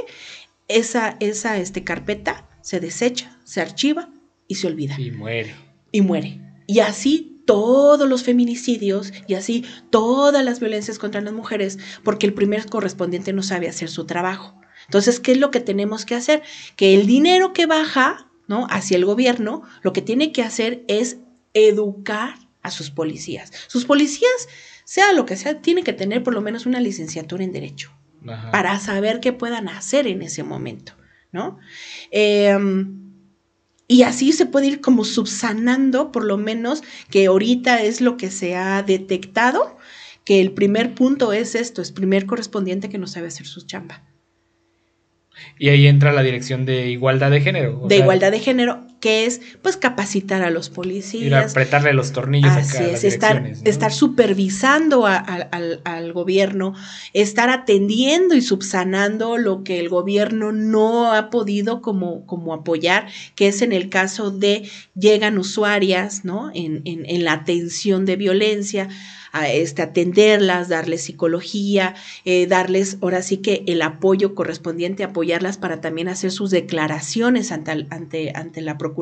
esa, 0.67 1.17
esa 1.19 1.57
este, 1.57 1.83
carpeta 1.83 2.47
se 2.61 2.79
desecha, 2.79 3.39
se 3.43 3.61
archiva 3.61 4.09
y 4.47 4.55
se 4.55 4.67
olvida. 4.67 4.99
Y 4.99 5.11
muere. 5.11 5.55
Y 5.91 6.01
muere. 6.01 6.41
Y 6.67 6.79
así 6.79 7.41
todos 7.45 8.09
los 8.09 8.23
feminicidios 8.23 9.13
y 9.27 9.35
así 9.35 9.65
todas 9.91 10.43
las 10.43 10.59
violencias 10.59 10.97
contra 10.99 11.21
las 11.21 11.33
mujeres, 11.33 11.77
porque 12.03 12.25
el 12.25 12.33
primer 12.33 12.65
correspondiente 12.67 13.33
no 13.33 13.43
sabe 13.43 13.69
hacer 13.69 13.89
su 13.89 14.05
trabajo. 14.05 14.59
Entonces, 14.85 15.19
¿qué 15.19 15.31
es 15.33 15.37
lo 15.39 15.51
que 15.51 15.59
tenemos 15.59 16.05
que 16.05 16.15
hacer? 16.15 16.43
Que 16.75 16.95
el 16.95 17.07
dinero 17.07 17.53
que 17.53 17.65
baja, 17.65 18.29
¿no? 18.47 18.67
Hacia 18.69 18.97
el 18.97 19.05
gobierno, 19.05 19.63
lo 19.81 19.93
que 19.93 20.01
tiene 20.01 20.31
que 20.31 20.43
hacer 20.43 20.83
es 20.87 21.17
educar 21.53 22.35
a 22.61 22.71
sus 22.71 22.91
policías. 22.91 23.51
Sus 23.67 23.85
policías 23.85 24.47
sea 24.85 25.11
lo 25.11 25.25
que 25.25 25.35
sea, 25.35 25.61
tiene 25.61 25.83
que 25.83 25.91
tener 25.91 26.23
por 26.23 26.33
lo 26.33 26.41
menos 26.41 26.65
una 26.65 26.79
licenciatura 26.79 27.43
en 27.43 27.51
Derecho 27.51 27.91
para 28.51 28.79
saber 28.79 29.19
qué 29.19 29.33
puedan 29.33 29.67
hacer 29.67 30.07
en 30.07 30.21
ese 30.21 30.43
momento, 30.43 30.93
¿no? 31.33 31.59
Em, 32.11 33.01
Y 33.87 34.01
así 34.01 34.31
se 34.31 34.47
puede 34.47 34.65
ir 34.67 34.81
como 34.81 35.03
subsanando, 35.03 36.11
por 36.11 36.23
lo 36.23 36.37
menos, 36.37 36.81
que 37.11 37.27
ahorita 37.27 37.83
es 37.83 38.01
lo 38.01 38.17
que 38.17 38.31
se 38.31 38.55
ha 38.55 38.81
detectado, 38.81 39.77
que 40.23 40.41
el 40.41 40.53
primer 40.53 40.95
punto 40.95 41.33
es 41.33 41.53
esto, 41.53 41.83
es 41.83 41.91
primer 41.91 42.25
correspondiente 42.25 42.89
que 42.89 42.97
no 42.97 43.05
sabe 43.05 43.27
hacer 43.27 43.45
su 43.45 43.61
chamba. 43.67 44.03
Y 45.59 45.69
ahí 45.69 45.85
entra 45.85 46.11
la 46.13 46.23
dirección 46.23 46.65
de 46.65 46.89
igualdad 46.89 47.29
de 47.29 47.41
género. 47.41 47.85
De 47.87 47.97
igualdad 47.97 48.31
de 48.31 48.39
género, 48.39 48.87
que 49.05 49.27
es 49.27 49.39
pues 49.61 49.77
capacitar 49.77 50.41
a 50.41 50.49
los 50.49 50.71
policías. 50.71 51.23
Ir 51.23 51.35
a 51.35 51.41
apretarle 51.41 51.93
los 51.93 52.11
tornillos 52.11 52.49
Así 52.49 52.83
es, 52.85 53.03
estar, 53.03 53.45
estar 53.63 53.93
supervisando 53.93 55.05
al, 55.05 56.11
gobierno, 56.11 56.73
estar 57.13 57.51
atendiendo 57.51 58.33
y 58.33 58.41
subsanando 58.41 59.37
lo 59.37 59.63
que 59.63 59.79
el 59.79 59.89
gobierno 59.89 60.51
no 60.51 61.13
ha 61.13 61.29
podido 61.29 61.83
como, 61.83 62.25
como 62.25 62.51
apoyar, 62.51 63.05
que 63.35 63.47
es 63.47 63.61
en 63.61 63.73
el 63.73 63.89
caso 63.89 64.31
de 64.31 64.67
llegan 64.95 65.37
usuarias, 65.37 66.25
¿no? 66.25 66.49
En, 66.55 66.81
en, 66.85 67.05
en 67.07 67.25
la 67.25 67.33
atención 67.33 68.07
de 68.07 68.15
violencia 68.15 68.89
a 69.35 69.49
este, 69.49 69.81
atenderlas, 69.81 70.69
darles 70.69 71.03
psicología, 71.03 71.93
eh, 72.23 72.47
darles 72.47 72.97
ahora 73.01 73.21
sí 73.21 73.37
que 73.37 73.65
el 73.67 73.81
apoyo 73.81 74.33
correspondiente, 74.33 75.03
apoyarlas 75.03 75.57
para 75.57 75.81
también 75.81 76.07
hacer 76.07 76.31
sus 76.31 76.51
declaraciones 76.51 77.51
ante, 77.51 77.85
ante, 77.89 78.31
ante 78.33 78.61
la 78.61 78.77
Procuraduría. 78.77 78.94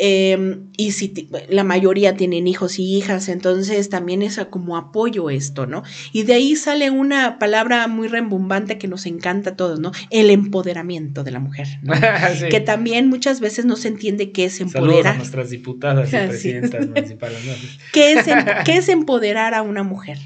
Em, 0.00 0.68
y 0.76 0.92
si 0.92 1.28
la 1.48 1.64
mayoría 1.64 2.14
tienen 2.14 2.46
hijos 2.46 2.78
y 2.78 2.96
hijas, 2.96 3.28
entonces 3.28 3.88
también 3.88 4.22
es 4.22 4.38
como 4.48 4.76
apoyo 4.76 5.28
esto, 5.28 5.66
¿no? 5.66 5.82
Y 6.12 6.22
de 6.22 6.34
ahí 6.34 6.54
sale 6.54 6.90
una 6.90 7.40
palabra 7.40 7.88
muy 7.88 8.06
rembumbante 8.06 8.78
que 8.78 8.86
nos 8.86 9.06
encanta 9.06 9.50
a 9.50 9.56
todos, 9.56 9.80
¿no? 9.80 9.90
El 10.10 10.30
empoderamiento 10.30 11.24
de 11.24 11.32
la 11.32 11.40
mujer, 11.40 11.66
¿no? 11.82 11.94
Que 12.48 12.60
también 12.60 13.08
muchas 13.08 13.40
veces 13.40 13.64
no 13.64 13.74
se 13.74 13.88
entiende 13.88 14.30
qué 14.30 14.44
es 14.44 14.60
empoderar. 14.60 15.14
a 15.14 15.16
nuestras 15.16 15.50
diputadas 15.50 16.12
y 16.12 16.16
presidentas 16.16 16.86
municipales, 16.88 17.44
¿no? 17.44 17.52
¿Qué 17.92 18.12
es, 18.12 18.28
em, 18.28 18.38
¿Qué 18.64 18.76
es 18.76 18.88
empoderar 18.88 19.54
a 19.54 19.62
una 19.62 19.82
mujer? 19.82 20.18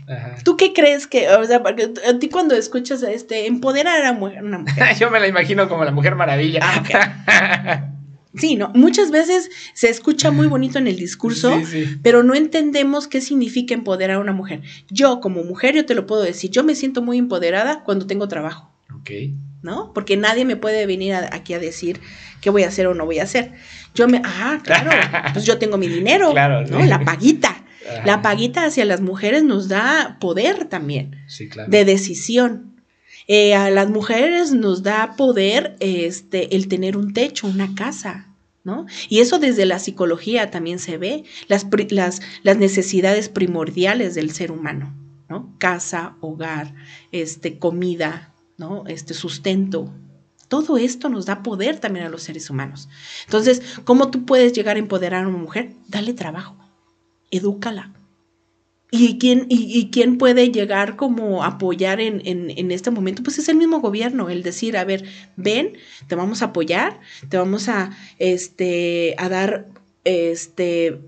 ¿Tú 0.45 0.59
qué 0.59 0.75
crees 0.75 1.07
que, 1.07 1.31
o 1.31 1.45
sea, 1.45 1.63
porque 1.63 1.95
a 2.07 2.19
ti 2.19 2.29
cuando 2.29 2.55
escuchas 2.55 3.03
este, 3.03 3.47
empoderar 3.47 4.05
a 4.05 4.13
una 4.13 4.59
mujer? 4.59 4.85
Yo 5.01 5.11
me 5.11 5.19
la 5.19 5.29
imagino 5.29 5.67
como 5.71 5.87
la 5.87 5.93
mujer 5.93 6.15
maravilla. 6.15 6.61
Ah, 6.63 7.89
Sí, 8.35 8.57
¿no? 8.57 8.71
Muchas 8.75 9.11
veces 9.11 9.51
se 9.75 9.91
escucha 9.91 10.31
muy 10.31 10.47
bonito 10.47 10.79
en 10.79 10.87
el 10.87 10.97
discurso, 10.97 11.61
pero 12.03 12.23
no 12.23 12.35
entendemos 12.35 13.07
qué 13.07 13.21
significa 13.21 13.75
empoderar 13.75 14.17
a 14.17 14.21
una 14.21 14.33
mujer. 14.33 14.63
Yo, 14.89 15.21
como 15.21 15.45
mujer, 15.45 15.75
yo 15.75 15.85
te 15.85 15.95
lo 15.95 16.07
puedo 16.07 16.23
decir, 16.23 16.51
yo 16.51 16.65
me 16.65 16.75
siento 16.75 17.03
muy 17.03 17.19
empoderada 17.19 17.83
cuando 17.85 18.07
tengo 18.07 18.29
trabajo. 18.29 18.71
Ok. 18.95 19.11
¿No? 19.63 19.93
Porque 19.93 20.17
nadie 20.17 20.45
me 20.45 20.57
puede 20.57 20.87
venir 20.87 21.15
aquí 21.15 21.55
a 21.55 21.59
decir 21.59 22.01
qué 22.41 22.51
voy 22.51 22.63
a 22.63 22.69
hacer 22.69 22.87
o 22.87 22.95
no 22.95 23.05
voy 23.05 23.19
a 23.19 23.25
hacer. 23.25 23.53
Yo 23.95 24.09
me, 24.09 24.23
ah, 24.25 24.61
claro, 24.63 24.91
pues 25.35 25.45
yo 25.45 25.59
tengo 25.59 25.77
mi 25.77 25.89
dinero, 25.89 26.31
claro, 26.33 26.67
¿no? 26.67 26.85
La 26.85 27.05
paguita. 27.05 27.65
La 28.05 28.23
paguita 28.23 28.65
hacia 28.65 28.85
las 28.85 29.01
mujeres 29.01 29.43
nos 29.43 29.69
da 29.69 30.17
poder 30.21 30.67
también. 30.67 31.17
Sí, 31.27 31.49
claro. 31.49 31.71
De 31.71 31.85
decisión. 31.85 32.72
Eh, 33.29 33.55
a 33.55 33.71
las 33.71 33.89
mujeres 33.89 34.53
nos 34.53 34.83
da 34.83 35.15
poder 35.17 35.77
este, 35.81 36.57
el 36.57 36.69
tener 36.69 36.97
un 36.97 37.13
techo, 37.13 37.47
una 37.47 37.75
casa, 37.75 38.29
¿no? 38.65 38.87
Y 39.09 39.21
eso 39.21 39.39
desde 39.39 39.67
la 39.67 39.79
psicología 39.79 40.51
también 40.51 40.79
se 40.79 40.99
ve, 40.99 41.25
las, 41.49 41.67
necesidades 42.57 43.29
primordiales 43.29 44.15
del 44.15 44.33
ser 44.33 44.53
humano, 44.53 44.95
¿no? 45.29 45.55
Casa, 45.59 46.17
hogar, 46.21 46.75
este, 47.11 47.59
comida, 47.59 48.33
¿no? 48.59 48.85
Este, 48.87 49.15
sustento. 49.15 49.93
Todo 50.49 50.77
esto 50.77 51.09
nos 51.09 51.27
da 51.27 51.43
poder 51.43 51.79
también 51.79 52.07
a 52.07 52.11
los 52.11 52.23
seres 52.23 52.51
humanos. 52.51 52.89
Entonces, 53.25 53.63
¿cómo 53.85 54.11
tú 54.11 54.27
puedes 54.27 54.53
llegar 54.53 54.77
a 54.77 54.81
empoderar 54.81 55.25
a 55.25 55.29
una 55.29 55.39
mujer? 55.39 55.73
Dale 55.89 56.13
trabajo, 56.13 56.57
edúcala, 57.31 57.93
¿Y 58.95 59.19
quién, 59.19 59.47
y, 59.49 59.89
quién 59.91 60.19
puede 60.19 60.51
llegar 60.51 60.97
como 60.97 61.45
apoyar 61.45 61.99
en, 61.99 62.21
en, 62.27 62.71
este 62.71 62.91
momento? 62.91 63.23
Pues 63.23 63.39
es 63.39 63.49
el 63.49 63.57
mismo 63.57 63.81
gobierno, 63.81 64.29
el 64.29 64.43
decir, 64.43 64.77
a 64.77 64.85
ver, 64.85 65.05
ven, 65.35 65.79
te 66.09 66.15
vamos 66.15 66.43
a 66.43 66.47
apoyar, 66.47 67.01
te 67.31 67.39
vamos 67.39 67.71
a, 67.71 67.97
este, 68.19 69.15
a 69.17 69.31
dar 69.31 69.67
este, 70.05 71.01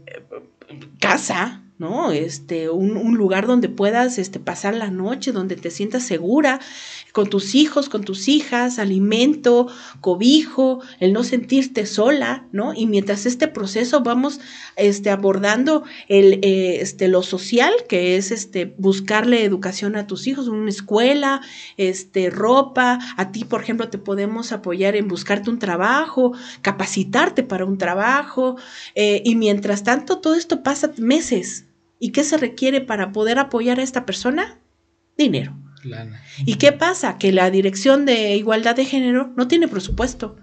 casa, 0.98 1.62
¿no? 1.76 2.10
Este, 2.10 2.70
un, 2.70 2.96
un, 2.96 3.18
lugar 3.18 3.46
donde 3.46 3.68
puedas 3.68 4.16
este, 4.16 4.40
pasar 4.40 4.74
la 4.74 4.90
noche, 4.90 5.32
donde 5.32 5.56
te 5.56 5.70
sientas 5.70 6.04
segura, 6.04 6.60
con 7.14 7.30
tus 7.30 7.54
hijos, 7.54 7.88
con 7.88 8.02
tus 8.02 8.26
hijas, 8.26 8.80
alimento, 8.80 9.68
cobijo, 10.00 10.80
el 10.98 11.12
no 11.12 11.22
sentirte 11.22 11.86
sola, 11.86 12.48
¿no? 12.50 12.74
Y 12.74 12.86
mientras 12.86 13.24
este 13.24 13.46
proceso 13.46 14.02
vamos 14.02 14.40
este, 14.74 15.10
abordando 15.10 15.84
el, 16.08 16.40
eh, 16.42 16.80
este, 16.80 17.06
lo 17.06 17.22
social, 17.22 17.72
que 17.88 18.16
es 18.16 18.32
este, 18.32 18.74
buscarle 18.78 19.44
educación 19.44 19.94
a 19.94 20.08
tus 20.08 20.26
hijos, 20.26 20.48
una 20.48 20.68
escuela, 20.68 21.40
este, 21.76 22.30
ropa, 22.30 22.98
a 23.16 23.30
ti, 23.30 23.44
por 23.44 23.62
ejemplo, 23.62 23.88
te 23.88 23.98
podemos 23.98 24.50
apoyar 24.50 24.96
en 24.96 25.06
buscarte 25.06 25.50
un 25.50 25.60
trabajo, 25.60 26.32
capacitarte 26.62 27.44
para 27.44 27.64
un 27.64 27.78
trabajo, 27.78 28.56
eh, 28.96 29.22
y 29.24 29.36
mientras 29.36 29.84
tanto 29.84 30.18
todo 30.18 30.34
esto 30.34 30.64
pasa 30.64 30.90
meses. 30.96 31.66
¿Y 32.00 32.10
qué 32.10 32.24
se 32.24 32.38
requiere 32.38 32.80
para 32.80 33.12
poder 33.12 33.38
apoyar 33.38 33.78
a 33.78 33.84
esta 33.84 34.04
persona? 34.04 34.58
Dinero. 35.16 35.63
¿Y 36.44 36.56
qué 36.56 36.72
pasa? 36.72 37.18
Que 37.18 37.32
la 37.32 37.50
Dirección 37.50 38.06
de 38.06 38.36
Igualdad 38.36 38.76
de 38.76 38.84
Género 38.84 39.32
no 39.36 39.48
tiene 39.48 39.68
presupuesto. 39.68 40.36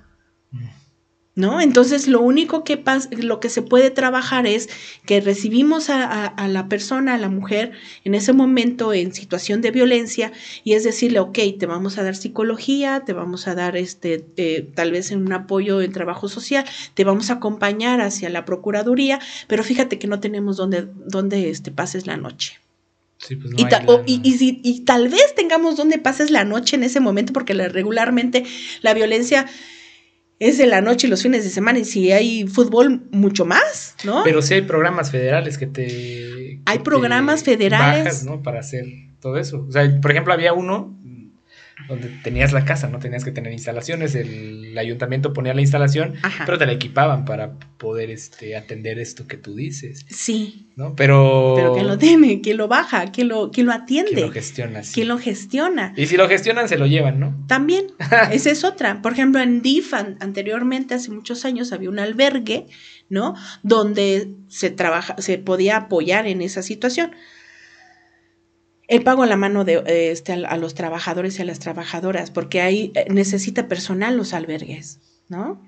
¿No? 1.33 1.61
Entonces 1.61 2.09
lo 2.09 2.19
único 2.19 2.65
que 2.65 2.75
pasa, 2.75 3.07
lo 3.17 3.39
que 3.39 3.47
se 3.47 3.61
puede 3.61 3.89
trabajar 3.89 4.45
es 4.45 4.67
que 5.05 5.21
recibimos 5.21 5.89
a, 5.89 6.35
la 6.49 6.67
persona, 6.67 7.13
a 7.13 7.17
la 7.17 7.29
mujer, 7.29 7.71
en 8.03 8.15
ese 8.15 8.33
momento 8.33 8.93
en 8.93 9.13
situación 9.13 9.61
de 9.61 9.71
violencia, 9.71 10.33
y 10.65 10.73
es 10.73 10.83
decirle, 10.83 11.19
ok, 11.19 11.39
te 11.57 11.65
vamos 11.67 11.97
a 11.97 12.03
dar 12.03 12.17
psicología, 12.17 13.03
te 13.05 13.13
vamos 13.13 13.47
a 13.47 13.55
dar 13.55 13.77
este, 13.77 14.25
eh, 14.35 14.69
tal 14.75 14.91
vez 14.91 15.11
en 15.11 15.21
un 15.21 15.31
apoyo 15.31 15.81
en 15.81 15.93
trabajo 15.93 16.27
social, 16.27 16.65
te 16.95 17.05
vamos 17.05 17.29
a 17.29 17.35
acompañar 17.35 18.01
hacia 18.01 18.29
la 18.29 18.43
Procuraduría, 18.43 19.19
pero 19.47 19.63
fíjate 19.63 19.99
que 19.99 20.07
no 20.07 20.19
tenemos 20.19 20.57
donde, 20.57 20.89
donde 21.07 21.49
este, 21.49 21.71
pases 21.71 22.07
la 22.07 22.17
noche. 22.17 22.59
Pues 23.27 23.53
y, 24.05 24.85
tal 24.85 25.09
vez 25.09 25.35
tengamos 25.35 25.77
donde 25.77 25.99
pases 25.99 26.31
la 26.31 26.43
noche 26.43 26.75
en 26.75 26.83
ese 26.83 26.99
momento, 26.99 27.33
porque 27.33 27.53
regularmente 27.53 28.43
la 28.81 28.93
violencia 28.93 29.47
es 30.39 30.57
de 30.57 30.65
la 30.65 30.81
noche 30.81 31.05
y 31.05 31.09
los 31.09 31.21
fines 31.21 31.43
de 31.43 31.51
semana, 31.51 31.79
y 31.79 31.85
si 31.85 32.11
hay 32.11 32.47
fútbol, 32.47 33.03
mucho 33.11 33.45
más, 33.45 33.95
¿no? 34.03 34.23
Pero 34.23 34.41
sí 34.41 34.55
hay 34.55 34.63
programas 34.63 35.11
federales 35.11 35.59
que 35.59 35.67
te... 35.67 36.61
hay 36.65 36.79
programas 36.79 37.43
federales. 37.43 38.23
¿no? 38.23 38.41
Para 38.41 38.61
hacer 38.61 38.85
todo 39.19 39.37
eso. 39.37 39.65
O 39.67 39.71
sea, 39.71 40.01
por 40.01 40.11
ejemplo, 40.11 40.33
había 40.33 40.53
uno 40.53 40.99
donde 41.91 42.07
tenías 42.23 42.53
la 42.53 42.63
casa, 42.63 42.87
no 42.87 42.99
tenías 42.99 43.25
que 43.25 43.31
tener 43.31 43.51
instalaciones, 43.51 44.15
el 44.15 44.77
ayuntamiento 44.77 45.33
ponía 45.33 45.53
la 45.53 45.59
instalación, 45.59 46.13
pero 46.45 46.57
te 46.57 46.65
la 46.65 46.71
equipaban 46.71 47.25
para 47.25 47.51
poder 47.77 48.09
este, 48.09 48.55
atender 48.55 48.97
esto 48.97 49.27
que 49.27 49.35
tú 49.35 49.55
dices. 49.55 50.05
Sí. 50.09 50.69
¿No? 50.77 50.95
Pero... 50.95 51.53
Pero 51.57 51.73
¿quién 51.73 51.87
lo 51.87 51.97
tiene? 51.97 52.39
¿Quién 52.39 52.55
lo 52.55 52.69
baja? 52.69 53.11
¿Quién 53.11 53.27
lo, 53.27 53.51
quién 53.51 53.67
lo 53.67 53.73
atiende? 53.73 54.13
¿Quién 54.13 54.27
lo 54.27 54.31
gestiona? 54.31 54.81
¿Quién 54.93 55.07
lo 55.09 55.17
gestiona? 55.17 55.93
Y 55.97 56.05
si 56.05 56.15
lo 56.15 56.29
gestionan, 56.29 56.69
se 56.69 56.77
lo 56.77 56.87
llevan, 56.87 57.19
¿no? 57.19 57.35
También, 57.47 57.87
esa 58.31 58.51
es 58.51 58.63
otra. 58.63 59.01
Por 59.01 59.11
ejemplo, 59.11 59.41
en 59.41 59.61
DIF 59.61 59.93
anteriormente, 59.93 60.93
hace 60.93 61.11
muchos 61.11 61.43
años, 61.43 61.73
había 61.73 61.89
un 61.89 61.99
albergue, 61.99 62.67
¿no? 63.09 63.35
Donde 63.63 64.29
se, 64.47 64.69
trabaja, 64.69 65.17
se 65.17 65.39
podía 65.39 65.75
apoyar 65.75 66.25
en 66.25 66.41
esa 66.41 66.61
situación 66.61 67.11
el 68.91 69.03
pago 69.03 69.23
a 69.23 69.25
la 69.25 69.37
mano 69.37 69.63
de 69.63 69.81
este, 70.11 70.33
a, 70.33 70.57
los 70.57 70.75
trabajadores 70.75 71.39
y 71.39 71.41
a 71.41 71.45
las 71.45 71.59
trabajadoras, 71.59 72.29
porque 72.29 72.59
ahí 72.59 72.91
eh, 72.93 73.05
necesita 73.09 73.69
personal 73.69 74.17
los 74.17 74.33
albergues, 74.33 74.99
¿no? 75.29 75.61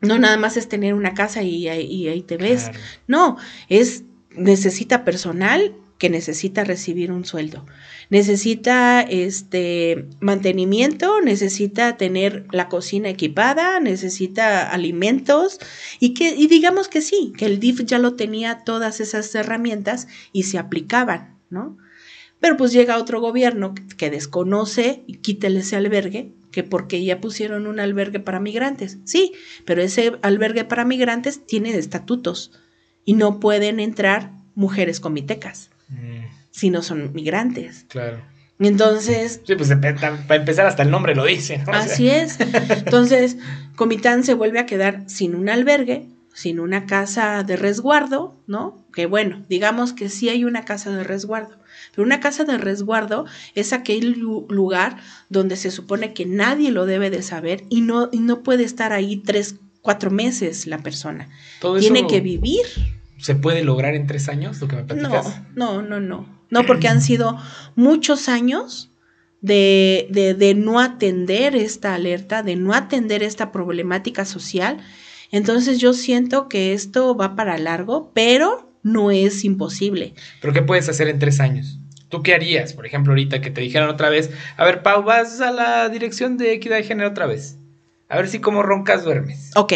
No 0.00 0.18
nada 0.18 0.36
más 0.36 0.56
es 0.56 0.68
tener 0.68 0.94
una 0.94 1.14
casa 1.14 1.44
y, 1.44 1.68
ahí 1.68 2.22
te 2.22 2.36
ves. 2.36 2.70
No, 3.06 3.36
es 3.68 4.02
necesita 4.30 5.04
personal 5.04 5.72
que 5.98 6.10
necesita 6.10 6.64
recibir 6.64 7.12
un 7.12 7.24
sueldo. 7.24 7.64
Necesita 8.10 9.02
este 9.02 10.08
mantenimiento, 10.20 11.20
necesita 11.20 11.96
tener 11.96 12.46
la 12.50 12.68
cocina 12.68 13.08
equipada, 13.08 13.78
necesita 13.78 14.68
alimentos 14.68 15.60
y 16.00 16.14
que 16.14 16.34
y 16.34 16.48
digamos 16.48 16.88
que 16.88 17.02
sí, 17.02 17.32
que 17.36 17.46
el 17.46 17.60
DIF 17.60 17.84
ya 17.84 17.98
lo 17.98 18.14
tenía 18.14 18.64
todas 18.64 18.98
esas 19.00 19.32
herramientas 19.36 20.08
y 20.32 20.44
se 20.44 20.58
aplicaban, 20.58 21.36
¿no? 21.50 21.76
Pero 22.40 22.56
pues 22.56 22.72
llega 22.72 22.98
otro 22.98 23.20
gobierno 23.20 23.74
que 23.96 24.10
desconoce 24.10 25.02
y 25.06 25.16
quítale 25.16 25.60
ese 25.60 25.76
albergue, 25.76 26.32
que 26.52 26.62
porque 26.62 27.04
ya 27.04 27.20
pusieron 27.20 27.66
un 27.66 27.80
albergue 27.80 28.20
para 28.20 28.40
migrantes. 28.40 28.98
Sí, 29.04 29.32
pero 29.64 29.82
ese 29.82 30.12
albergue 30.22 30.64
para 30.64 30.84
migrantes 30.84 31.44
tiene 31.46 31.76
estatutos 31.76 32.52
y 33.04 33.14
no 33.14 33.40
pueden 33.40 33.80
entrar 33.80 34.32
mujeres 34.54 35.00
comitecas 35.00 35.70
mm. 35.88 36.24
si 36.50 36.70
no 36.70 36.82
son 36.82 37.12
migrantes. 37.12 37.86
Claro. 37.88 38.22
Entonces. 38.60 39.40
Sí, 39.46 39.54
pues 39.54 39.68
para 39.68 40.36
empezar, 40.36 40.66
hasta 40.66 40.82
el 40.82 40.90
nombre 40.90 41.14
lo 41.14 41.24
dice. 41.24 41.62
Así 41.68 42.08
es. 42.08 42.38
Entonces, 42.40 43.36
Comitán 43.76 44.24
se 44.24 44.34
vuelve 44.34 44.58
a 44.58 44.66
quedar 44.66 45.04
sin 45.08 45.34
un 45.34 45.48
albergue, 45.48 46.06
sin 46.34 46.60
una 46.60 46.86
casa 46.86 47.44
de 47.44 47.56
resguardo, 47.56 48.34
¿no? 48.46 48.84
Que 48.92 49.06
bueno, 49.06 49.44
digamos 49.48 49.92
que 49.92 50.08
sí 50.08 50.28
hay 50.28 50.44
una 50.44 50.64
casa 50.64 50.90
de 50.90 51.04
resguardo. 51.04 51.56
Pero 51.90 52.04
una 52.04 52.20
casa 52.20 52.44
de 52.44 52.58
resguardo 52.58 53.26
es 53.54 53.72
aquel 53.72 54.18
lugar 54.18 54.98
donde 55.28 55.56
se 55.56 55.70
supone 55.70 56.12
que 56.14 56.26
nadie 56.26 56.70
lo 56.70 56.86
debe 56.86 57.10
de 57.10 57.22
saber 57.22 57.64
y 57.68 57.80
no, 57.80 58.08
y 58.12 58.20
no 58.20 58.42
puede 58.42 58.64
estar 58.64 58.92
ahí 58.92 59.16
tres, 59.16 59.56
cuatro 59.82 60.10
meses 60.10 60.66
la 60.66 60.78
persona. 60.78 61.28
Tiene 61.78 62.06
que 62.06 62.20
vivir. 62.20 62.66
¿Se 63.18 63.34
puede 63.34 63.64
lograr 63.64 63.94
en 63.94 64.06
tres 64.06 64.28
años 64.28 64.60
lo 64.60 64.68
que 64.68 64.76
me 64.76 64.84
platicas? 64.84 65.40
No, 65.54 65.82
no, 65.82 65.88
no, 65.88 66.00
no. 66.00 66.38
No, 66.50 66.64
porque 66.64 66.88
han 66.88 67.02
sido 67.02 67.36
muchos 67.74 68.28
años 68.28 68.90
de, 69.40 70.08
de, 70.10 70.34
de 70.34 70.54
no 70.54 70.80
atender 70.80 71.54
esta 71.56 71.94
alerta, 71.94 72.42
de 72.42 72.56
no 72.56 72.74
atender 72.74 73.22
esta 73.22 73.52
problemática 73.52 74.24
social. 74.24 74.78
Entonces 75.30 75.78
yo 75.78 75.92
siento 75.92 76.48
que 76.48 76.72
esto 76.72 77.14
va 77.16 77.36
para 77.36 77.58
largo, 77.58 78.10
pero 78.14 78.67
no 78.82 79.10
es 79.10 79.44
imposible. 79.44 80.14
¿Pero 80.40 80.52
qué 80.52 80.62
puedes 80.62 80.88
hacer 80.88 81.08
en 81.08 81.18
tres 81.18 81.40
años? 81.40 81.78
¿Tú 82.08 82.22
qué 82.22 82.34
harías, 82.34 82.72
por 82.72 82.86
ejemplo, 82.86 83.12
ahorita 83.12 83.40
que 83.40 83.50
te 83.50 83.60
dijeran 83.60 83.90
otra 83.90 84.08
vez, 84.08 84.30
a 84.56 84.64
ver, 84.64 84.82
Pau, 84.82 85.02
vas 85.02 85.40
a 85.40 85.50
la 85.50 85.88
dirección 85.88 86.38
de 86.38 86.54
equidad 86.54 86.76
de 86.76 86.84
género 86.84 87.10
otra 87.10 87.26
vez? 87.26 87.58
A 88.08 88.16
ver 88.16 88.28
si 88.28 88.38
como 88.38 88.62
roncas 88.62 89.04
duermes. 89.04 89.50
Ok, 89.54 89.74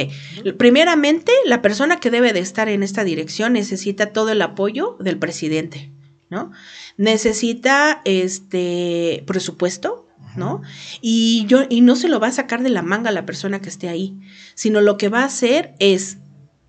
primeramente, 0.57 1.33
la 1.45 1.61
persona 1.61 2.01
que 2.01 2.11
debe 2.11 2.33
de 2.33 2.41
estar 2.41 2.71
en 2.71 2.83
esta 2.83 3.05
dirección 3.05 3.53
necesita 3.53 4.07
todo 4.07 4.31
el 4.31 4.41
apoyo 4.41 4.97
del 5.01 5.19
presidente. 5.19 5.93
¿no? 6.33 6.51
Necesita 6.97 8.01
este 8.07 9.23
presupuesto, 9.27 10.09
¿no? 10.35 10.63
Y 11.03 11.45
yo 11.47 11.65
y 11.69 11.83
no 11.83 11.95
se 11.95 12.09
lo 12.09 12.21
va 12.21 12.29
a 12.29 12.33
sacar 12.33 12.63
de 12.63 12.71
la 12.71 12.81
manga 12.81 13.11
a 13.11 13.13
la 13.13 13.27
persona 13.27 13.61
que 13.61 13.69
esté 13.69 13.91
ahí, 13.91 14.19
sino 14.55 14.81
lo 14.81 14.97
que 14.97 15.11
va 15.11 15.21
a 15.21 15.27
hacer 15.27 15.75
es 15.79 16.17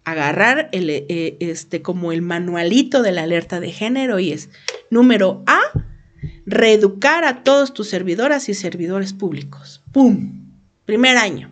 agarrar 0.06 0.70
el, 0.72 0.90
eh, 0.90 1.38
este 1.40 1.82
como 1.82 2.12
el 2.12 2.22
manualito 2.22 3.02
de 3.02 3.12
la 3.12 3.24
alerta 3.24 3.60
de 3.60 3.72
género 3.72 4.20
y 4.20 4.32
es 4.32 4.50
número 4.90 5.44
A, 5.46 5.60
reeducar 6.46 7.24
a 7.24 7.44
todos 7.44 7.74
tus 7.74 7.90
servidoras 7.90 8.50
y 8.50 8.54
servidores 8.54 9.14
públicos. 9.14 9.82
¡Pum! 9.92 10.52
Primer 10.86 11.18
año. 11.18 11.52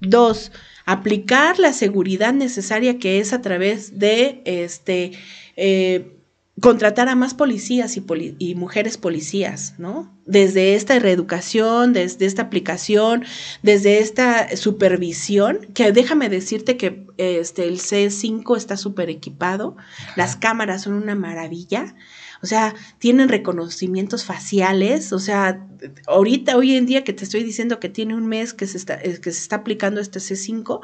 Dos, 0.00 0.52
aplicar 0.84 1.58
la 1.58 1.72
seguridad 1.72 2.32
necesaria 2.32 2.98
que 2.98 3.18
es 3.18 3.32
a 3.32 3.40
través 3.40 3.98
de 3.98 4.42
este 4.44 5.12
eh, 5.56 6.13
contratar 6.60 7.08
a 7.08 7.16
más 7.16 7.34
policías 7.34 7.96
y, 7.96 8.54
mujeres 8.54 8.96
policías, 8.96 9.74
¿no? 9.78 10.16
Desde 10.24 10.76
esta 10.76 10.98
reeducación, 10.98 11.92
desde 11.92 12.26
esta 12.26 12.42
aplicación, 12.42 13.24
desde 13.62 13.98
esta 13.98 14.56
supervisión, 14.56 15.66
que 15.74 15.90
déjame 15.90 16.28
decirte 16.28 16.76
que 16.76 17.06
este, 17.18 17.64
el 17.66 17.80
C5 17.80 18.56
está 18.56 18.76
súper 18.76 19.10
equipado, 19.10 19.76
las 20.16 20.36
cámaras 20.36 20.82
son 20.82 20.94
una 20.94 21.16
maravilla, 21.16 21.96
o 22.40 22.46
sea, 22.46 22.74
tienen 22.98 23.28
reconocimientos 23.28 24.24
faciales, 24.24 25.12
o 25.12 25.18
sea, 25.18 25.66
ahorita, 26.06 26.56
hoy 26.56 26.76
en 26.76 26.86
día 26.86 27.02
que 27.02 27.12
te 27.12 27.24
estoy 27.24 27.42
diciendo 27.42 27.80
que 27.80 27.88
tiene 27.88 28.14
un 28.14 28.26
mes 28.26 28.54
que 28.54 28.66
se 28.66 28.76
está, 28.76 28.98
que 28.98 29.18
se 29.18 29.30
está 29.30 29.56
aplicando 29.56 30.00
este 30.00 30.20
C5, 30.20 30.80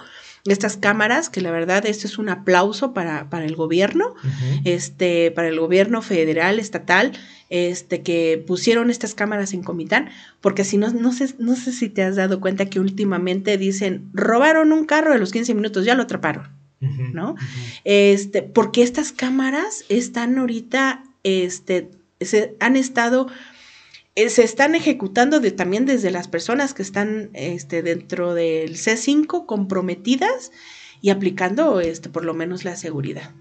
estas 0.47 0.77
cámaras, 0.77 1.29
que 1.29 1.41
la 1.41 1.51
verdad 1.51 1.85
esto 1.87 2.07
es 2.07 2.19
un 2.19 2.29
aplauso 2.29 2.93
para, 2.93 3.29
para 3.29 3.45
el 3.45 3.57
gobierno, 3.57 4.15
este, 4.65 5.31
para 5.31 5.49
el 5.49 5.61
gobierno 5.61 6.03
federal, 6.03 6.59
estatal, 6.59 7.13
este, 7.51 8.03
que 8.03 8.43
pusieron 8.47 8.91
estas 8.91 9.15
cámaras 9.15 9.53
en 9.53 9.63
Comitán, 9.63 10.11
porque 10.41 10.65
si 10.65 10.77
no, 10.77 10.91
no 10.91 11.13
sé, 11.13 11.35
no 11.39 11.57
sé 11.57 11.73
si 11.73 11.89
te 11.89 12.03
has 12.03 12.17
dado 12.17 12.41
cuenta 12.41 12.67
que 12.67 12.81
últimamente 12.81 13.59
dicen, 13.59 14.09
robaron 14.13 14.73
un 14.73 14.85
carro 14.85 15.13
de 15.13 15.19
los 15.19 15.33
15 15.33 15.55
minutos, 15.55 15.85
ya 15.85 15.95
lo 15.95 16.05
atraparon, 16.05 16.49
¿no? 17.13 17.35
Este, 17.85 18.43
porque 18.43 18.83
estas 18.83 19.13
cámaras 19.13 19.85
están 19.89 20.39
ahorita, 20.39 21.05
este, 21.23 21.91
se 22.21 22.57
han 22.61 22.77
estado 22.77 23.29
se 24.29 24.43
están 24.43 24.75
ejecutando 24.75 25.41
de, 25.41 25.53
también 25.53 25.87
desde 25.87 26.11
las 26.11 26.29
personas 26.29 26.75
que 26.75 26.83
están 26.83 27.31
este, 27.33 27.83
dentro 27.83 28.35
del 28.35 28.77
C5 28.77 29.47
comprometidas 29.47 30.53
y 31.01 31.11
aplicando 31.11 31.81
este, 31.81 32.09
por 32.09 32.25
lo 32.25 32.35
menos 32.35 32.65
la 32.65 32.77
seguridad. 32.77 33.33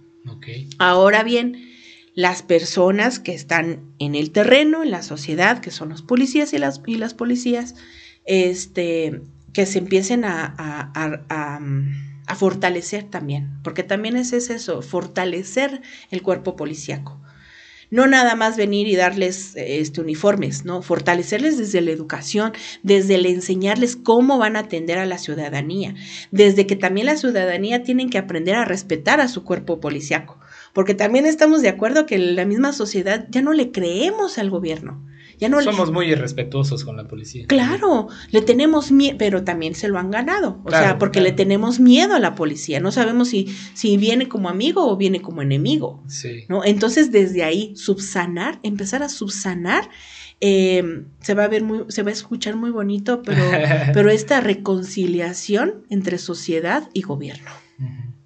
Ahora 0.77 1.23
bien, 1.23 1.69
las 2.13 2.43
personas 2.43 3.19
que 3.19 3.34
están 3.34 3.93
en 3.99 4.15
el 4.15 4.32
terreno, 4.32 4.84
en 4.84 4.91
la 4.91 5.01
sociedad, 5.01 5.59
que 5.59 5.71
son 5.71 5.89
los 5.89 6.01
policías 6.01 6.53
y 6.53 6.57
las, 6.57 6.82
y 6.86 6.95
las 6.95 7.13
policías, 7.13 7.75
este, 8.25 9.21
que 9.53 9.65
se 9.65 9.80
empiecen 9.80 10.23
a, 10.25 10.53
a, 10.57 12.36
fortalecer 12.36 13.05
también, 13.05 13.59
porque 13.63 13.82
también 13.82 14.15
es 14.15 14.34
eso, 14.34 14.84
fortalecer 14.84 15.82
el 16.11 16.21
cuerpo 16.21 16.55
policíaco 16.55 17.19
no 17.92 18.08
nada 18.08 18.36
más 18.36 18.58
venir 18.58 18.88
y 18.88 18.96
darles 18.96 19.54
este, 19.56 20.02
uniformes, 20.02 20.66
¿no? 20.66 20.82
Fortalecerles 20.82 21.58
desde 21.58 21.82
la 21.82 21.92
educación, 21.92 22.54
desde 22.84 23.16
el 23.16 23.26
enseñarles 23.26 23.96
cómo 23.96 24.38
van 24.38 24.56
a 24.56 24.60
atender 24.60 24.98
a 24.98 25.06
la 25.06 25.18
ciudadanía, 25.18 25.96
desde 26.32 26.68
que 26.68 26.76
también 26.76 27.08
la 27.08 27.18
ciudadanía 27.18 27.84
tienen 27.84 28.10
que 28.10 28.18
aprender 28.18 28.56
a 28.56 28.66
respetar 28.66 29.22
a 29.22 29.28
su 29.28 29.44
cuerpo 29.44 29.80
policiaco, 29.80 30.40
porque 30.74 30.94
también 30.94 31.26
estamos 31.26 31.62
de 31.62 31.70
acuerdo 31.70 32.06
que 32.06 32.18
la 32.18 32.46
misma 32.46 32.74
sociedad 32.74 33.28
ya 33.30 33.42
no 33.42 33.54
le 33.54 33.72
creemos 33.72 34.38
al 34.38 34.50
gobierno. 34.50 35.04
Ya 35.40 35.48
no 35.48 35.62
Somos 35.62 35.92
muy 35.92 36.12
irrespetuosos 36.12 36.84
con 36.84 36.98
la 36.98 37.08
policía. 37.08 37.46
Claro, 37.48 38.10
le 38.32 38.42
tenemos 38.42 38.92
miedo, 38.92 39.16
pero 39.18 39.46
también 39.46 39.74
se 39.74 39.88
lo 39.88 39.98
han 39.98 40.12
ganado. 40.12 40.62
O 40.66 40.70
sea, 40.70 40.98
porque 40.98 41.22
le 41.22 41.32
tenemos 41.32 41.80
miedo 41.80 42.14
a 42.14 42.20
la 42.20 42.36
policía. 42.36 42.82
No 42.82 42.92
sabemos 42.92 43.30
si, 43.30 43.48
si 43.74 43.96
viene 43.96 44.28
como 44.28 44.50
amigo 44.50 44.86
o 44.86 44.98
viene 44.98 45.22
como 45.22 45.42
enemigo. 45.42 46.04
Sí. 46.08 46.44
¿no? 46.50 46.66
Entonces, 46.66 47.12
desde 47.12 47.44
ahí, 47.44 47.74
subsanar, 47.78 48.60
empezar 48.64 49.02
a 49.02 49.08
subsanar. 49.08 49.90
Eh, 50.42 51.06
se 51.22 51.34
va 51.34 51.46
a 51.46 51.48
ver 51.48 51.64
muy, 51.64 51.86
se 51.88 52.04
va 52.04 52.10
a 52.10 52.14
escuchar 52.14 52.56
muy 52.58 52.72
bonito, 52.72 53.22
pero, 53.24 53.44
pero 53.94 54.10
esta 54.10 54.42
reconciliación 54.42 55.86
entre 55.90 56.18
sociedad 56.18 56.90
y 56.94 57.02
gobierno. 57.02 57.52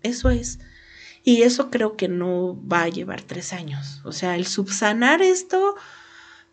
Eso 0.02 0.32
es. 0.32 0.60
Y 1.24 1.44
eso 1.44 1.70
creo 1.70 1.96
que 1.96 2.08
no 2.08 2.60
va 2.68 2.84
a 2.84 2.90
llevar 2.90 3.22
tres 3.22 3.54
años. 3.54 4.02
O 4.04 4.12
sea, 4.12 4.36
el 4.36 4.46
subsanar 4.46 5.22
esto 5.22 5.76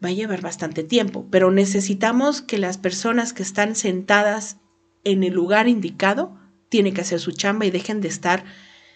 va 0.03 0.09
a 0.09 0.13
llevar 0.13 0.41
bastante 0.41 0.83
tiempo, 0.83 1.27
pero 1.31 1.51
necesitamos 1.51 2.43
que 2.43 2.59
las 2.59 2.79
personas 2.79 3.33
que 3.33 3.43
están 3.43 3.77
sentadas 3.77 4.59
en 5.05 5.23
el 5.25 5.35
lugar 5.35 5.69
indicado 5.69 6.39
tienen 6.69 6.95
que 6.95 7.03
hacer 7.03 7.21
su 7.21 7.33
chamba 7.33 7.67
y 7.67 7.71
dejen 7.71 8.01
de 8.01 8.09
estar 8.09 8.45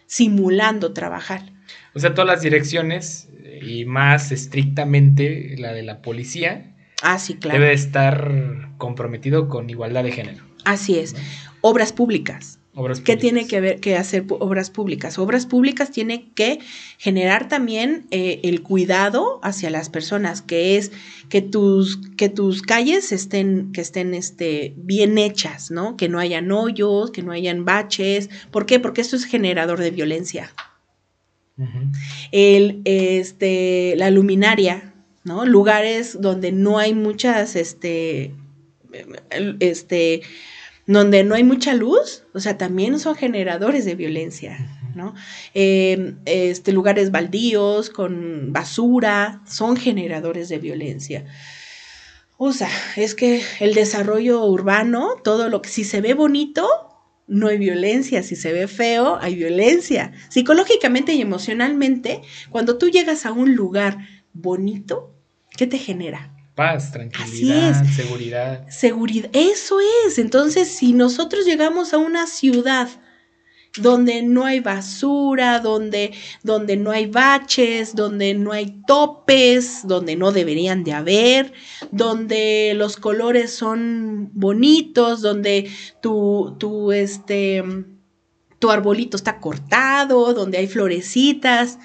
simulando 0.07 0.93
trabajar. 0.93 1.53
O 1.95 1.99
sea, 1.99 2.15
todas 2.15 2.29
las 2.29 2.43
direcciones 2.43 3.29
y 3.63 3.85
más 3.85 4.33
estrictamente 4.33 5.57
la 5.59 5.73
de 5.73 5.83
la 5.83 6.03
policía. 6.03 6.75
Ah, 7.03 7.19
sí, 7.19 7.35
claro. 7.35 7.59
Debe 7.59 7.73
estar 7.73 8.71
comprometido 8.79 9.49
con 9.49 9.69
igualdad 9.71 10.05
de 10.05 10.13
género. 10.13 10.45
Así 10.65 10.99
es. 10.99 11.15
Obras 11.61 11.93
públicas. 11.93 12.61
¿Qué 13.05 13.17
tiene 13.17 13.47
que 13.47 13.61
ver 13.61 13.79
que 13.79 13.97
hacer 13.97 14.25
obras 14.29 14.71
públicas? 14.71 15.17
Obras 15.19 15.47
públicas 15.47 15.93
tiene 15.93 16.33
que 16.35 16.59
generar 16.99 17.47
también 17.49 18.07
eh, 18.11 18.41
el 18.43 18.63
cuidado 18.63 19.39
hacia 19.45 19.71
las 19.71 19.91
personas, 19.91 20.43
que 20.43 20.77
es 20.77 20.91
que 21.29 21.41
tus, 21.41 22.01
que 22.17 22.29
tus 22.29 22.63
calles 22.63 23.13
estén, 23.13 23.71
que 23.73 23.81
estén 23.81 24.13
este, 24.13 24.75
bien 24.77 25.19
hechas, 25.19 25.71
¿no? 25.71 25.97
Que 25.97 26.09
no 26.09 26.19
hayan 26.19 26.51
hoyos, 26.51 27.13
que 27.13 27.23
no 27.23 27.31
hayan 27.31 27.65
baches. 27.65 28.29
¿Por 28.51 28.67
qué? 28.67 28.81
Porque 28.81 29.03
esto 29.03 29.15
es 29.15 29.25
generador 29.25 29.79
de 29.79 29.93
violencia. 29.93 30.53
El, 32.33 32.83
este, 32.85 33.95
la 33.97 34.11
luminaria, 34.11 34.95
¿no? 35.23 35.47
Lugares 35.47 36.21
donde 36.21 36.51
no 36.51 36.79
hay 36.79 36.93
muchas, 36.93 37.55
este, 37.55 38.35
este, 39.61 40.23
donde 40.87 41.25
no 41.25 41.35
hay 41.35 41.45
mucha 41.45 41.75
luz, 41.75 42.25
o 42.35 42.41
sea, 42.41 42.59
también 42.59 42.99
son 42.99 43.15
generadores 43.15 43.85
de 43.85 43.95
violencia, 43.95 44.59
¿no? 44.95 45.15
Em, 45.55 46.19
este, 46.27 46.73
lugares 46.73 47.11
baldíos 47.11 47.91
con 47.91 48.53
basura 48.53 49.41
son 49.47 49.77
generadores 49.77 50.49
de 50.49 50.59
violencia. 50.59 51.25
O 52.37 52.53
sea, 52.53 52.69
es 52.97 53.15
que 53.15 53.43
el 53.61 53.75
desarrollo 53.75 54.45
urbano, 54.45 55.17
todo 55.23 55.49
lo 55.49 55.63
que 55.63 55.71
si 55.71 55.85
se 55.85 56.01
ve 56.01 56.15
bonito, 56.15 56.69
no 57.27 57.49
hay 57.49 57.57
violencia, 57.57 58.23
si 58.23 58.37
se 58.37 58.53
ve 58.53 58.69
feo, 58.69 59.19
hay 59.21 59.35
violencia. 59.35 60.13
Psicológicamente 60.29 61.15
y 61.15 61.23
emocionalmente, 61.23 62.21
cuando 62.51 62.77
tú 62.77 62.91
llegas 62.91 63.25
a 63.25 63.33
un 63.33 63.55
lugar 63.55 63.99
bonito, 64.35 65.15
¿qué 65.57 65.67
te 65.67 65.79
genera? 65.79 66.34
Paz, 66.55 66.93
tranquilidad, 66.93 67.85
seguridad. 67.85 68.69
Seguridad, 68.69 69.31
eso 69.33 69.79
es. 70.07 70.19
Entonces, 70.19 70.69
si 70.69 70.93
nosotros 70.93 71.45
llegamos 71.45 71.93
a 71.93 71.99
una 71.99 72.27
ciudad 72.27 72.89
donde 73.77 74.23
no 74.23 74.45
hay 74.45 74.61
basura, 74.61 75.59
donde, 75.59 76.13
donde 76.45 76.77
no 76.77 76.93
hay 76.93 77.07
baches, 77.07 77.97
donde 77.97 78.35
no 78.35 78.53
hay 78.53 78.83
topes, 78.87 79.81
donde 79.85 80.15
no 80.15 80.31
deberían 80.31 80.85
de 80.85 80.93
haber, 80.93 81.53
donde 81.91 82.73
los 82.77 82.97
colores 82.97 83.53
son 83.53 84.31
bonitos, 84.33 85.23
donde 85.23 85.71
tu, 86.01 86.57
tu, 86.59 86.93
este, 86.93 87.65
tu 88.61 88.71
arbolito 88.71 89.17
está 89.17 89.41
cortado, 89.41 90.35
donde 90.35 90.59
hay 90.59 90.69
florecitas. 90.69 91.79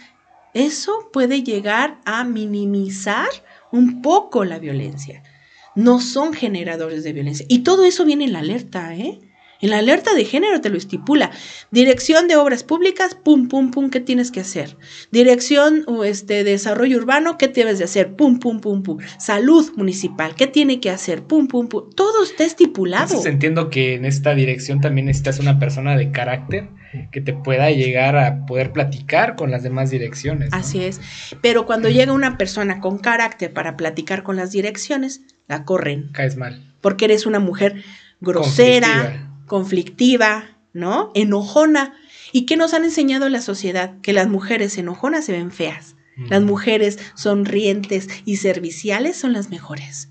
Eso 0.54 1.10
puede 1.12 1.42
llegar 1.42 2.00
a 2.06 2.24
minimizar 2.24 3.30
un 3.72 4.02
poco 4.02 4.46
la 4.46 4.60
violencia. 4.60 5.24
No 5.76 6.02
son 6.02 6.34
generadores 6.34 7.04
de 7.04 7.14
violencia. 7.14 7.46
Y 7.50 7.60
todo 7.60 7.86
eso 7.86 8.06
viene 8.06 8.26
en 8.26 8.34
la 8.34 8.40
alerta, 8.40 8.96
¿eh? 8.96 9.20
En 9.62 9.72
la 9.72 9.80
alerta 9.80 10.14
de 10.14 10.24
género 10.24 10.62
te 10.62 10.70
lo 10.70 10.78
estipula. 10.78 11.32
Dirección 11.70 12.28
de 12.28 12.38
obras 12.38 12.64
públicas, 12.64 13.16
pum, 13.16 13.50
pum, 13.50 13.72
pum, 13.72 13.90
¿qué 13.90 14.00
tienes 14.00 14.32
que 14.32 14.40
hacer? 14.40 14.78
Dirección 15.12 15.86
este, 16.06 16.46
de 16.46 16.52
desarrollo 16.52 16.98
urbano, 16.98 17.38
¿qué 17.38 17.50
debes 17.50 17.78
de 17.78 17.84
hacer? 17.84 18.16
Pum, 18.16 18.40
pum, 18.40 18.62
pum, 18.62 18.84
pum. 18.84 19.00
Salud 19.18 19.70
municipal, 19.76 20.34
¿qué 20.36 20.48
tiene 20.48 20.80
que 20.80 20.90
hacer? 20.90 21.24
Pum, 21.24 21.48
pum, 21.48 21.68
pum. 21.68 21.90
Todo 21.94 22.24
está 22.24 22.46
estipulado. 22.46 23.08
Entonces 23.08 23.34
entiendo 23.34 23.70
que 23.70 23.96
en 23.96 24.06
esta 24.06 24.34
dirección 24.34 24.80
también 24.80 25.08
necesitas 25.08 25.40
una 25.40 25.60
persona 25.60 25.98
de 25.98 26.12
carácter 26.12 26.70
que 27.12 27.22
te 27.22 27.34
pueda 27.34 27.70
llegar 27.72 28.18
a 28.18 28.46
poder 28.46 28.72
platicar 28.72 29.36
con 29.36 29.52
las 29.52 29.64
demás 29.64 29.90
direcciones. 29.90 30.50
Así 30.52 30.84
es. 30.84 31.00
Pero 31.42 31.66
cuando 31.66 31.90
llega 31.90 32.14
una 32.14 32.38
persona 32.38 32.80
con 32.80 32.98
carácter 32.98 33.54
para 33.54 33.78
platicar 33.78 34.24
con 34.24 34.36
las 34.36 34.52
direcciones, 34.52 35.22
la 35.48 35.66
corren. 35.66 36.10
Caes 36.12 36.38
mal. 36.38 36.74
Porque 36.82 37.06
eres 37.06 37.26
una 37.26 37.40
mujer 37.40 37.84
grosera 38.20 39.32
conflictiva, 39.46 40.58
¿no? 40.74 41.12
Enojona. 41.16 41.94
¿Y 42.32 42.46
qué 42.46 42.58
nos 42.58 42.74
han 42.74 42.84
enseñado 42.84 43.28
en 43.28 43.34
la 43.34 43.42
sociedad? 43.42 43.96
Que 44.02 44.14
las 44.14 44.28
mujeres 44.28 44.78
enojonas 44.78 45.26
se 45.26 45.32
ven 45.32 45.52
feas. 45.52 45.96
Las 46.30 46.42
mujeres 46.42 47.00
sonrientes 47.16 48.10
y 48.26 48.38
serviciales 48.38 49.16
son 49.16 49.32
las 49.32 49.50
mejores. 49.50 50.10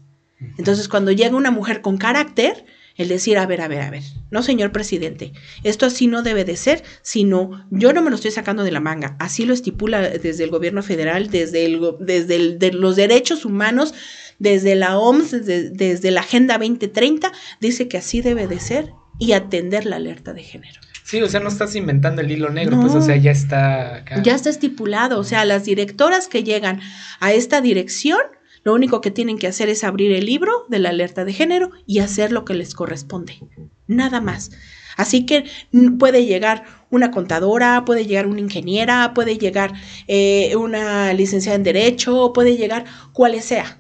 Entonces, 0.57 0.89
cuando 0.89 1.13
llega 1.13 1.37
una 1.37 1.51
mujer 1.51 1.83
con 1.83 1.99
carácter, 1.99 2.65
el 2.99 3.09
decir, 3.09 3.39
a 3.39 3.47
ver, 3.47 3.63
a 3.63 3.69
ver, 3.69 3.81
a 3.81 3.91
ver, 3.91 4.03
no, 4.31 4.43
señor 4.43 4.73
presidente, 4.73 5.33
esto 5.63 5.87
así 5.87 6.07
no 6.07 6.23
debe 6.23 6.45
de 6.45 6.57
ser, 6.57 6.83
sino 7.03 7.67
yo 7.71 7.93
no 7.95 8.03
me 8.03 8.11
lo 8.11 8.17
estoy 8.17 8.33
sacando 8.33 8.65
de 8.65 8.73
la 8.73 8.81
manga, 8.81 9.17
así 9.19 9.47
lo 9.47 9.55
estipula 9.55 10.03
desde 10.03 10.45
el 10.45 10.51
gobierno 10.51 10.83
federal, 10.83 11.31
desde, 11.31 11.65
el, 11.65 11.81
desde 12.01 12.73
los 12.73 12.97
derechos 12.97 13.45
humanos, 13.45 13.95
desde 14.39 14.75
la 14.75 14.99
OMS, 14.99 15.31
desde, 15.31 15.71
desde 15.71 16.11
la 16.11 16.21
Agenda 16.21 16.59
2030, 16.59 17.33
dice 17.61 17.89
que 17.89 17.97
así 17.97 18.21
debe 18.21 18.47
de 18.47 18.61
ser 18.61 18.93
y 19.19 19.33
atender 19.33 19.87
la 19.87 19.97
alerta 19.97 20.33
de 20.33 20.43
género. 20.43 20.81
Sí, 21.09 21.23
o 21.23 21.29
sea, 21.29 21.41
no 21.41 21.49
estás 21.49 21.75
inventando 21.75 22.21
el 22.21 22.31
hilo 22.31 22.51
negro, 22.51 22.79
pues 22.83 22.95
o 22.95 23.01
sea, 23.01 23.17
ya 23.17 23.31
está 23.31 23.95
acá. 23.97 24.23
Ya 24.23 24.35
está 24.35 24.51
estipulado, 24.51 25.19
o 25.19 25.25
sea, 25.25 25.47
las 25.47 25.65
directoras 25.65 26.29
que 26.29 26.45
llegan 26.45 26.83
a 27.19 27.33
esta 27.33 27.63
dirección, 27.63 28.21
lo 28.69 28.75
único 28.75 29.01
que 29.01 29.11
tienen 29.11 29.39
que 29.39 29.47
hacer 29.47 29.71
es 29.71 29.83
abrir 29.83 30.13
el 30.13 30.27
libro 30.27 30.67
de 30.69 30.79
la 30.79 30.91
alerta 30.91 31.25
de 31.25 31.33
género 31.33 31.71
y 31.87 32.01
hacer 32.01 32.33
lo 32.33 32.45
que 32.45 32.53
les 32.53 32.75
corresponde. 32.75 33.41
Nada 33.87 34.21
más. 34.21 34.51
Así 34.99 35.25
que 35.25 35.45
puede 35.99 36.27
llegar 36.27 36.65
una 36.91 37.11
contadora, 37.11 37.87
puede 37.87 38.05
llegar 38.05 38.27
una 38.27 38.41
ingeniera, 38.41 39.15
puede 39.15 39.39
llegar 39.39 39.73
eh, 40.07 40.55
una 40.57 41.15
licenciada 41.15 41.57
en 41.57 41.63
Derecho, 41.63 42.35
puede 42.35 42.59
llegar 42.59 42.85
cual 43.15 43.41
sea. 43.41 43.79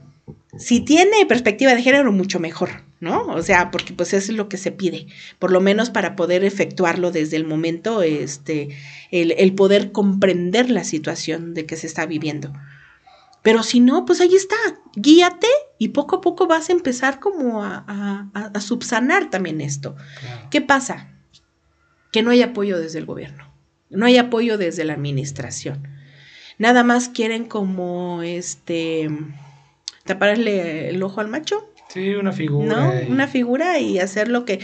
Si 0.56 0.80
tiene 0.80 1.26
perspectiva 1.26 1.74
de 1.74 1.82
género, 1.82 2.10
mucho 2.10 2.40
mejor. 2.40 2.70
¿no? 3.00 3.26
O 3.26 3.42
sea, 3.42 3.70
porque 3.70 3.92
pues 3.92 4.14
eso 4.14 4.32
es 4.32 4.38
lo 4.38 4.48
que 4.48 4.56
se 4.56 4.72
pide, 4.72 5.06
por 5.38 5.52
lo 5.52 5.60
menos 5.60 5.90
para 5.90 6.16
poder 6.16 6.44
efectuarlo 6.44 7.12
desde 7.12 7.36
el 7.36 7.44
momento, 7.44 8.02
este, 8.02 8.70
el, 9.10 9.54
poder 9.54 9.92
comprender 9.92 10.70
la 10.70 10.82
situación 10.82 11.52
de 11.52 11.66
que 11.66 11.76
se 11.76 11.86
está 11.86 12.06
viviendo. 12.06 12.52
Pero 13.48 13.62
si 13.62 13.80
no, 13.80 14.04
pues 14.04 14.20
ahí 14.20 14.34
está, 14.34 14.56
guíate 14.94 15.48
y 15.78 15.88
poco 15.88 16.16
a 16.16 16.20
poco 16.20 16.46
vas 16.46 16.68
a 16.68 16.72
empezar 16.72 17.18
como 17.18 17.64
a, 17.64 18.30
a, 18.34 18.60
subsanar 18.60 19.30
también 19.30 19.62
esto. 19.62 19.96
¿Qué 20.50 20.60
pasa? 20.60 21.14
Que 22.12 22.20
no 22.20 22.30
hay 22.30 22.42
apoyo 22.42 22.78
desde 22.78 22.98
el 22.98 23.06
gobierno, 23.06 23.50
no 23.88 24.04
hay 24.04 24.18
apoyo 24.18 24.58
desde 24.58 24.84
la 24.84 24.92
administración. 24.92 25.88
Nada 26.58 26.84
más 26.84 27.08
quieren 27.08 27.46
como 27.46 28.20
este 28.22 29.08
taparle 30.04 30.90
el 30.90 31.02
ojo 31.02 31.22
al 31.22 31.28
macho 31.28 31.72
Sí, 31.88 32.16
una 32.16 32.32
figura. 32.32 32.66
¿No? 32.66 32.92
Una 33.10 33.28
figura 33.28 33.78
y 33.78 33.98
hacer 33.98 34.28
lo 34.28 34.44
que... 34.44 34.60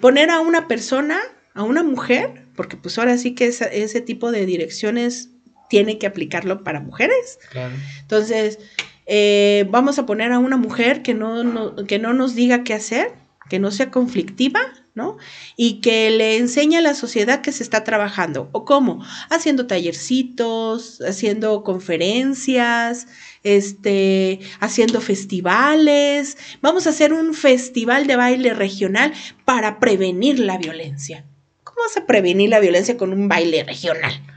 Poner 0.00 0.30
a 0.30 0.40
una 0.40 0.68
persona, 0.68 1.20
a 1.52 1.64
una 1.64 1.82
mujer, 1.82 2.46
porque 2.56 2.78
pues 2.78 2.98
ahora 2.98 3.18
sí 3.18 3.34
que 3.34 3.48
ese 3.48 4.00
tipo 4.00 4.32
de 4.32 4.46
direcciones 4.46 5.28
tiene 5.72 5.96
que 5.96 6.06
aplicarlo 6.06 6.64
para 6.64 6.80
mujeres. 6.80 7.38
Claro. 7.50 7.74
Entonces, 8.02 8.58
eh, 9.06 9.64
vamos 9.70 9.98
a 9.98 10.04
poner 10.04 10.30
a 10.30 10.38
una 10.38 10.58
mujer 10.58 11.00
que 11.00 11.14
no, 11.14 11.76
que 11.86 11.98
no 11.98 12.12
nos 12.12 12.34
diga 12.34 12.62
qué 12.62 12.74
hacer, 12.74 13.12
que 13.48 13.58
no 13.58 13.70
sea 13.70 13.90
conflictiva, 13.90 14.60
¿no? 14.94 15.16
Y 15.56 15.80
que 15.80 16.10
le 16.10 16.36
enseñe 16.36 16.76
a 16.76 16.82
la 16.82 16.92
sociedad 16.92 17.40
que 17.40 17.52
se 17.52 17.62
está 17.62 17.84
trabajando. 17.84 18.50
¿O 18.52 18.66
cómo? 18.66 19.02
Haciendo 19.30 19.66
tallercitos, 19.66 21.00
haciendo 21.00 21.64
conferencias, 21.64 23.06
este, 23.42 24.40
haciendo 24.60 25.00
festivales. 25.00 26.36
Vamos 26.60 26.86
a 26.86 26.90
hacer 26.90 27.14
un 27.14 27.32
festival 27.32 28.06
de 28.06 28.16
baile 28.16 28.52
regional 28.52 29.14
para 29.46 29.80
prevenir 29.80 30.38
la 30.38 30.58
violencia. 30.58 31.24
¿Cómo 31.64 31.78
vas 31.80 31.96
a 31.96 32.04
prevenir 32.04 32.50
la 32.50 32.60
violencia 32.60 32.98
con 32.98 33.14
un 33.14 33.26
baile 33.26 33.64
regional? 33.64 34.31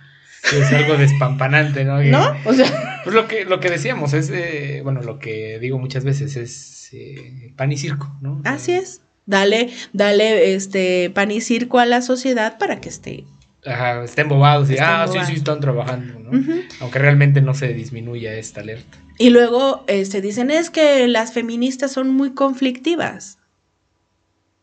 Es 0.54 0.72
algo 0.72 0.98
despampanante, 0.98 1.84
¿no? 1.84 2.02
¿No? 2.04 2.36
O 2.46 2.54
sea. 2.54 3.02
Pues 3.04 3.16
lo 3.16 3.28
que, 3.28 3.46
lo 3.46 3.60
que 3.60 3.70
decíamos 3.70 4.14
es, 4.14 4.32
eh, 4.32 4.82
bueno, 4.84 5.02
lo 5.02 5.20
que 5.20 5.60
digo 5.60 5.78
muchas 5.78 6.04
veces 6.04 6.36
es 6.36 6.90
eh, 6.92 7.54
pan 7.56 7.72
y 7.72 7.78
circo, 7.78 8.16
¿no? 8.22 8.42
Así 8.46 8.74
es. 8.74 9.02
Dale, 9.28 9.70
dale 9.94 10.54
este 10.54 11.12
pan 11.14 11.32
y 11.32 11.42
circo 11.42 11.80
a 11.80 11.86
la 11.86 12.02
sociedad 12.02 12.58
para 12.58 12.80
que 12.80 12.90
esté 12.90 13.26
Ajá, 13.66 14.04
estén 14.04 14.30
bobados 14.30 14.70
y, 14.70 14.78
ah, 14.80 15.08
sí, 15.12 15.18
sí, 15.26 15.34
están 15.34 15.60
trabajando, 15.60 16.20
¿no? 16.20 16.40
Aunque 16.82 17.00
realmente 17.00 17.42
no 17.42 17.56
se 17.56 17.74
disminuya 17.74 18.34
esta 18.36 18.62
alerta. 18.62 18.98
Y 19.18 19.32
luego 19.32 19.84
este, 19.88 20.22
dicen, 20.22 20.52
es 20.52 20.70
que 20.70 21.08
las 21.08 21.34
feministas 21.34 21.92
son 21.92 22.12
muy 22.12 22.34
conflictivas. 22.34 23.40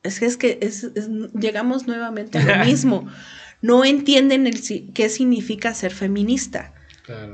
Es 0.05 0.21
que, 0.21 0.27
es 0.27 0.37
que 0.37 0.71
llegamos 1.35 1.87
nuevamente 1.87 2.39
a 2.39 2.59
lo 2.59 2.65
mismo. 2.65 3.09
No 3.63 3.85
entienden 3.85 4.47
el, 4.47 4.61
qué 4.93 5.09
significa 5.09 5.73
ser 5.75 5.93
feminista. 5.93 6.75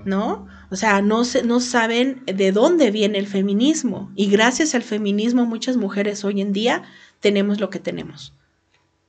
¿No? 0.04 0.46
O 0.70 0.76
sea, 0.76 1.02
no, 1.02 1.24
se, 1.24 1.42
no 1.44 1.60
saben 1.60 2.22
de 2.26 2.52
dónde 2.52 2.90
viene 2.90 3.18
el 3.18 3.26
feminismo. 3.26 4.10
Y 4.16 4.28
gracias 4.28 4.74
al 4.74 4.82
feminismo 4.82 5.46
muchas 5.46 5.76
mujeres 5.76 6.24
hoy 6.24 6.40
en 6.40 6.52
día 6.52 6.82
tenemos 7.20 7.60
lo 7.60 7.70
que 7.70 7.78
tenemos. 7.78 8.34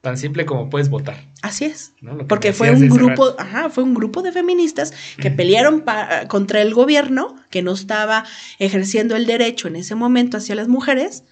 Tan 0.01 0.17
simple 0.17 0.45
como 0.45 0.69
puedes 0.69 0.89
votar. 0.89 1.25
Así 1.41 1.65
es. 1.65 1.93
Porque 2.29 2.53
fue 2.53 2.71
un 2.71 2.87
grupo, 2.87 3.35
ajá, 3.37 3.69
fue 3.69 3.83
un 3.83 3.93
grupo 3.93 4.21
de 4.21 4.31
feministas 4.31 4.93
que 5.17 5.29
pelearon 5.29 5.83
contra 6.29 6.61
el 6.61 6.73
gobierno 6.73 7.35
que 7.49 7.61
no 7.61 7.73
estaba 7.73 8.25
ejerciendo 8.59 9.17
el 9.17 9.25
derecho 9.25 9.67
en 9.67 9.75
ese 9.75 9.95
momento 9.95 10.37
hacia 10.37 10.55
las 10.55 10.69
mujeres 10.69 11.25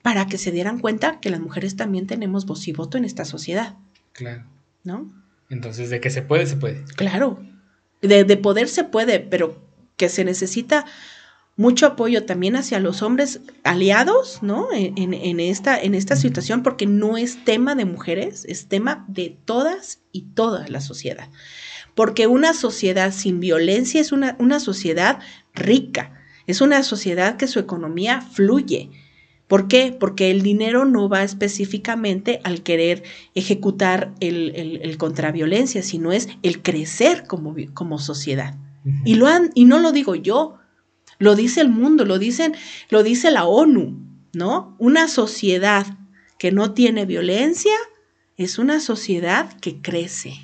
para 0.00 0.26
que 0.26 0.38
se 0.38 0.50
dieran 0.50 0.78
cuenta 0.78 1.20
que 1.20 1.28
las 1.28 1.40
mujeres 1.40 1.76
también 1.76 2.06
tenemos 2.06 2.46
voz 2.46 2.66
y 2.68 2.72
voto 2.72 2.96
en 2.96 3.04
esta 3.04 3.26
sociedad. 3.26 3.74
Claro. 4.12 4.44
¿No? 4.82 5.12
Entonces, 5.50 5.90
de 5.90 6.00
que 6.00 6.10
se 6.10 6.22
puede, 6.22 6.46
se 6.46 6.56
puede. 6.56 6.84
Claro. 6.96 7.42
De, 8.02 8.24
de 8.24 8.36
poder 8.36 8.68
se 8.68 8.84
puede, 8.84 9.20
pero 9.20 9.62
que 9.96 10.08
se 10.08 10.24
necesita 10.24 10.84
mucho 11.56 11.86
apoyo 11.86 12.24
también 12.24 12.54
hacia 12.54 12.78
los 12.78 13.02
hombres 13.02 13.40
aliados, 13.64 14.42
¿no? 14.42 14.68
En, 14.72 15.40
esta, 15.40 15.80
en 15.80 15.94
esta 15.94 16.14
situación, 16.14 16.62
porque 16.62 16.86
no 16.86 17.16
es 17.16 17.44
tema 17.44 17.74
de 17.74 17.86
mujeres, 17.86 18.44
es 18.46 18.68
tema 18.68 19.06
de 19.08 19.36
todas 19.44 20.00
y 20.12 20.22
toda 20.34 20.68
la 20.68 20.82
sociedad. 20.82 21.30
Porque 21.94 22.26
una 22.26 22.52
sociedad 22.52 23.12
sin 23.12 23.40
violencia 23.40 24.02
es 24.02 24.12
una, 24.12 24.36
una 24.38 24.60
sociedad 24.60 25.20
rica, 25.54 26.12
es 26.46 26.60
una 26.60 26.82
sociedad 26.82 27.38
que 27.38 27.48
su 27.48 27.58
economía 27.58 28.20
fluye. 28.20 28.90
¿Por 29.48 29.68
qué? 29.68 29.96
Porque 29.98 30.30
el 30.30 30.42
dinero 30.42 30.84
no 30.84 31.08
va 31.08 31.22
específicamente 31.22 32.40
al 32.42 32.62
querer 32.62 33.04
ejecutar 33.34 34.12
el, 34.20 34.80
el, 34.82 34.98
contraviolencia, 34.98 35.82
sino 35.82 36.12
es 36.12 36.28
el 36.42 36.62
crecer 36.62 37.26
como, 37.26 37.54
como 37.72 37.98
sociedad. 37.98 38.56
y, 39.04 39.14
lo 39.14 39.26
han, 39.26 39.50
y 39.54 39.64
no 39.64 39.78
lo 39.78 39.92
digo 39.92 40.14
yo, 40.16 40.58
lo 41.18 41.34
dice 41.34 41.60
el 41.60 41.68
mundo, 41.68 42.04
lo, 42.04 42.18
dicen, 42.18 42.54
lo 42.90 43.02
dice 43.02 43.30
la 43.30 43.44
ONU, 43.44 43.98
¿no? 44.32 44.76
Una 44.78 45.08
sociedad 45.08 45.86
que 46.38 46.52
no 46.52 46.74
tiene 46.74 47.06
violencia 47.06 47.74
es 48.36 48.58
una 48.58 48.80
sociedad 48.80 49.52
que 49.60 49.80
crece. 49.80 50.34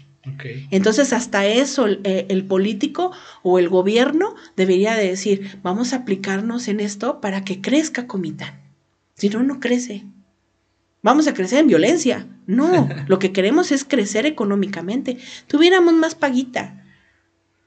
Entonces, 0.71 1.13
hasta 1.13 1.47
eso 1.47 1.89
eh, 1.89 2.27
el, 2.29 2.45
político 2.47 3.11
o 3.43 3.59
el 3.59 3.69
gobierno 3.69 4.37
debería 4.57 4.95
de 4.95 5.09
decir, 5.09 5.59
vamos 5.63 5.93
a 5.93 5.97
aplicarnos 5.97 6.69
en 6.69 6.79
esto 6.79 7.21
para 7.21 7.45
que 7.45 7.61
crezca 7.61 8.07
Comitán. 8.07 8.62
Si 9.23 9.29
no, 9.29 9.45
no 9.45 9.61
crece. 9.61 10.05
vamos 11.01 11.29
a 11.29 11.33
crecer 11.33 11.61
en 11.61 11.69
violencia. 11.69 12.27
No, 12.49 12.89
lo 13.07 13.21
que 13.21 13.31
queremos 13.31 13.71
es 13.71 13.85
crecer 13.85 14.27
económicamente. 14.27 15.17
Tuviéramos 15.47 15.95
más 15.95 16.17
paguita, 16.17 16.85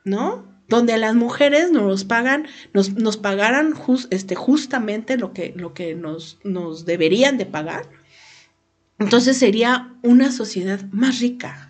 ¿no? 0.04 0.46
Donde 0.68 0.98
las 0.98 1.16
mujeres 1.16 1.72
nos 1.72 2.04
pagan, 2.04 2.46
nos, 2.74 2.96
nos 2.96 3.16
pagaran 3.16 3.74
este, 4.10 4.36
justamente 4.36 5.16
lo 5.16 5.32
que, 5.32 5.54
lo 5.56 5.74
que 5.74 5.96
nos, 5.96 6.40
nos 6.44 6.84
deberían 6.84 7.38
de 7.38 7.46
pagar. 7.46 7.90
Entonces 9.00 9.38
sería 9.38 9.94
una 10.04 10.34
sociedad 10.34 10.82
más 10.92 11.22
rica. 11.22 11.65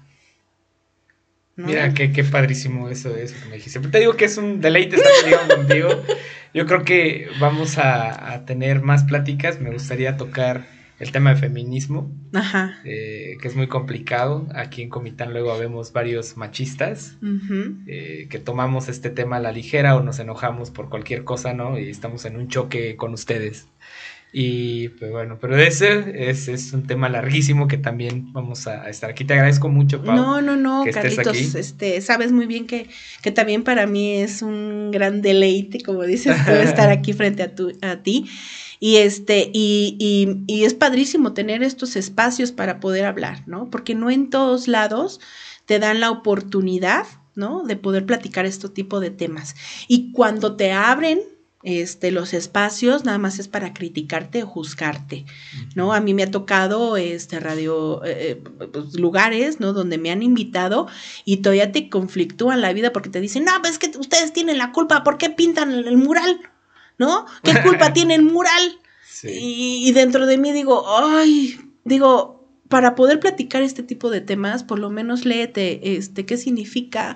Mira, 1.58 1.94
qué, 1.94 2.12
qué 2.12 2.24
padrísimo 2.24 2.90
eso, 2.90 3.16
eso 3.16 3.36
que 3.42 3.50
me 3.50 3.56
dijiste. 3.56 3.80
te 3.80 4.00
digo 4.00 4.14
que 4.14 4.26
es 4.26 4.38
un 4.38 4.60
deleite 4.60 4.98
estar 4.98 5.56
contigo. 5.56 5.90
Yo 6.54 6.66
creo 6.66 6.84
que 6.84 7.28
vamos 7.40 7.78
a, 7.78 8.34
a 8.34 8.46
tener 8.46 8.82
más 8.82 9.04
pláticas. 9.04 9.60
Me 9.62 9.72
gustaría 9.72 10.18
tocar 10.18 10.66
el 11.00 11.12
tema 11.12 11.32
de 11.32 11.36
feminismo, 11.36 12.10
Ajá. 12.34 12.80
Eh, 12.86 13.38
que 13.42 13.48
es 13.48 13.56
muy 13.56 13.68
complicado. 13.68 14.48
Aquí 14.56 14.82
en 14.82 14.90
Comitán 14.90 15.34
luego 15.34 15.58
vemos 15.58 15.92
varios 15.92 16.38
machistas 16.38 17.18
eh, 17.88 18.28
que 18.30 18.40
tomamos 18.40 18.88
este 18.88 19.10
tema 19.10 19.38
a 19.38 19.40
la 19.40 19.52
ligera 19.52 19.96
o 19.96 20.04
nos 20.04 20.20
enojamos 20.20 20.72
por 20.72 20.90
cualquier 20.90 21.24
cosa, 21.24 21.54
¿no? 21.54 21.78
Y 21.78 21.90
estamos 21.90 22.24
en 22.26 22.38
un 22.38 22.48
choque 22.48 22.96
con 22.96 23.14
ustedes. 23.14 23.68
Y 24.38 24.90
pues 24.90 25.12
bueno, 25.12 25.38
pero 25.40 25.58
ese 25.58 26.30
es, 26.30 26.50
es, 26.50 26.74
un 26.74 26.86
tema 26.86 27.08
larguísimo 27.08 27.70
que 27.70 27.78
también 27.78 28.34
vamos 28.34 28.68
a 28.68 28.90
estar 28.90 29.10
aquí. 29.10 29.24
Te 29.24 29.34
agradezco 29.34 29.70
mucho, 29.70 30.04
Pau. 30.04 30.14
No, 30.14 30.42
no, 30.42 30.58
no, 30.58 30.84
Carlitos, 30.92 31.56
este, 31.56 32.02
sabes 32.02 32.34
muy 32.34 32.46
bien 32.46 32.68
que, 32.68 32.90
que 33.22 33.32
también 33.32 33.64
para 33.64 33.88
mí 33.88 34.16
es 34.16 34.42
un 34.42 34.92
gran 34.92 35.22
deleite, 35.22 35.80
como 35.82 36.04
dices 36.04 36.36
tú, 36.46 36.52
estar 36.52 36.90
aquí 36.90 37.14
frente 37.14 37.44
a, 37.44 37.56
tu, 37.56 37.72
a 37.82 38.04
ti. 38.04 38.30
Y, 38.82 38.98
este, 38.98 39.52
y, 39.54 39.96
y, 40.00 40.44
y, 40.54 40.66
es 40.66 40.74
padrísimo 40.74 41.34
tener 41.34 41.64
estos 41.64 41.96
espacios 41.96 42.52
para 42.52 42.82
poder 42.82 43.06
hablar, 43.06 43.44
¿no? 43.48 43.70
Porque 43.70 43.96
no 43.96 44.12
en 44.12 44.30
todos 44.30 44.68
lados 44.68 45.22
te 45.66 45.80
dan 45.80 46.02
la 46.02 46.12
oportunidad, 46.12 47.08
¿no? 47.36 47.64
De 47.64 47.78
poder 47.78 48.06
platicar 48.06 48.46
este 48.46 48.68
tipo 48.68 49.00
de 49.00 49.12
temas. 49.12 49.56
Y 49.88 50.12
cuando 50.12 50.58
te 50.58 50.74
abren 50.74 51.22
este, 51.66 52.12
los 52.12 52.34
espacios 52.34 53.04
nada 53.04 53.18
más 53.18 53.40
es 53.40 53.48
para 53.48 53.74
criticarte 53.74 54.44
o 54.44 54.48
juzgarte, 54.48 55.26
¿no? 55.76 55.94
A 55.94 56.00
mí 56.00 56.14
me 56.14 56.24
ha 56.24 56.32
tocado 56.32 56.96
este, 56.96 57.40
radio, 57.40 58.04
eh, 58.06 58.32
eh, 58.32 58.68
pues, 58.72 58.94
lugares, 58.94 59.60
¿no? 59.60 59.74
Donde 59.74 59.98
me 59.98 60.12
han 60.12 60.24
invitado 60.24 60.88
y 61.26 61.38
todavía 61.38 61.72
te 61.72 61.90
conflictúan 61.90 62.62
la 62.62 62.72
vida 62.72 62.94
porque 62.94 63.10
te 63.10 63.20
dicen, 63.20 63.44
no, 63.44 63.52
pues 63.62 63.74
es 63.74 63.80
que 63.80 63.92
ustedes 63.98 64.32
tienen 64.32 64.58
la 64.58 64.72
culpa, 64.72 65.04
¿por 65.04 65.18
qué 65.18 65.30
pintan 65.30 65.72
el 65.72 65.98
mural? 65.98 66.40
¿no? 66.98 67.26
¿Qué 67.44 67.54
culpa 67.64 67.94
tiene 67.94 68.16
el 68.16 68.24
mural? 68.24 68.80
Y, 69.24 69.92
dentro 69.94 70.28
de 70.28 70.38
mí 70.38 70.52
digo, 70.52 70.86
ay, 71.00 71.60
digo, 71.84 72.48
para 72.70 72.94
poder 72.94 73.20
platicar 73.20 73.64
este 73.64 73.82
tipo 73.82 74.12
de 74.12 74.22
temas, 74.22 74.64
por 74.64 74.78
lo 74.78 74.92
menos 74.92 75.26
léete, 75.26 75.98
este, 75.98 76.28
qué 76.28 76.38
significa, 76.38 77.16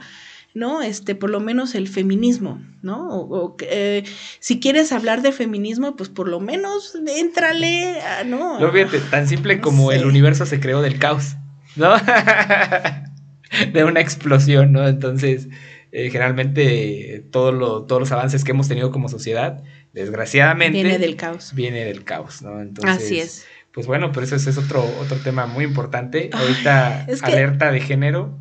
¿no? 0.54 0.82
Este, 0.82 1.16
por 1.16 1.30
lo 1.30 1.40
menos 1.40 1.76
el 1.76 1.88
feminismo, 1.88 2.62
¿no? 2.82 3.08
O, 3.10 3.56
eh, 3.62 4.04
si 4.40 4.60
quieres 4.60 4.92
hablar 4.92 5.22
de 5.22 5.32
feminismo, 5.32 5.96
pues 5.96 6.10
por 6.10 6.28
lo 6.28 6.40
menos 6.40 6.96
éntrale, 7.08 8.02
a, 8.02 8.24
¿no? 8.24 8.60
No, 8.60 8.72
fíjate, 8.72 9.00
tan 9.00 9.28
simple 9.28 9.62
como 9.62 9.92
el 9.92 10.06
universo 10.06 10.46
se 10.46 10.60
creó 10.60 10.82
del 10.82 11.00
caos, 11.00 11.36
¿no? 11.76 11.94
de 13.74 13.84
una 13.84 14.00
explosión, 14.00 14.72
¿no? 14.72 14.88
Entonces, 14.88 15.48
eh, 15.92 16.10
generalmente 16.10 17.26
todo 17.32 17.52
lo, 17.52 17.84
todos 17.84 18.02
los 18.02 18.12
avances 18.12 18.44
que 18.44 18.52
hemos 18.52 18.68
tenido 18.68 18.92
como 18.92 19.10
sociedad, 19.10 19.64
desgraciadamente... 19.94 20.82
Viene 20.82 21.00
del 21.00 21.16
caos. 21.16 21.54
Viene 21.54 21.86
del 21.86 22.04
caos, 22.04 22.42
¿no? 22.42 22.60
Entonces, 22.62 23.04
Así 23.04 23.20
es. 23.20 23.46
Pues 23.72 23.86
bueno, 23.86 24.12
pero 24.12 24.26
eso 24.26 24.36
es, 24.36 24.58
otro, 24.58 24.84
otro 25.00 25.18
tema 25.18 25.46
muy 25.46 25.64
importante. 25.64 26.32
Ahorita, 26.34 27.06
alerta 27.22 27.72
de 27.72 27.82
género, 27.82 28.36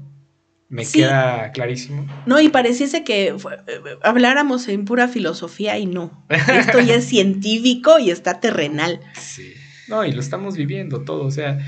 me 0.69 0.85
queda 0.85 1.51
clarísimo. 1.53 2.07
No, 2.27 2.41
y 2.41 2.49
pareciese 2.51 3.03
que 3.03 3.29
eh, 3.29 3.81
habláramos 4.03 4.69
en 4.69 4.85
pura 4.85 5.09
filosofía 5.09 5.79
y 5.79 5.87
no. 5.87 6.25
Esto 6.29 6.81
ya 6.81 6.97
es 6.97 7.05
científico 7.09 7.99
y 7.99 8.11
está 8.11 8.41
terrenal. 8.41 9.01
Sí. 9.19 9.55
No, 9.89 10.05
y 10.05 10.13
lo 10.13 10.21
estamos 10.21 10.57
viviendo 10.57 11.05
todo. 11.05 11.25
O 11.25 11.31
sea, 11.31 11.59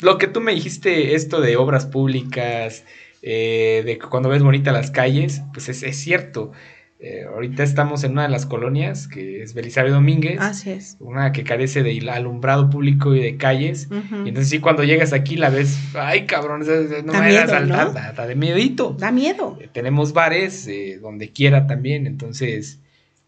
lo 0.00 0.18
que 0.18 0.26
tú 0.26 0.40
me 0.40 0.54
dijiste, 0.54 1.14
esto 1.14 1.40
de 1.40 1.56
obras 1.56 1.86
públicas, 1.86 2.84
eh, 3.22 3.82
de 3.84 3.98
cuando 3.98 4.28
ves 4.28 4.42
bonita 4.42 4.72
las 4.72 4.90
calles, 4.90 5.42
pues 5.54 5.68
es, 5.68 5.96
cierto. 5.96 6.52
Eh, 6.98 7.24
ahorita 7.28 7.62
estamos 7.62 8.04
en 8.04 8.12
una 8.12 8.22
de 8.22 8.30
las 8.30 8.46
colonias, 8.46 9.06
que 9.06 9.42
es 9.42 9.52
Belisario 9.52 9.92
Domínguez. 9.92 10.40
Así 10.40 10.70
es. 10.70 10.96
Una 10.98 11.32
que 11.32 11.44
carece 11.44 11.82
de 11.82 12.10
alumbrado 12.10 12.70
público 12.70 13.14
y 13.14 13.20
de 13.20 13.36
calles. 13.36 13.88
Y 13.90 14.28
entonces 14.28 14.48
sí, 14.48 14.60
cuando 14.60 14.82
llegas 14.82 15.12
aquí 15.12 15.36
la 15.36 15.50
ves, 15.50 15.78
ay 15.94 16.26
cabrón, 16.26 16.64
no 17.04 17.12
me 17.12 17.18
vayas 17.18 17.44
a 17.44 17.66
saltar, 17.66 18.14
da, 18.14 18.26
de 18.26 18.34
miedito. 18.34 18.96
Da 18.98 19.10
miedo. 19.12 19.58
Eh, 19.60 19.68
tenemos 19.70 20.12
bares 20.12 20.68
donde 21.02 21.30
quiera 21.32 21.66
también, 21.66 22.06
entonces 22.06 22.80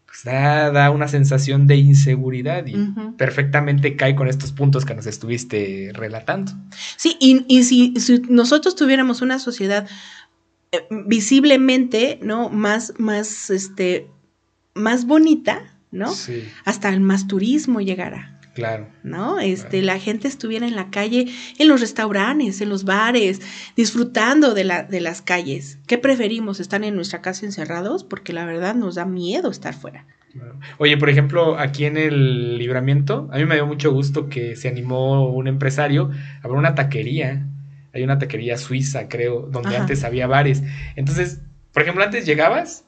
pues 0.09 0.23
da, 0.23 0.89
una 0.89 1.07
sensación 1.07 1.67
de 1.67 1.75
inseguridad 1.75 2.65
y 2.65 2.75
perfectamente 3.17 3.95
cae 3.95 4.15
con 4.15 4.27
estos 4.27 4.51
puntos 4.51 4.83
que 4.83 4.95
nos 4.95 5.05
estuviste 5.05 5.91
relatando. 5.93 6.51
Sí, 6.97 7.15
y, 7.19 7.63
si, 7.63 7.93
nosotros 8.27 8.75
tuviéramos 8.75 9.21
una 9.21 9.37
sociedad 9.37 9.85
eh, 9.85 9.89
visiblemente, 10.89 12.19
¿no? 12.21 12.49
Más, 12.49 12.93
más, 12.97 13.49
este, 13.49 14.07
más 14.73 15.05
bonita, 15.05 15.77
¿no? 15.91 16.13
Sí. 16.13 16.43
Hasta 16.65 16.89
el 16.89 16.99
más 16.99 17.27
turismo 17.27 17.81
llegará. 17.81 18.39
Claro. 18.53 18.87
¿No? 19.03 19.39
Este, 19.39 19.81
la 19.81 19.99
gente 19.99 20.27
estuviera 20.27 20.67
en 20.67 20.75
la 20.75 20.89
calle, 20.89 21.27
en 21.57 21.67
los 21.67 21.79
restaurantes, 21.79 22.59
en 22.59 22.69
los 22.69 22.83
bares, 22.83 23.41
disfrutando 23.75 24.53
de, 24.53 24.65
la, 24.65 24.83
de 24.83 24.99
las 24.99 25.21
calles. 25.21 25.79
¿Qué 25.87 25.97
preferimos? 25.97 26.59
¿Estar 26.59 26.83
en 26.83 26.95
nuestra 26.95 27.21
casa 27.21 27.45
encerrados? 27.45 28.03
Porque 28.03 28.33
la 28.33 28.45
verdad 28.45 28.75
nos 28.75 28.95
da 28.95 29.05
miedo 29.05 29.49
estar 29.49 29.73
fuera. 29.73 30.05
Oye, 30.77 30.97
por 30.97 31.09
ejemplo, 31.09 31.57
aquí 31.57 31.85
en 31.85 31.97
el 31.97 32.57
libramiento, 32.57 33.29
a 33.31 33.37
mí 33.37 33.45
me 33.45 33.55
dio 33.55 33.65
mucho 33.65 33.91
gusto 33.91 34.29
que 34.29 34.55
se 34.55 34.67
animó 34.67 35.29
un 35.29 35.47
empresario 35.47 36.11
a 36.11 36.45
abrir 36.45 36.59
una 36.59 36.75
taquería. 36.75 37.47
Hay 37.93 38.03
una 38.03 38.19
taquería 38.19 38.57
suiza, 38.57 39.07
creo, 39.07 39.41
donde 39.41 39.75
antes 39.75 40.03
había 40.03 40.27
bares. 40.27 40.63
Entonces, 40.95 41.41
por 41.73 41.83
ejemplo, 41.83 42.03
antes 42.03 42.25
llegabas 42.25 42.85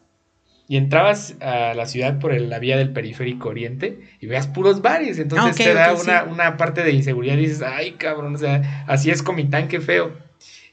y 0.68 0.78
entrabas 0.78 1.36
a 1.42 1.74
la 1.74 1.86
ciudad 1.86 2.20
por 2.20 2.34
la 2.40 2.60
vía 2.60 2.78
del 2.78 2.94
periférico 2.94 3.50
oriente 3.50 4.00
y 4.22 4.28
veas 4.28 4.48
puros 4.48 4.82
bares. 4.82 5.20
Entonces 5.20 5.56
te 5.56 5.74
da 5.74 5.94
una, 6.30 6.56
parte 6.56 6.84
de 6.84 6.92
inseguridad 6.92 7.36
y 7.36 7.42
dices, 7.42 7.62
ay 7.62 7.92
cabrón, 7.94 8.36
o 8.36 8.38
sea, 8.38 8.86
así 8.88 9.12
es 9.12 9.22
Comitán, 9.22 9.68
qué 9.68 9.82
feo. 9.82 10.14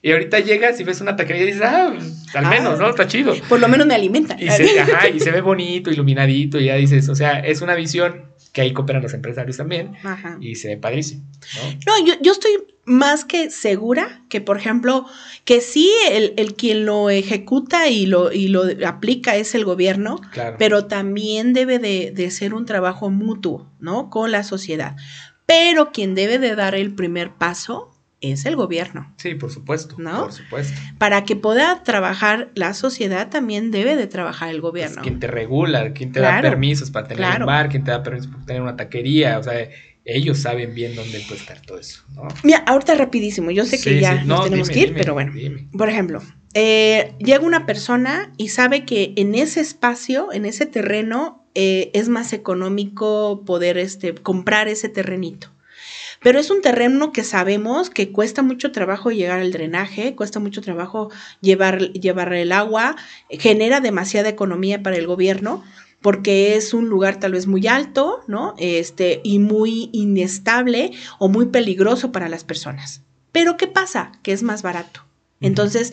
Y 0.00 0.12
ahorita 0.12 0.38
llegas 0.38 0.78
y 0.78 0.84
ves 0.84 1.00
una 1.00 1.16
taquería 1.16 1.42
y 1.42 1.46
dices, 1.46 1.62
ah, 1.64 1.92
pues, 1.92 2.32
al 2.32 2.46
menos, 2.46 2.78
¿no? 2.78 2.88
Está 2.88 3.08
chido. 3.08 3.34
Por 3.48 3.58
lo 3.58 3.66
menos 3.66 3.88
me 3.88 3.94
alimenta. 3.94 4.36
Y 4.38 4.48
se, 4.50 4.78
ajá, 4.80 5.08
y 5.08 5.18
se 5.18 5.32
ve 5.32 5.40
bonito, 5.40 5.90
iluminadito, 5.90 6.60
y 6.60 6.66
ya 6.66 6.76
dices, 6.76 7.08
o 7.08 7.16
sea, 7.16 7.40
es 7.40 7.60
una 7.60 7.74
visión 7.74 8.26
que 8.52 8.60
ahí 8.60 8.72
cooperan 8.72 9.02
los 9.02 9.14
empresarios 9.14 9.56
también. 9.56 9.96
Ajá. 10.04 10.38
Y 10.40 10.54
se 10.54 10.68
ve 10.68 10.76
padrísimo. 10.76 11.24
No, 11.86 11.98
no 11.98 12.06
yo, 12.06 12.14
yo 12.22 12.30
estoy 12.30 12.52
más 12.88 13.24
que 13.24 13.50
segura 13.50 14.22
que, 14.28 14.40
por 14.40 14.56
ejemplo, 14.56 15.06
que 15.44 15.60
sí, 15.60 15.90
el, 16.10 16.34
el, 16.36 16.54
quien 16.54 16.86
lo 16.86 17.10
ejecuta 17.10 17.88
y 17.88 18.06
lo, 18.06 18.32
y 18.32 18.48
lo 18.48 18.64
aplica 18.86 19.36
es 19.36 19.54
el 19.54 19.64
gobierno, 19.64 20.20
pero 20.58 20.86
también 20.86 21.52
debe 21.52 21.78
de, 21.78 22.12
de, 22.14 22.30
ser 22.30 22.54
un 22.54 22.64
trabajo 22.64 23.10
mutuo, 23.10 23.70
¿no? 23.78 24.10
Con 24.10 24.32
la 24.32 24.42
sociedad. 24.42 24.96
Pero 25.46 25.92
quien 25.92 26.14
debe 26.14 26.38
de 26.38 26.54
dar 26.56 26.74
el 26.74 26.94
primer 26.94 27.32
paso 27.32 27.94
es 28.20 28.46
el 28.46 28.56
gobierno. 28.56 29.12
Sí, 29.16 29.34
por 29.34 29.50
supuesto. 29.50 29.94
¿No? 29.98 30.24
Por 30.24 30.32
supuesto. 30.32 30.78
Para 30.98 31.24
que 31.24 31.36
pueda 31.36 31.82
trabajar 31.84 32.50
la 32.54 32.74
sociedad, 32.74 33.28
también 33.28 33.70
debe 33.70 33.96
de 33.96 34.06
trabajar 34.06 34.50
el 34.50 34.60
gobierno. 34.60 34.96
Pues 34.96 35.04
quien 35.04 35.20
te 35.20 35.28
regula, 35.28 35.92
quien 35.92 36.12
te 36.12 36.20
da 36.20 36.40
permisos 36.40 36.90
para 36.90 37.06
tener 37.06 37.40
un 37.40 37.46
bar, 37.46 37.68
quien 37.68 37.84
te 37.84 37.90
da 37.90 38.02
permisos 38.02 38.30
para 38.32 38.44
tener 38.44 38.62
una 38.62 38.76
taquería, 38.76 39.38
o 39.38 39.42
sea, 39.42 39.54
ellos 40.08 40.38
saben 40.38 40.74
bien 40.74 40.96
dónde 40.96 41.20
puede 41.20 41.40
estar 41.40 41.60
todo 41.60 41.78
eso, 41.78 42.02
¿no? 42.14 42.28
Mira, 42.42 42.64
ahorita 42.66 42.94
rapidísimo, 42.94 43.50
yo 43.50 43.64
sé 43.66 43.78
que 43.80 44.00
ya 44.00 44.24
nos 44.24 44.44
tenemos 44.44 44.70
que 44.70 44.80
ir, 44.80 44.94
pero 44.94 45.12
bueno. 45.12 45.32
Por 45.76 45.90
ejemplo, 45.90 46.22
eh, 46.54 47.12
llega 47.18 47.44
una 47.44 47.66
persona 47.66 48.32
y 48.38 48.48
sabe 48.48 48.84
que 48.86 49.12
en 49.16 49.34
ese 49.34 49.60
espacio, 49.60 50.32
en 50.32 50.46
ese 50.46 50.64
terreno, 50.64 51.46
eh, 51.54 51.90
es 51.92 52.08
más 52.08 52.32
económico 52.32 53.42
poder 53.44 53.76
este, 53.76 54.14
comprar 54.14 54.68
ese 54.68 54.88
terrenito. 54.88 55.52
Pero 56.20 56.40
es 56.40 56.50
un 56.50 56.62
terreno 56.62 57.12
que 57.12 57.22
sabemos 57.22 57.90
que 57.90 58.10
cuesta 58.10 58.42
mucho 58.42 58.72
trabajo 58.72 59.10
llegar 59.10 59.40
al 59.40 59.52
drenaje, 59.52 60.16
cuesta 60.16 60.40
mucho 60.40 60.62
trabajo 60.62 61.10
llevar, 61.40 61.92
llevar 61.92 62.32
el 62.32 62.50
agua, 62.50 62.96
genera 63.30 63.80
demasiada 63.80 64.28
economía 64.28 64.82
para 64.82 64.96
el 64.96 65.06
gobierno 65.06 65.62
porque 66.00 66.56
es 66.56 66.74
un 66.74 66.88
lugar 66.88 67.18
tal 67.18 67.32
vez 67.32 67.46
muy 67.46 67.66
alto, 67.66 68.20
¿no? 68.26 68.54
Este, 68.58 69.20
y 69.24 69.38
muy 69.38 69.90
inestable 69.92 70.92
o 71.18 71.28
muy 71.28 71.46
peligroso 71.46 72.12
para 72.12 72.28
las 72.28 72.44
personas. 72.44 73.02
Pero 73.32 73.56
¿qué 73.56 73.66
pasa? 73.66 74.12
Que 74.22 74.32
es 74.32 74.42
más 74.42 74.62
barato. 74.62 75.04
Entonces, 75.40 75.92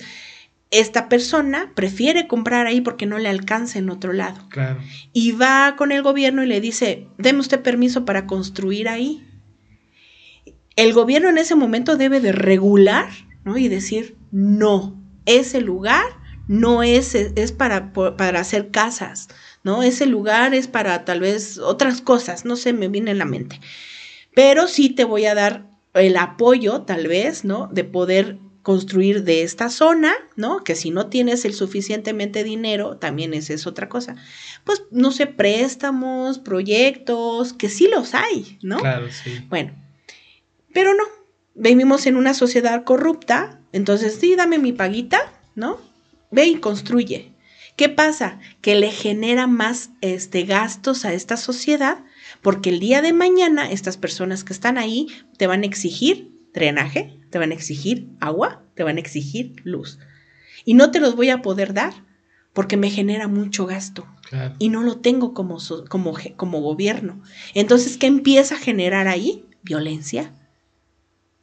esta 0.71 1.09
persona 1.09 1.71
prefiere 1.75 2.27
comprar 2.27 2.67
ahí 2.67 2.81
porque 2.81 3.05
no 3.05 3.17
le 3.17 3.29
alcanza 3.29 3.79
en 3.79 3.89
otro 3.89 4.13
lado. 4.13 4.47
Claro. 4.49 4.79
Y 5.13 5.31
va 5.31 5.75
con 5.77 5.91
el 5.91 6.01
gobierno 6.01 6.43
y 6.43 6.47
le 6.47 6.61
dice, 6.61 7.07
deme 7.17 7.39
usted 7.39 7.61
permiso 7.61 8.05
para 8.05 8.25
construir 8.27 8.89
ahí. 8.89 9.25
el 10.75 10.93
gobierno 10.93 11.29
en 11.29 11.37
ese 11.37 11.55
momento 11.55 11.95
debe 11.95 12.19
de 12.19 12.31
regular, 12.31 13.09
¿no? 13.43 13.57
Y 13.57 13.69
decir, 13.69 14.17
no, 14.31 15.01
ese 15.25 15.61
lugar 15.61 16.05
no 16.47 16.83
es, 16.83 17.15
es 17.15 17.51
para, 17.51 17.93
para 17.93 18.39
hacer 18.39 18.71
casas, 18.71 19.29
¿no? 19.65 19.81
Ese 19.81 20.05
lugar 20.05 20.53
es 20.53 20.67
para 20.67 21.03
tal 21.05 21.19
vez 21.19 21.57
otras 21.57 21.99
cosas, 21.99 22.45
no 22.45 22.55
sé, 22.55 22.71
me 22.71 22.87
viene 22.87 23.11
en 23.11 23.17
la 23.17 23.25
mente. 23.25 23.59
Pero 24.35 24.67
sí 24.67 24.91
te 24.91 25.03
voy 25.03 25.25
a 25.25 25.33
dar 25.33 25.65
el 25.95 26.17
apoyo, 26.17 26.83
tal 26.83 27.07
vez, 27.07 27.43
¿no? 27.43 27.67
De 27.71 27.83
poder 27.83 28.37
construir 28.61 29.23
de 29.23 29.41
esta 29.41 29.69
zona, 29.69 30.13
¿no? 30.35 30.63
Que 30.63 30.75
si 30.75 30.91
no 30.91 31.07
tienes 31.07 31.45
el 31.45 31.55
suficientemente 31.55 32.43
dinero, 32.43 32.97
también 32.97 33.33
esa 33.33 33.53
es 33.53 33.65
otra 33.65 33.89
cosa. 33.89 34.15
Pues, 34.65 34.83
no 34.91 35.11
sé, 35.11 35.25
préstamos, 35.25 36.37
proyectos, 36.37 37.53
que 37.53 37.67
sí 37.67 37.87
los 37.87 38.13
hay, 38.13 38.59
¿no? 38.61 38.77
Claro, 38.77 39.07
sí. 39.11 39.31
Bueno, 39.49 39.73
pero 40.73 40.93
no, 40.93 41.03
vivimos 41.55 42.05
en 42.05 42.17
una 42.17 42.35
sociedad 42.35 42.83
corrupta, 42.83 43.59
entonces 43.71 44.15
sí, 44.21 44.35
dame 44.35 44.59
mi 44.59 44.73
paguita, 44.73 45.19
¿no? 45.55 45.79
Ve 46.29 46.45
y 46.45 46.55
construye. 46.55 47.34
¿Qué 47.75 47.89
pasa? 47.89 48.39
Que 48.61 48.75
le 48.75 48.89
genera 48.89 49.47
más 49.47 49.89
este, 50.01 50.43
gastos 50.43 51.03
a 51.03 51.13
esta 51.13 51.35
sociedad 51.35 52.03
porque 52.41 52.69
el 52.69 52.79
día 52.79 53.01
de 53.01 53.11
mañana 53.11 53.69
estas 53.69 53.97
personas 53.97 54.43
que 54.43 54.53
están 54.53 54.77
ahí 54.77 55.07
te 55.37 55.47
van 55.47 55.63
a 55.63 55.65
exigir 55.65 56.31
drenaje, 56.53 57.19
te 57.29 57.37
van 57.37 57.51
a 57.51 57.55
exigir 57.55 58.07
agua, 58.21 58.63
te 58.75 58.83
van 58.83 58.97
a 58.97 59.01
exigir 59.01 59.55
luz. 59.63 59.99
Y 60.63 60.73
no 60.73 60.91
te 60.91 60.99
los 61.01 61.15
voy 61.15 61.29
a 61.29 61.41
poder 61.41 61.73
dar 61.73 61.93
porque 62.53 62.77
me 62.77 62.89
genera 62.89 63.27
mucho 63.27 63.65
gasto 63.65 64.07
y 64.57 64.69
no 64.69 64.81
lo 64.81 64.97
tengo 64.97 65.33
como, 65.33 65.57
como, 65.89 66.13
como 66.37 66.61
gobierno. 66.61 67.21
Entonces, 67.53 67.97
¿qué 67.97 68.07
empieza 68.07 68.55
a 68.55 68.59
generar 68.59 69.09
ahí? 69.09 69.45
Violencia 69.61 70.31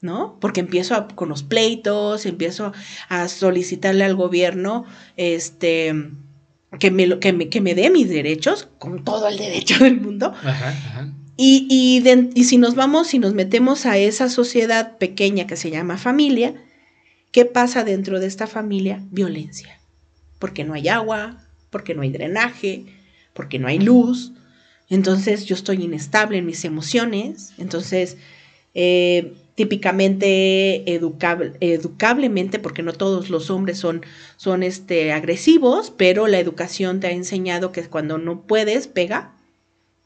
¿no? 0.02 0.36
Porque 0.40 0.60
empiezo 0.60 1.06
con 1.14 1.28
los 1.28 1.44
pleitos, 1.44 2.26
empiezo 2.26 2.72
a 3.08 3.28
solicitarle 3.28 4.04
al 4.04 4.16
gobierno, 4.16 4.84
este, 5.16 5.94
que 6.78 6.90
me, 6.90 7.18
que 7.18 7.32
me, 7.32 7.48
que 7.48 7.60
me 7.60 7.74
dé 7.74 7.90
mis 7.90 8.08
derechos, 8.08 8.68
con 8.78 9.04
todo 9.04 9.28
el 9.28 9.36
derecho 9.36 9.78
del 9.82 10.00
mundo. 10.00 10.34
Y, 11.36 11.66
y, 12.34 12.44
si 12.44 12.58
nos 12.58 12.74
vamos, 12.74 13.08
si 13.08 13.18
nos 13.18 13.34
metemos 13.34 13.86
a 13.86 13.98
esa 13.98 14.28
sociedad 14.28 14.98
pequeña 14.98 15.46
que 15.46 15.56
se 15.56 15.70
llama 15.70 15.98
familia, 15.98 16.54
¿qué 17.30 17.44
pasa 17.44 17.84
dentro 17.84 18.20
de 18.20 18.26
esta 18.26 18.46
familia? 18.46 19.02
Violencia. 19.10 19.80
Porque 20.38 20.64
no 20.64 20.74
hay 20.74 20.88
agua, 20.88 21.38
porque 21.70 21.94
no 21.94 22.02
hay 22.02 22.10
drenaje, 22.10 22.84
porque 23.32 23.58
no 23.58 23.68
hay 23.68 23.78
luz. 23.78 24.32
Entonces 24.88 25.46
yo 25.46 25.54
estoy 25.54 25.82
inestable 25.82 26.38
en 26.38 26.46
mis 26.46 26.64
emociones. 26.64 27.54
Entonces, 27.58 28.18
eh, 28.74 29.34
típicamente 29.54 30.94
educable, 30.94 31.52
educablemente, 31.60 32.58
porque 32.58 32.82
no 32.82 32.92
todos 32.92 33.28
los 33.28 33.50
hombres 33.50 33.78
son, 33.78 34.02
son 34.36 34.62
este, 34.62 35.12
agresivos, 35.12 35.92
pero 35.96 36.26
la 36.26 36.38
educación 36.38 37.00
te 37.00 37.08
ha 37.08 37.12
enseñado 37.12 37.72
que 37.72 37.82
cuando 37.84 38.18
no 38.18 38.42
puedes, 38.42 38.86
pega. 38.86 39.34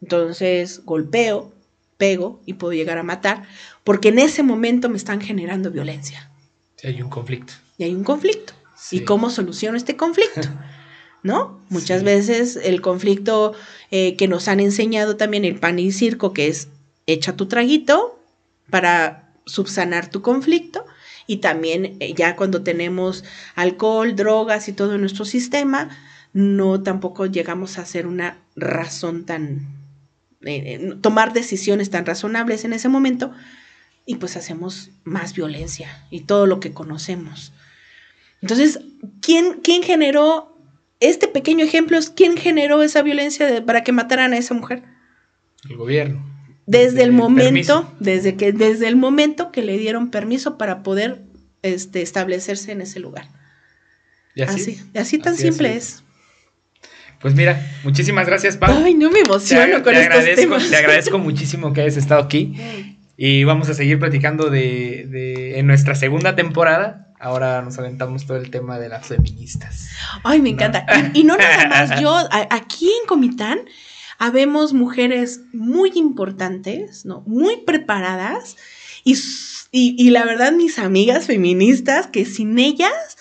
Entonces 0.02 0.84
golpeo, 0.84 1.52
pego 1.96 2.40
y 2.44 2.54
puedo 2.54 2.72
llegar 2.72 2.98
a 2.98 3.02
matar, 3.02 3.44
porque 3.84 4.08
en 4.08 4.18
ese 4.18 4.42
momento 4.42 4.88
me 4.88 4.96
están 4.96 5.20
generando 5.20 5.70
violencia. 5.70 6.30
Sí, 6.76 6.88
hay 6.88 7.00
un 7.00 7.08
conflicto. 7.08 7.54
Y 7.78 7.84
hay 7.84 7.94
un 7.94 8.04
conflicto. 8.04 8.52
¿Y 8.90 9.00
cómo 9.00 9.30
soluciono 9.30 9.76
este 9.76 9.96
conflicto? 9.96 10.40
¿No? 11.22 11.60
Muchas 11.70 12.04
veces 12.04 12.56
el 12.56 12.80
conflicto 12.80 13.54
eh, 13.90 14.16
que 14.16 14.28
nos 14.28 14.48
han 14.48 14.60
enseñado 14.60 15.16
también 15.16 15.44
el 15.44 15.58
pan 15.58 15.78
y 15.78 15.90
circo, 15.90 16.32
que 16.32 16.48
es 16.48 16.68
echa 17.06 17.36
tu 17.36 17.46
traguito 17.46 18.20
para 18.70 19.25
subsanar 19.46 20.10
tu 20.10 20.22
conflicto 20.22 20.84
y 21.26 21.38
también 21.38 21.96
eh, 22.00 22.14
ya 22.14 22.36
cuando 22.36 22.62
tenemos 22.62 23.24
alcohol, 23.54 24.14
drogas 24.14 24.68
y 24.68 24.72
todo 24.72 24.94
en 24.94 25.00
nuestro 25.00 25.24
sistema, 25.24 25.96
no 26.32 26.82
tampoco 26.82 27.26
llegamos 27.26 27.78
a 27.78 27.82
hacer 27.82 28.06
una 28.06 28.38
razón 28.56 29.24
tan, 29.24 29.68
eh, 30.42 30.62
eh, 30.80 30.94
tomar 31.00 31.32
decisiones 31.32 31.90
tan 31.90 32.04
razonables 32.04 32.64
en 32.64 32.72
ese 32.72 32.88
momento 32.88 33.32
y 34.04 34.16
pues 34.16 34.36
hacemos 34.36 34.90
más 35.04 35.34
violencia 35.34 36.04
y 36.10 36.20
todo 36.20 36.46
lo 36.46 36.60
que 36.60 36.72
conocemos. 36.72 37.52
Entonces, 38.42 38.80
¿quién, 39.20 39.60
quién 39.62 39.82
generó, 39.82 40.56
este 41.00 41.28
pequeño 41.28 41.64
ejemplo 41.64 41.98
es 41.98 42.10
quién 42.10 42.36
generó 42.36 42.82
esa 42.82 43.02
violencia 43.02 43.64
para 43.64 43.82
que 43.82 43.92
mataran 43.92 44.32
a 44.32 44.38
esa 44.38 44.54
mujer? 44.54 44.82
El 45.68 45.76
gobierno 45.76 46.35
desde 46.66 47.04
el 47.04 47.12
momento, 47.12 47.92
desde 48.00 48.36
que, 48.36 48.52
desde 48.52 48.88
el 48.88 48.96
momento 48.96 49.52
que 49.52 49.62
le 49.62 49.78
dieron 49.78 50.10
permiso 50.10 50.58
para 50.58 50.82
poder 50.82 51.22
este, 51.62 52.02
establecerse 52.02 52.72
en 52.72 52.80
ese 52.80 53.00
lugar. 53.00 53.28
¿Y 54.34 54.42
así? 54.42 54.82
Así, 54.94 55.18
tan 55.18 55.36
simple 55.36 55.76
es. 55.76 56.02
Pues 57.20 57.34
mira, 57.34 57.64
muchísimas 57.82 58.26
gracias, 58.26 58.56
Pau. 58.56 58.82
Ay, 58.84 58.94
no 58.94 59.10
me 59.10 59.20
emociono 59.20 59.82
con 59.82 59.94
te 59.94 60.02
estos 60.02 60.18
agradezco, 60.18 60.58
Te 60.58 60.76
agradezco 60.76 61.18
muchísimo 61.18 61.72
que 61.72 61.80
hayas 61.80 61.96
estado 61.96 62.22
aquí. 62.22 62.54
Mm. 62.54 62.96
Y 63.16 63.44
vamos 63.44 63.70
a 63.70 63.74
seguir 63.74 63.98
platicando 63.98 64.50
de, 64.50 65.06
de, 65.08 65.58
en 65.58 65.66
nuestra 65.66 65.94
segunda 65.94 66.36
temporada. 66.36 67.14
Ahora 67.18 67.62
nos 67.62 67.78
aventamos 67.78 68.26
todo 68.26 68.36
el 68.36 68.50
tema 68.50 68.78
de 68.78 68.90
las 68.90 69.06
feministas. 69.06 69.88
Ay, 70.22 70.42
me 70.42 70.50
encanta. 70.50 70.84
Y, 71.14 71.20
y, 71.20 71.24
no 71.24 71.38
nada 71.38 71.66
más 71.66 72.00
yo, 72.02 72.14
aquí 72.50 72.90
en 72.90 73.06
Comitán 73.08 73.60
habemos 74.18 74.72
mujeres 74.72 75.40
muy 75.52 75.92
importantes, 75.94 77.04
¿no? 77.04 77.22
Muy 77.26 77.58
preparadas 77.58 78.56
y, 79.04 79.16
y, 79.70 80.10
la 80.10 80.24
verdad 80.24 80.52
mis 80.52 80.78
amigas 80.78 81.26
feministas, 81.26 82.08
que 82.08 82.24
sin 82.24 82.58
ellas 82.58 83.16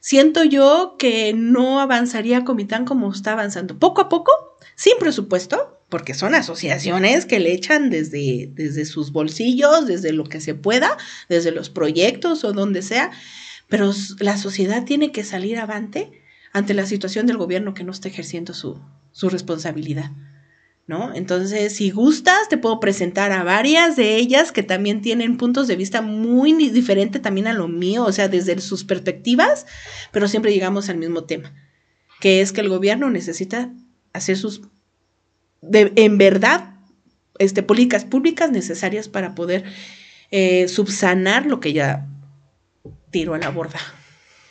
siento 0.00 0.42
yo 0.42 0.96
que 0.98 1.32
no 1.32 1.80
avanzaría 1.80 2.44
Comitán 2.44 2.84
como 2.84 3.12
está 3.12 3.32
avanzando. 3.32 3.78
Poco 3.78 4.00
a 4.00 4.08
poco, 4.08 4.32
sin 4.74 4.98
presupuesto, 4.98 5.78
porque 5.88 6.14
son 6.14 6.34
asociaciones 6.34 7.24
que 7.24 7.40
le 7.40 7.52
echan 7.52 7.88
desde, 7.90 8.50
desde 8.52 8.84
sus 8.84 9.12
bolsillos, 9.12 9.86
desde 9.86 10.12
lo 10.12 10.24
que 10.24 10.40
se 10.40 10.54
pueda, 10.54 10.96
desde 11.28 11.52
los 11.52 11.70
proyectos 11.70 12.44
o 12.44 12.52
donde 12.52 12.82
sea, 12.82 13.10
pero 13.68 13.92
la 14.18 14.36
sociedad 14.36 14.84
tiene 14.84 15.12
que 15.12 15.24
salir 15.24 15.58
avante 15.58 16.10
ante 16.52 16.74
la 16.74 16.86
situación 16.86 17.26
del 17.26 17.36
gobierno 17.36 17.74
que 17.74 17.84
no 17.84 17.92
está 17.92 18.08
ejerciendo 18.08 18.54
su, 18.54 18.80
su 19.12 19.28
responsabilidad. 19.28 20.10
¿No? 20.88 21.14
Entonces, 21.14 21.76
si 21.76 21.90
gustas, 21.90 22.48
te 22.48 22.56
puedo 22.56 22.80
presentar 22.80 23.30
a 23.30 23.44
varias 23.44 23.94
de 23.94 24.16
ellas 24.16 24.52
que 24.52 24.62
también 24.62 25.02
tienen 25.02 25.36
puntos 25.36 25.68
de 25.68 25.76
vista 25.76 26.00
muy 26.00 26.54
diferentes 26.54 27.20
también 27.20 27.46
a 27.46 27.52
lo 27.52 27.68
mío, 27.68 28.04
o 28.04 28.10
sea, 28.10 28.28
desde 28.28 28.58
sus 28.60 28.84
perspectivas, 28.84 29.66
pero 30.12 30.26
siempre 30.28 30.52
llegamos 30.52 30.88
al 30.88 30.96
mismo 30.96 31.24
tema, 31.24 31.52
que 32.20 32.40
es 32.40 32.52
que 32.52 32.62
el 32.62 32.70
gobierno 32.70 33.10
necesita 33.10 33.70
hacer 34.14 34.38
sus, 34.38 34.62
de, 35.60 35.92
en 35.94 36.16
verdad, 36.16 36.74
este, 37.38 37.62
políticas 37.62 38.06
públicas 38.06 38.50
necesarias 38.50 39.10
para 39.10 39.34
poder 39.34 39.64
eh, 40.30 40.68
subsanar 40.68 41.44
lo 41.44 41.60
que 41.60 41.74
ya 41.74 42.08
tiro 43.10 43.34
a 43.34 43.38
la 43.38 43.50
borda. 43.50 43.78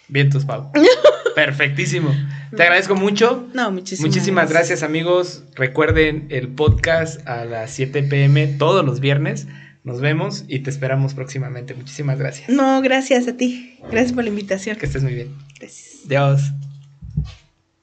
Vientos, 0.07 0.45
Pau. 0.45 0.71
Perfectísimo. 1.37 2.15
Te 2.55 2.63
agradezco 2.63 2.95
mucho. 2.95 3.47
No, 3.53 3.69
muchísimas, 3.69 4.09
muchísimas 4.09 4.49
gracias. 4.49 4.81
amigos. 4.81 5.43
Recuerden 5.53 6.25
el 6.31 6.47
podcast 6.47 7.27
a 7.27 7.45
las 7.45 7.69
7 7.69 8.01
pm 8.01 8.47
todos 8.47 8.83
los 8.83 8.99
viernes. 8.99 9.45
Nos 9.83 10.01
vemos 10.01 10.45
y 10.47 10.61
te 10.61 10.71
esperamos 10.71 11.13
próximamente. 11.13 11.75
Muchísimas 11.75 12.17
gracias. 12.17 12.49
No, 12.49 12.81
gracias 12.81 13.27
a 13.27 13.37
ti. 13.37 13.77
Gracias 13.91 14.13
por 14.13 14.23
la 14.23 14.31
invitación. 14.31 14.77
Que 14.77 14.87
estés 14.87 15.03
muy 15.03 15.13
bien. 15.13 15.35
Gracias. 15.59 15.99
Adiós. 16.07 16.41